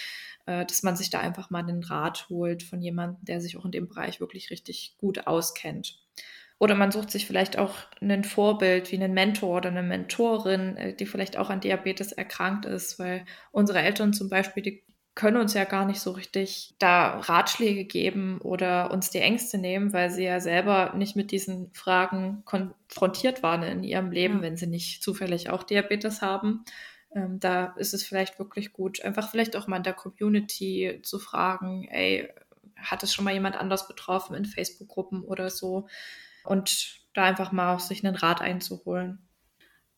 äh, 0.48 0.66
dass 0.66 0.82
man 0.82 0.96
sich 0.96 1.12
da 1.12 1.20
einfach 1.20 1.52
mal 1.52 1.60
einen 1.60 1.84
Rat 1.84 2.28
holt 2.30 2.64
von 2.64 2.82
jemandem, 2.82 3.24
der 3.24 3.42
sich 3.42 3.58
auch 3.58 3.66
in 3.66 3.72
dem 3.72 3.88
Bereich 3.88 4.20
wirklich 4.20 4.50
richtig 4.50 4.96
gut 4.98 5.28
auskennt. 5.28 6.00
Oder 6.62 6.76
man 6.76 6.92
sucht 6.92 7.10
sich 7.10 7.26
vielleicht 7.26 7.58
auch 7.58 7.74
ein 8.02 8.24
Vorbild 8.24 8.92
wie 8.92 8.96
einen 8.96 9.16
Mentor 9.16 9.58
oder 9.58 9.70
eine 9.70 9.82
Mentorin, 9.82 10.78
äh, 10.78 10.96
die 10.96 11.08
vielleicht 11.08 11.36
auch 11.36 11.50
an 11.50 11.60
Diabetes 11.60 12.12
erkrankt 12.12 12.66
ist, 12.66 13.00
weil 13.00 13.26
unsere 13.52 13.80
Eltern 13.80 14.14
zum 14.14 14.30
Beispiel, 14.30 14.62
die 14.62 14.84
können 15.16 15.38
uns 15.38 15.56
ja 15.56 15.64
gar 15.64 15.86
nicht 15.86 16.00
so 16.00 16.12
richtig 16.12 16.76
da 16.78 17.18
Ratschläge 17.18 17.86
geben 17.86 18.40
oder 18.42 18.92
uns 18.92 19.10
die 19.10 19.22
Ängste 19.22 19.58
nehmen, 19.58 19.92
weil 19.92 20.12
sie 20.12 20.26
ja 20.26 20.40
selber 20.40 20.94
nicht 20.96 21.16
mit 21.16 21.32
diesen 21.32 21.74
Fragen 21.74 22.44
konfrontiert 22.46 23.42
waren 23.42 23.64
in 23.64 23.84
ihrem 23.84 24.12
Leben, 24.12 24.36
ja. 24.36 24.42
wenn 24.44 24.56
sie 24.56 24.68
nicht 24.68 25.02
zufällig 25.02 25.50
auch 25.50 25.64
Diabetes 25.64 26.22
haben. 26.22 26.64
Ähm, 27.16 27.40
da 27.40 27.74
ist 27.78 27.96
es 27.96 28.04
vielleicht 28.04 28.38
wirklich 28.38 28.72
gut, 28.72 29.02
einfach 29.02 29.32
vielleicht 29.32 29.56
auch 29.56 29.66
mal 29.66 29.78
in 29.78 29.84
der 29.84 29.94
Community 29.94 31.00
zu 31.02 31.18
fragen, 31.18 31.88
ey, 31.90 32.30
hat 32.76 33.02
es 33.02 33.16
schon 33.16 33.26
mal 33.26 33.34
jemand 33.34 33.56
anders 33.56 33.88
betroffen 33.88 34.36
in 34.36 34.46
Facebook-Gruppen 34.46 35.24
oder 35.24 35.50
so? 35.50 35.88
Und 36.44 37.02
da 37.14 37.24
einfach 37.24 37.52
mal 37.52 37.76
auch 37.76 37.80
sich 37.80 38.06
einen 38.06 38.16
Rat 38.16 38.42
einzuholen. 38.42 39.28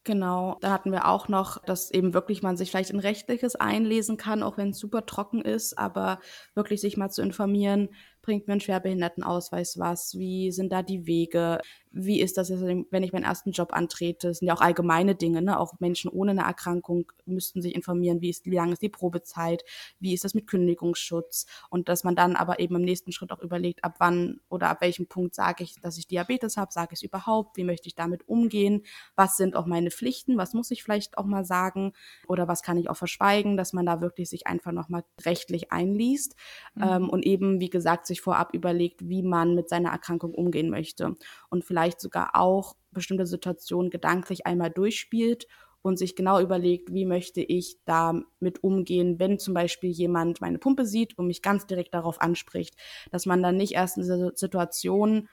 Genau, 0.05 0.57
da 0.59 0.71
hatten 0.71 0.91
wir 0.91 1.07
auch 1.07 1.29
noch, 1.29 1.63
dass 1.63 1.89
eben 1.89 2.13
wirklich 2.13 2.43
man 2.43 2.57
sich 2.57 2.71
vielleicht 2.71 2.89
in 2.89 2.99
Rechtliches 2.99 3.55
einlesen 3.55 4.17
kann, 4.17 4.43
auch 4.43 4.57
wenn 4.57 4.71
es 4.71 4.79
super 4.79 5.05
trocken 5.05 5.41
ist, 5.41 5.77
aber 5.77 6.19
wirklich 6.55 6.81
sich 6.81 6.97
mal 6.97 7.09
zu 7.09 7.21
informieren, 7.21 7.87
bringt 8.21 8.47
mir 8.47 8.53
ein 8.53 8.59
Schwerbehindertenausweis 8.59 9.79
was, 9.79 10.15
wie 10.17 10.51
sind 10.51 10.73
da 10.73 10.83
die 10.83 11.05
Wege, 11.05 11.61
wie 11.95 12.21
ist 12.21 12.37
das, 12.37 12.49
wenn 12.49 13.03
ich 13.03 13.13
meinen 13.13 13.23
ersten 13.23 13.51
Job 13.51 13.71
antrete? 13.71 14.29
Das 14.29 14.39
sind 14.39 14.47
ja 14.47 14.55
auch 14.55 14.61
allgemeine 14.61 15.13
Dinge, 15.13 15.43
ne? 15.43 15.59
Auch 15.59 15.79
Menschen 15.79 16.09
ohne 16.09 16.31
eine 16.31 16.41
Erkrankung 16.41 17.11
müssten 17.25 17.61
sich 17.61 17.75
informieren, 17.75 18.19
wie, 18.19 18.29
ist, 18.29 18.45
wie 18.45 18.55
lang 18.55 18.71
ist 18.71 18.81
die 18.81 18.89
Probezeit, 18.89 19.63
wie 19.99 20.13
ist 20.13 20.23
das 20.23 20.33
mit 20.33 20.47
Kündigungsschutz? 20.47 21.45
Und 21.69 21.89
dass 21.89 22.03
man 22.03 22.15
dann 22.15 22.35
aber 22.35 22.59
eben 22.59 22.75
im 22.75 22.81
nächsten 22.81 23.11
Schritt 23.11 23.31
auch 23.31 23.41
überlegt, 23.41 23.83
ab 23.83 23.95
wann 23.99 24.41
oder 24.49 24.69
ab 24.69 24.81
welchem 24.81 25.07
Punkt 25.07 25.35
sage 25.35 25.63
ich, 25.63 25.79
dass 25.81 25.99
ich 25.99 26.07
Diabetes 26.07 26.57
habe, 26.57 26.71
sage 26.71 26.89
ich 26.93 26.99
es 26.99 27.03
überhaupt, 27.03 27.57
wie 27.57 27.63
möchte 27.63 27.87
ich 27.87 27.95
damit 27.95 28.27
umgehen, 28.27 28.83
was 29.15 29.37
sind 29.37 29.55
auch 29.55 29.67
meine 29.67 29.91
Pflichten, 29.91 30.35
was 30.35 30.53
muss 30.55 30.71
ich 30.71 30.81
vielleicht 30.81 31.19
auch 31.19 31.25
mal 31.25 31.45
sagen? 31.45 31.93
Oder 32.27 32.47
was 32.47 32.63
kann 32.63 32.77
ich 32.77 32.89
auch 32.89 32.97
verschweigen, 32.97 33.55
dass 33.55 33.71
man 33.71 33.85
da 33.85 34.01
wirklich 34.01 34.29
sich 34.29 34.47
einfach 34.47 34.71
nochmal 34.71 35.03
rechtlich 35.23 35.71
einliest 35.71 36.35
mhm. 36.73 36.83
ähm, 36.83 37.09
und 37.09 37.23
eben, 37.23 37.59
wie 37.59 37.69
gesagt, 37.69 38.07
sich 38.07 38.21
vorab 38.21 38.53
überlegt, 38.55 39.07
wie 39.07 39.21
man 39.21 39.53
mit 39.53 39.69
seiner 39.69 39.91
Erkrankung 39.91 40.33
umgehen 40.33 40.71
möchte. 40.71 41.15
Und 41.49 41.63
vielleicht 41.63 41.82
vielleicht 41.83 41.99
sogar 41.99 42.35
auch 42.35 42.75
bestimmte 42.91 43.25
Situationen 43.25 43.91
gedanklich 43.91 44.45
einmal 44.45 44.69
durchspielt 44.69 45.47
und 45.81 45.99
sich 45.99 46.15
genau 46.15 46.39
überlegt, 46.39 46.93
wie 46.93 47.05
möchte 47.05 47.41
ich 47.41 47.77
damit 47.83 48.63
umgehen, 48.63 49.19
wenn 49.19 49.37
zum 49.37 49.53
Beispiel 49.53 49.89
jemand 49.89 50.39
meine 50.39 50.59
Pumpe 50.59 50.85
sieht 50.85 51.17
und 51.17 51.27
mich 51.27 51.41
ganz 51.41 51.65
direkt 51.65 51.93
darauf 51.93 52.21
anspricht, 52.21 52.75
dass 53.11 53.25
man 53.25 53.43
dann 53.43 53.57
nicht 53.57 53.73
erst 53.73 53.97
in 53.97 54.03
dieser 54.03 54.31
Situation 54.33 55.27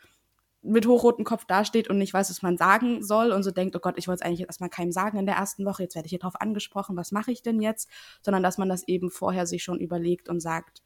mit 0.62 0.86
hochrotem 0.86 1.24
Kopf 1.24 1.44
dasteht 1.44 1.88
und 1.88 1.98
nicht 1.98 2.12
weiß, 2.12 2.30
was 2.30 2.42
man 2.42 2.58
sagen 2.58 3.02
soll 3.02 3.30
und 3.30 3.44
so 3.44 3.52
denkt, 3.52 3.76
oh 3.76 3.78
Gott, 3.78 3.96
ich 3.96 4.08
wollte 4.08 4.24
es 4.24 4.26
eigentlich 4.26 4.46
erstmal 4.46 4.68
keinem 4.70 4.92
sagen 4.92 5.18
in 5.18 5.26
der 5.26 5.36
ersten 5.36 5.64
Woche, 5.64 5.84
jetzt 5.84 5.94
werde 5.94 6.06
ich 6.06 6.10
hier 6.10 6.18
drauf 6.18 6.38
angesprochen, 6.40 6.96
was 6.96 7.12
mache 7.12 7.30
ich 7.30 7.42
denn 7.42 7.62
jetzt? 7.62 7.88
Sondern 8.20 8.42
dass 8.42 8.58
man 8.58 8.68
das 8.68 8.86
eben 8.88 9.10
vorher 9.10 9.46
sich 9.46 9.62
schon 9.62 9.78
überlegt 9.78 10.28
und 10.28 10.40
sagt, 10.40 10.82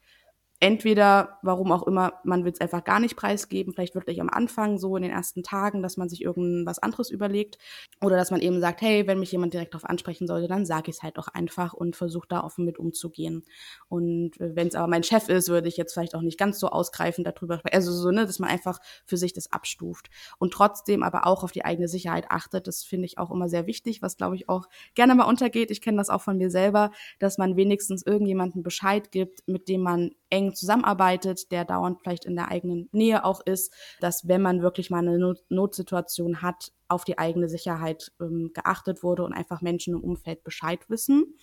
entweder, 0.59 1.37
warum 1.41 1.71
auch 1.71 1.83
immer, 1.83 2.13
man 2.23 2.45
will 2.45 2.51
es 2.53 2.61
einfach 2.61 2.83
gar 2.83 2.99
nicht 2.99 3.15
preisgeben, 3.15 3.73
vielleicht 3.73 3.95
wirklich 3.95 4.21
am 4.21 4.29
Anfang, 4.29 4.77
so 4.77 4.95
in 4.95 5.03
den 5.03 5.11
ersten 5.11 5.43
Tagen, 5.43 5.83
dass 5.83 5.97
man 5.97 6.07
sich 6.07 6.21
irgendwas 6.21 6.79
anderes 6.79 7.09
überlegt. 7.09 7.57
Oder 8.01 8.15
dass 8.15 8.31
man 8.31 8.41
eben 8.41 8.61
sagt, 8.61 8.81
hey, 8.81 9.05
wenn 9.05 9.19
mich 9.19 9.31
jemand 9.31 9.53
direkt 9.53 9.73
darauf 9.73 9.89
ansprechen 9.89 10.27
sollte, 10.27 10.47
dann 10.47 10.65
sage 10.65 10.89
ich 10.89 10.97
es 10.97 11.03
halt 11.03 11.19
auch 11.19 11.27
einfach 11.27 11.73
und 11.73 11.95
versuche 11.95 12.27
da 12.29 12.43
offen 12.43 12.63
mit 12.65 12.79
umzugehen. 12.79 13.43
Und 13.89 14.39
äh, 14.39 14.55
wenn 14.55 14.67
es 14.67 14.75
aber 14.75 14.87
mein 14.87 15.03
Chef 15.03 15.27
ist, 15.27 15.49
würde 15.49 15.67
ich 15.67 15.77
jetzt 15.77 15.93
vielleicht 15.93 16.15
auch 16.15 16.21
nicht 16.21 16.39
ganz 16.39 16.59
so 16.59 16.69
ausgreifend 16.69 17.27
darüber 17.27 17.59
sprechen. 17.59 17.75
Also 17.75 17.91
so, 17.91 18.11
ne, 18.11 18.25
dass 18.25 18.39
man 18.39 18.49
einfach 18.49 18.79
für 19.05 19.17
sich 19.17 19.33
das 19.33 19.51
abstuft. 19.51 20.09
Und 20.39 20.53
trotzdem 20.53 21.03
aber 21.03 21.27
auch 21.27 21.43
auf 21.43 21.51
die 21.51 21.65
eigene 21.65 21.87
Sicherheit 21.87 22.25
achtet. 22.29 22.67
Das 22.67 22.83
finde 22.83 23.05
ich 23.05 23.17
auch 23.17 23.31
immer 23.31 23.49
sehr 23.49 23.67
wichtig, 23.67 24.01
was 24.01 24.17
glaube 24.17 24.35
ich 24.35 24.47
auch 24.47 24.67
gerne 24.93 25.15
mal 25.15 25.25
untergeht. 25.25 25.69
Ich 25.69 25.81
kenne 25.81 25.97
das 25.97 26.09
auch 26.09 26.21
von 26.21 26.37
mir 26.37 26.49
selber, 26.49 26.91
dass 27.19 27.37
man 27.37 27.57
wenigstens 27.57 28.05
irgendjemanden 28.05 28.63
Bescheid 28.63 29.11
gibt, 29.11 29.47
mit 29.47 29.67
dem 29.67 29.81
man 29.81 30.11
eng 30.29 30.44
zusammenarbeitet, 30.53 31.51
der 31.51 31.65
dauernd 31.65 31.99
vielleicht 32.01 32.25
in 32.25 32.35
der 32.35 32.49
eigenen 32.49 32.89
Nähe 32.91 33.23
auch 33.25 33.41
ist, 33.45 33.73
dass 33.99 34.27
wenn 34.27 34.41
man 34.41 34.61
wirklich 34.61 34.89
mal 34.89 34.99
eine 34.99 35.17
Not 35.17 35.39
Notsituation 35.49 36.41
hat, 36.41 36.71
auf 36.87 37.03
die 37.03 37.17
eigene 37.17 37.49
Sicherheit 37.49 38.11
ähm, 38.21 38.51
geachtet 38.53 39.03
wurde 39.03 39.23
und 39.23 39.33
einfach 39.33 39.61
Menschen 39.61 39.95
im 39.95 40.03
Umfeld 40.03 40.43
Bescheid 40.43 40.87
wissen. 40.89 41.35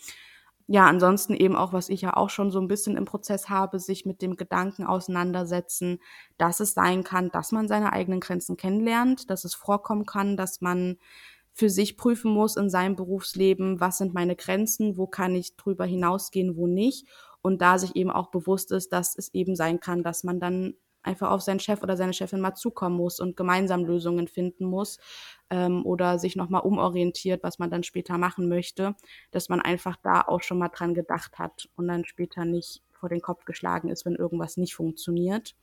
Ja, 0.68 0.86
ansonsten 0.86 1.34
eben 1.34 1.56
auch, 1.56 1.72
was 1.72 1.88
ich 1.88 2.02
ja 2.02 2.16
auch 2.16 2.30
schon 2.30 2.50
so 2.50 2.60
ein 2.60 2.68
bisschen 2.68 2.96
im 2.96 3.04
Prozess 3.04 3.48
habe, 3.48 3.80
sich 3.80 4.06
mit 4.06 4.22
dem 4.22 4.36
Gedanken 4.36 4.84
auseinandersetzen, 4.84 5.98
dass 6.38 6.60
es 6.60 6.72
sein 6.72 7.02
kann, 7.02 7.30
dass 7.30 7.52
man 7.52 7.66
seine 7.66 7.92
eigenen 7.92 8.20
Grenzen 8.20 8.56
kennenlernt, 8.56 9.28
dass 9.28 9.44
es 9.44 9.54
vorkommen 9.54 10.06
kann, 10.06 10.36
dass 10.36 10.60
man 10.60 10.98
für 11.52 11.68
sich 11.68 11.96
prüfen 11.96 12.32
muss 12.32 12.56
in 12.56 12.70
seinem 12.70 12.96
Berufsleben, 12.96 13.80
was 13.80 13.98
sind 13.98 14.14
meine 14.14 14.36
Grenzen, 14.36 14.96
wo 14.96 15.06
kann 15.06 15.34
ich 15.34 15.56
drüber 15.56 15.84
hinausgehen, 15.84 16.56
wo 16.56 16.66
nicht 16.66 17.06
und 17.42 17.60
da 17.60 17.78
sich 17.78 17.96
eben 17.96 18.10
auch 18.10 18.30
bewusst 18.30 18.72
ist, 18.72 18.92
dass 18.92 19.16
es 19.16 19.34
eben 19.34 19.56
sein 19.56 19.80
kann, 19.80 20.02
dass 20.02 20.24
man 20.24 20.40
dann 20.40 20.74
einfach 21.02 21.30
auf 21.30 21.42
seinen 21.42 21.60
Chef 21.60 21.82
oder 21.82 21.96
seine 21.96 22.12
Chefin 22.12 22.40
mal 22.40 22.54
zukommen 22.54 22.96
muss 22.96 23.20
und 23.20 23.36
gemeinsam 23.36 23.84
Lösungen 23.84 24.28
finden 24.28 24.64
muss 24.64 24.98
ähm, 25.50 25.84
oder 25.84 26.18
sich 26.18 26.36
nochmal 26.36 26.62
umorientiert, 26.62 27.42
was 27.42 27.58
man 27.58 27.70
dann 27.70 27.82
später 27.82 28.18
machen 28.18 28.48
möchte, 28.48 28.94
dass 29.30 29.48
man 29.48 29.60
einfach 29.60 29.96
da 30.02 30.22
auch 30.22 30.42
schon 30.42 30.58
mal 30.58 30.68
dran 30.68 30.94
gedacht 30.94 31.38
hat 31.38 31.68
und 31.76 31.88
dann 31.88 32.04
später 32.04 32.44
nicht 32.44 32.82
vor 32.92 33.08
den 33.08 33.20
Kopf 33.20 33.44
geschlagen 33.44 33.88
ist, 33.88 34.06
wenn 34.06 34.14
irgendwas 34.14 34.56
nicht 34.56 34.74
funktioniert. 34.74 35.56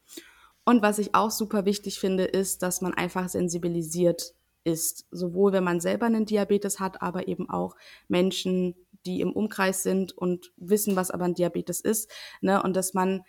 Und 0.66 0.82
was 0.82 1.00
ich 1.00 1.16
auch 1.16 1.32
super 1.32 1.66
wichtig 1.66 2.00
finde, 2.00 2.26
ist, 2.26 2.62
dass 2.62 2.82
man 2.82 2.94
einfach 2.94 3.30
sensibilisiert 3.30 4.36
ist, 4.66 5.08
sowohl 5.10 5.54
wenn 5.54 5.64
man 5.64 5.80
selber 5.80 6.06
einen 6.06 6.26
Diabetes 6.26 6.80
hat, 6.80 7.02
aber 7.02 7.28
eben 7.28 7.50
auch 7.50 7.76
Menschen, 8.08 8.76
die 9.06 9.22
im 9.22 9.32
Umkreis 9.32 9.84
sind 9.84 10.12
und 10.18 10.52
wissen, 10.58 10.96
was 10.96 11.12
aber 11.12 11.26
ein 11.26 11.34
Diabetes 11.34 11.82
ist, 11.82 12.12
ne, 12.42 12.62
und 12.62 12.76
dass 12.76 12.94
man 12.94 13.24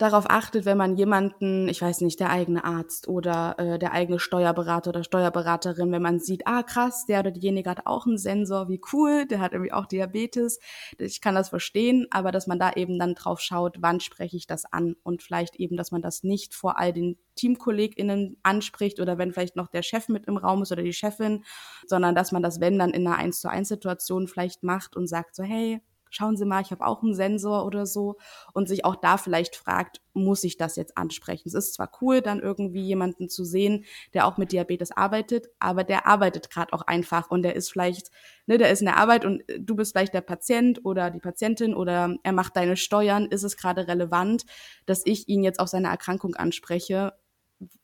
darauf 0.00 0.30
achtet, 0.30 0.64
wenn 0.64 0.78
man 0.78 0.96
jemanden, 0.96 1.68
ich 1.68 1.82
weiß 1.82 2.00
nicht, 2.00 2.20
der 2.20 2.30
eigene 2.30 2.64
Arzt 2.64 3.06
oder 3.06 3.54
äh, 3.58 3.78
der 3.78 3.92
eigene 3.92 4.18
Steuerberater 4.18 4.90
oder 4.90 5.04
Steuerberaterin, 5.04 5.92
wenn 5.92 6.00
man 6.00 6.18
sieht, 6.20 6.46
ah 6.46 6.62
krass, 6.62 7.04
der 7.04 7.20
oder 7.20 7.30
diejenige 7.30 7.68
hat 7.68 7.86
auch 7.86 8.06
einen 8.06 8.16
Sensor, 8.16 8.68
wie 8.68 8.80
cool, 8.92 9.26
der 9.26 9.40
hat 9.40 9.52
irgendwie 9.52 9.72
auch 9.72 9.84
Diabetes, 9.84 10.58
ich 10.98 11.20
kann 11.20 11.34
das 11.34 11.50
verstehen, 11.50 12.06
aber 12.10 12.32
dass 12.32 12.46
man 12.46 12.58
da 12.58 12.72
eben 12.72 12.98
dann 12.98 13.14
drauf 13.14 13.40
schaut, 13.40 13.76
wann 13.80 14.00
spreche 14.00 14.38
ich 14.38 14.46
das 14.46 14.64
an? 14.64 14.96
Und 15.02 15.22
vielleicht 15.22 15.56
eben, 15.56 15.76
dass 15.76 15.90
man 15.90 16.00
das 16.00 16.22
nicht 16.22 16.54
vor 16.54 16.78
all 16.78 16.94
den 16.94 17.18
TeamkollegInnen 17.36 18.38
anspricht 18.42 19.00
oder 19.00 19.18
wenn 19.18 19.32
vielleicht 19.32 19.56
noch 19.56 19.68
der 19.68 19.82
Chef 19.82 20.08
mit 20.08 20.26
im 20.26 20.38
Raum 20.38 20.62
ist 20.62 20.72
oder 20.72 20.82
die 20.82 20.94
Chefin, 20.94 21.44
sondern 21.86 22.14
dass 22.14 22.32
man 22.32 22.42
das, 22.42 22.60
wenn 22.60 22.78
dann 22.78 22.90
in 22.90 23.06
einer 23.06 23.16
1 23.16 23.40
zu 23.40 23.50
1 23.50 23.68
Situation 23.68 24.28
vielleicht 24.28 24.62
macht 24.62 24.96
und 24.96 25.08
sagt 25.08 25.34
so, 25.34 25.42
hey, 25.42 25.80
schauen 26.10 26.36
Sie 26.36 26.44
mal, 26.44 26.60
ich 26.60 26.70
habe 26.70 26.86
auch 26.86 27.02
einen 27.02 27.14
Sensor 27.14 27.64
oder 27.64 27.86
so 27.86 28.16
und 28.52 28.68
sich 28.68 28.84
auch 28.84 28.96
da 28.96 29.16
vielleicht 29.16 29.56
fragt, 29.56 30.00
muss 30.12 30.44
ich 30.44 30.56
das 30.56 30.76
jetzt 30.76 30.98
ansprechen? 30.98 31.48
Es 31.48 31.54
ist 31.54 31.74
zwar 31.74 31.90
cool, 32.00 32.20
dann 32.20 32.40
irgendwie 32.40 32.82
jemanden 32.82 33.28
zu 33.28 33.44
sehen, 33.44 33.84
der 34.12 34.26
auch 34.26 34.36
mit 34.36 34.52
Diabetes 34.52 34.90
arbeitet, 34.92 35.48
aber 35.58 35.84
der 35.84 36.06
arbeitet 36.06 36.50
gerade 36.50 36.72
auch 36.72 36.82
einfach 36.82 37.30
und 37.30 37.42
der 37.42 37.56
ist 37.56 37.70
vielleicht, 37.70 38.10
ne, 38.46 38.58
der 38.58 38.70
ist 38.70 38.80
in 38.80 38.86
der 38.86 38.98
Arbeit 38.98 39.24
und 39.24 39.42
du 39.58 39.76
bist 39.76 39.92
vielleicht 39.92 40.14
der 40.14 40.20
Patient 40.20 40.84
oder 40.84 41.10
die 41.10 41.20
Patientin 41.20 41.74
oder 41.74 42.16
er 42.22 42.32
macht 42.32 42.56
deine 42.56 42.76
Steuern, 42.76 43.26
ist 43.26 43.44
es 43.44 43.56
gerade 43.56 43.86
relevant, 43.86 44.44
dass 44.86 45.02
ich 45.04 45.28
ihn 45.28 45.44
jetzt 45.44 45.60
auf 45.60 45.68
seine 45.68 45.88
Erkrankung 45.88 46.34
anspreche? 46.34 47.12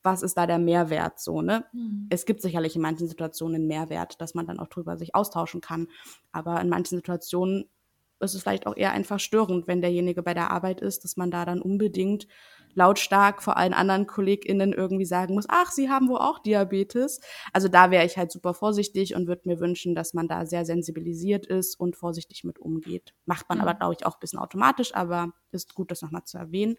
was 0.03 0.23
ist 0.23 0.37
da 0.39 0.47
der 0.47 0.59
Mehrwert 0.59 1.21
so, 1.21 1.43
ne? 1.43 1.67
Mhm. 1.73 2.07
Es 2.11 2.25
gibt 2.25 2.41
sicherlich 2.41 2.77
in 2.77 2.83
manchen 2.83 3.09
Situationen 3.09 3.57
einen 3.57 3.67
Mehrwert, 3.67 4.21
dass 4.21 4.35
man 4.35 4.47
dann 4.47 4.59
auch 4.59 4.69
drüber 4.69 4.97
sich 4.97 5.15
austauschen 5.15 5.61
kann. 5.61 5.89
Aber 6.33 6.61
in 6.61 6.69
manchen 6.69 6.97
Situationen 6.97 7.69
ist 8.21 8.35
es 8.35 8.43
vielleicht 8.43 8.67
auch 8.67 8.77
eher 8.77 8.93
einfach 8.93 9.21
störend, 9.21 9.67
wenn 9.67 9.81
derjenige 9.81 10.23
bei 10.23 10.35
der 10.35 10.51
Arbeit 10.51 10.81
ist, 10.81 11.05
dass 11.05 11.17
man 11.17 11.31
da 11.31 11.45
dann 11.45 11.61
unbedingt 11.61 12.27
lautstark 12.75 13.43
vor 13.43 13.57
allen 13.57 13.73
anderen 13.73 14.07
KollegInnen 14.07 14.73
irgendwie 14.73 15.07
sagen 15.07 15.35
muss, 15.35 15.47
ach, 15.49 15.73
sie 15.73 15.89
haben 15.89 16.09
wohl 16.09 16.19
auch 16.19 16.39
Diabetes. 16.39 17.21
Also 17.53 17.69
da 17.69 17.91
wäre 17.91 18.05
ich 18.05 18.19
halt 18.19 18.31
super 18.31 18.55
vorsichtig 18.55 19.15
und 19.15 19.27
würde 19.27 19.49
mir 19.49 19.61
wünschen, 19.61 19.95
dass 19.95 20.13
man 20.15 20.29
da 20.29 20.47
sehr 20.47 20.65
sensibilisiert 20.65 21.47
ist 21.47 21.81
und 21.81 21.97
vorsichtig 21.97 22.45
mit 22.45 22.59
umgeht. 22.59 23.15
Macht 23.25 23.49
man 23.49 23.59
mhm. 23.59 23.63
aber, 23.63 23.75
glaube 23.75 23.95
ich, 23.99 24.07
auch 24.07 24.15
ein 24.15 24.21
bisschen 24.21 24.39
automatisch, 24.39 24.95
aber 24.95 25.33
ist 25.53 25.75
gut, 25.75 25.91
das 25.91 26.03
nochmal 26.03 26.25
zu 26.25 26.37
erwähnen. 26.37 26.77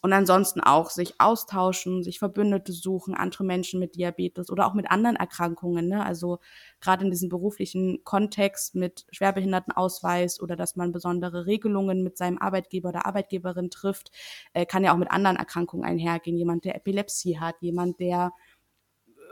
Und 0.00 0.12
ansonsten 0.12 0.60
auch 0.60 0.90
sich 0.90 1.20
austauschen, 1.20 2.04
sich 2.04 2.20
Verbündete 2.20 2.72
suchen, 2.72 3.14
andere 3.14 3.42
Menschen 3.44 3.80
mit 3.80 3.96
Diabetes 3.96 4.50
oder 4.50 4.66
auch 4.66 4.74
mit 4.74 4.90
anderen 4.90 5.16
Erkrankungen. 5.16 5.88
Ne? 5.88 6.04
Also 6.04 6.38
gerade 6.80 7.04
in 7.04 7.10
diesem 7.10 7.28
beruflichen 7.28 8.04
Kontext 8.04 8.76
mit 8.76 9.06
Schwerbehindertenausweis 9.10 10.40
oder 10.40 10.54
dass 10.54 10.76
man 10.76 10.92
besondere 10.92 11.46
Regelungen 11.46 12.04
mit 12.04 12.16
seinem 12.16 12.38
Arbeitgeber 12.38 12.90
oder 12.90 13.06
Arbeitgeberin 13.06 13.70
trifft, 13.70 14.12
äh, 14.52 14.66
kann 14.66 14.84
ja 14.84 14.92
auch 14.92 14.98
mit 14.98 15.10
anderen 15.10 15.36
Erkrankungen 15.36 15.84
einhergehen. 15.84 16.36
Jemand, 16.36 16.64
der 16.64 16.76
Epilepsie 16.76 17.40
hat, 17.40 17.56
jemand, 17.60 17.98
der 17.98 18.32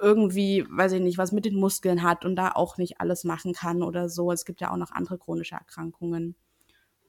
irgendwie, 0.00 0.64
weiß 0.68 0.92
ich 0.92 1.00
nicht, 1.00 1.18
was 1.18 1.32
mit 1.32 1.44
den 1.44 1.58
Muskeln 1.58 2.02
hat 2.02 2.24
und 2.24 2.36
da 2.36 2.50
auch 2.52 2.76
nicht 2.76 3.00
alles 3.00 3.24
machen 3.24 3.52
kann 3.52 3.82
oder 3.82 4.08
so. 4.08 4.32
Es 4.32 4.44
gibt 4.44 4.60
ja 4.60 4.70
auch 4.72 4.76
noch 4.76 4.90
andere 4.92 5.18
chronische 5.18 5.54
Erkrankungen. 5.54 6.36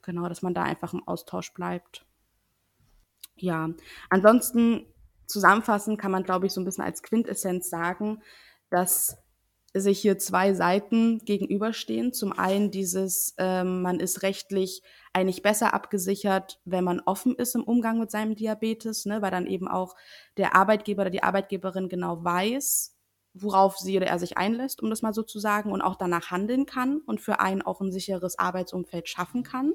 Genau, 0.03 0.29
dass 0.29 0.41
man 0.41 0.53
da 0.53 0.63
einfach 0.63 0.93
im 0.93 1.07
Austausch 1.07 1.53
bleibt. 1.53 2.06
Ja, 3.37 3.69
ansonsten 4.09 4.85
zusammenfassend 5.27 5.99
kann 5.99 6.11
man, 6.11 6.23
glaube 6.23 6.47
ich, 6.47 6.53
so 6.53 6.61
ein 6.61 6.65
bisschen 6.65 6.83
als 6.83 7.03
Quintessenz 7.03 7.69
sagen, 7.69 8.21
dass 8.69 9.17
sich 9.73 9.99
hier 9.99 10.17
zwei 10.17 10.53
Seiten 10.53 11.19
gegenüberstehen. 11.19 12.13
Zum 12.13 12.33
einen 12.33 12.71
dieses, 12.71 13.35
ähm, 13.37 13.81
man 13.81 13.99
ist 13.99 14.23
rechtlich 14.23 14.81
eigentlich 15.13 15.41
besser 15.41 15.73
abgesichert, 15.73 16.59
wenn 16.65 16.83
man 16.83 17.01
offen 17.01 17.35
ist 17.35 17.55
im 17.55 17.63
Umgang 17.63 17.99
mit 17.99 18.11
seinem 18.11 18.35
Diabetes, 18.35 19.05
ne, 19.05 19.21
weil 19.21 19.31
dann 19.31 19.45
eben 19.45 19.67
auch 19.67 19.95
der 20.37 20.55
Arbeitgeber 20.55 21.03
oder 21.03 21.09
die 21.11 21.23
Arbeitgeberin 21.23 21.89
genau 21.89 22.23
weiß, 22.23 22.95
worauf 23.33 23.77
sie 23.77 23.97
oder 23.97 24.07
er 24.07 24.19
sich 24.19 24.37
einlässt, 24.37 24.81
um 24.81 24.89
das 24.89 25.01
mal 25.01 25.13
so 25.13 25.21
zu 25.21 25.39
sagen, 25.39 25.71
und 25.71 25.81
auch 25.81 25.95
danach 25.95 26.31
handeln 26.31 26.65
kann 26.65 26.99
und 27.05 27.21
für 27.21 27.39
einen 27.39 27.61
auch 27.61 27.81
ein 27.81 27.91
sicheres 27.91 28.39
Arbeitsumfeld 28.39 29.07
schaffen 29.09 29.43
kann. 29.43 29.73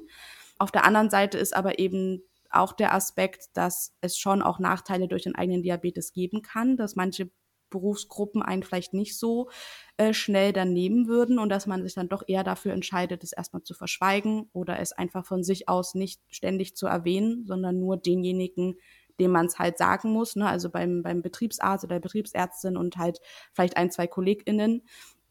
Auf 0.59 0.71
der 0.71 0.85
anderen 0.85 1.09
Seite 1.09 1.37
ist 1.37 1.55
aber 1.55 1.79
eben 1.79 2.23
auch 2.55 2.73
der 2.73 2.93
Aspekt, 2.93 3.49
dass 3.53 3.95
es 4.01 4.17
schon 4.17 4.41
auch 4.41 4.59
Nachteile 4.59 5.07
durch 5.07 5.23
den 5.23 5.35
eigenen 5.35 5.63
Diabetes 5.63 6.13
geben 6.13 6.41
kann, 6.41 6.77
dass 6.77 6.95
manche 6.95 7.29
Berufsgruppen 7.73 8.43
einen 8.43 8.63
vielleicht 8.63 8.93
nicht 8.93 9.17
so 9.17 9.49
äh, 9.97 10.13
schnell 10.13 10.53
dann 10.53 10.73
nehmen 10.73 11.07
würden 11.07 11.39
und 11.39 11.49
dass 11.49 11.65
man 11.65 11.83
sich 11.83 11.95
dann 11.95 12.07
doch 12.07 12.23
eher 12.27 12.43
dafür 12.43 12.71
entscheidet, 12.71 13.23
es 13.23 13.33
erstmal 13.33 13.63
zu 13.63 13.73
verschweigen 13.73 14.49
oder 14.53 14.79
es 14.79 14.93
einfach 14.93 15.25
von 15.25 15.43
sich 15.43 15.67
aus 15.67 15.95
nicht 15.95 16.21
ständig 16.29 16.77
zu 16.77 16.85
erwähnen, 16.85 17.45
sondern 17.47 17.79
nur 17.79 17.97
denjenigen, 17.97 18.75
dem 19.19 19.31
man 19.31 19.47
es 19.47 19.59
halt 19.59 19.77
sagen 19.77 20.11
muss, 20.11 20.35
ne? 20.35 20.47
also 20.47 20.69
beim, 20.69 21.01
beim 21.01 21.21
Betriebsarzt 21.21 21.83
oder 21.83 21.95
der 21.95 22.01
Betriebsärztin 22.01 22.77
und 22.77 22.97
halt 22.97 23.19
vielleicht 23.53 23.75
ein, 23.75 23.91
zwei 23.91 24.07
KollegInnen. 24.07 24.83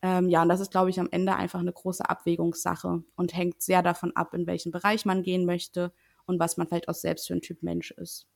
Ähm, 0.02 0.28
ja, 0.28 0.42
und 0.42 0.48
das 0.48 0.60
ist, 0.60 0.72
glaube 0.72 0.90
ich, 0.90 0.98
am 0.98 1.08
Ende 1.12 1.36
einfach 1.36 1.60
eine 1.60 1.72
große 1.72 2.08
Abwägungssache 2.08 3.04
und 3.14 3.36
hängt 3.36 3.62
sehr 3.62 3.82
davon 3.82 4.16
ab, 4.16 4.34
in 4.34 4.48
welchen 4.48 4.72
Bereich 4.72 5.04
man 5.04 5.22
gehen 5.22 5.46
möchte 5.46 5.92
und 6.26 6.38
was 6.38 6.56
man 6.56 6.66
vielleicht 6.66 6.88
auch 6.88 6.94
selbst 6.94 7.26
für 7.26 7.34
ein 7.34 7.42
Typ 7.42 7.62
Mensch 7.62 7.90
ist. 7.92 8.26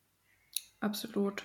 Absolut. 0.80 1.42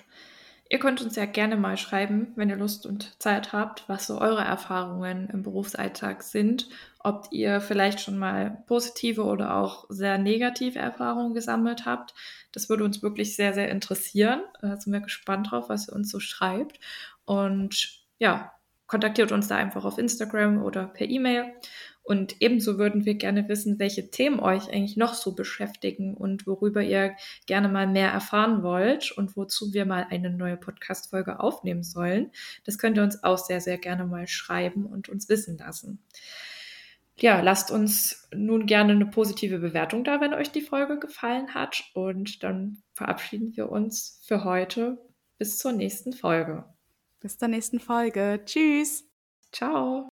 Ihr 0.72 0.80
könnt 0.80 1.02
uns 1.02 1.18
ja 1.18 1.26
gerne 1.26 1.58
mal 1.58 1.76
schreiben, 1.76 2.32
wenn 2.38 2.50
ihr 2.50 2.56
Lust 2.56 2.86
und 2.86 3.22
Zeit 3.22 3.52
habt, 3.52 3.90
was 3.90 4.08
so 4.08 4.22
eure 4.22 4.46
Erfahrungen 4.46 5.30
im 5.30 5.44
Berufsalltag 5.44 6.24
sind. 6.24 6.70
Ob 7.00 7.28
ihr 7.32 7.60
vielleicht 7.60 8.00
schon 8.00 8.18
mal 8.18 8.64
positive 8.68 9.26
oder 9.26 9.58
auch 9.58 9.84
sehr 9.90 10.18
negative 10.18 10.80
Erfahrungen 10.80 11.34
gesammelt 11.34 11.86
habt. 11.86 12.14
Das 12.54 12.70
würde 12.70 12.86
uns 12.86 13.04
wirklich 13.04 13.36
sehr, 13.36 13.54
sehr 13.54 13.70
interessieren. 13.70 14.44
Da 14.62 14.78
sind 14.78 14.94
wir 14.94 15.02
gespannt 15.02 15.52
drauf, 15.52 15.68
was 15.68 15.90
ihr 15.90 15.94
uns 15.94 16.10
so 16.10 16.22
schreibt. 16.22 16.80
Und 17.26 18.06
ja, 18.18 18.54
kontaktiert 18.88 19.34
uns 19.34 19.50
da 19.50 19.58
einfach 19.58 19.84
auf 19.84 19.98
Instagram 19.98 20.64
oder 20.64 20.88
per 20.88 21.10
E-Mail. 21.10 21.54
Und 22.12 22.42
ebenso 22.42 22.78
würden 22.78 23.06
wir 23.06 23.14
gerne 23.14 23.48
wissen, 23.48 23.80
welche 23.80 24.12
Themen 24.12 24.42
euch 24.42 24.68
eigentlich 24.68 24.98
noch 24.98 25.14
so 25.14 25.34
beschäftigen 25.34 26.14
und 26.14 26.46
worüber 26.46 26.84
ihr 26.84 27.16
gerne 27.46 27.70
mal 27.70 27.88
mehr 27.88 28.12
erfahren 28.12 28.64
wollt 28.64 29.14
und 29.14 29.38
wozu 29.38 29.72
wir 29.72 29.86
mal 29.86 30.08
eine 30.10 30.30
neue 30.30 30.58
Podcast-Folge 30.58 31.40
aufnehmen 31.40 31.84
sollen. 31.84 32.32
Das 32.66 32.78
könnt 32.78 32.98
ihr 32.98 33.04
uns 33.04 33.24
auch 33.24 33.38
sehr, 33.38 33.62
sehr 33.62 33.78
gerne 33.78 34.04
mal 34.04 34.28
schreiben 34.28 34.88
und 34.88 35.08
uns 35.08 35.30
wissen 35.30 35.58
lassen. 35.58 36.00
Ja, 37.18 37.40
lasst 37.40 37.72
uns 37.72 38.28
nun 38.36 38.66
gerne 38.66 38.92
eine 38.92 39.06
positive 39.06 39.60
Bewertung 39.60 40.04
da, 40.04 40.20
wenn 40.20 40.34
euch 40.34 40.52
die 40.52 40.60
Folge 40.60 41.00
gefallen 41.00 41.54
hat. 41.54 41.82
Und 41.94 42.44
dann 42.44 42.84
verabschieden 42.92 43.56
wir 43.56 43.72
uns 43.72 44.20
für 44.26 44.44
heute. 44.44 44.98
Bis 45.38 45.60
zur 45.60 45.72
nächsten 45.72 46.12
Folge. 46.12 46.66
Bis 47.22 47.38
zur 47.38 47.48
nächsten 47.48 47.80
Folge. 47.80 48.42
Tschüss. 48.44 49.06
Ciao. 49.54 50.11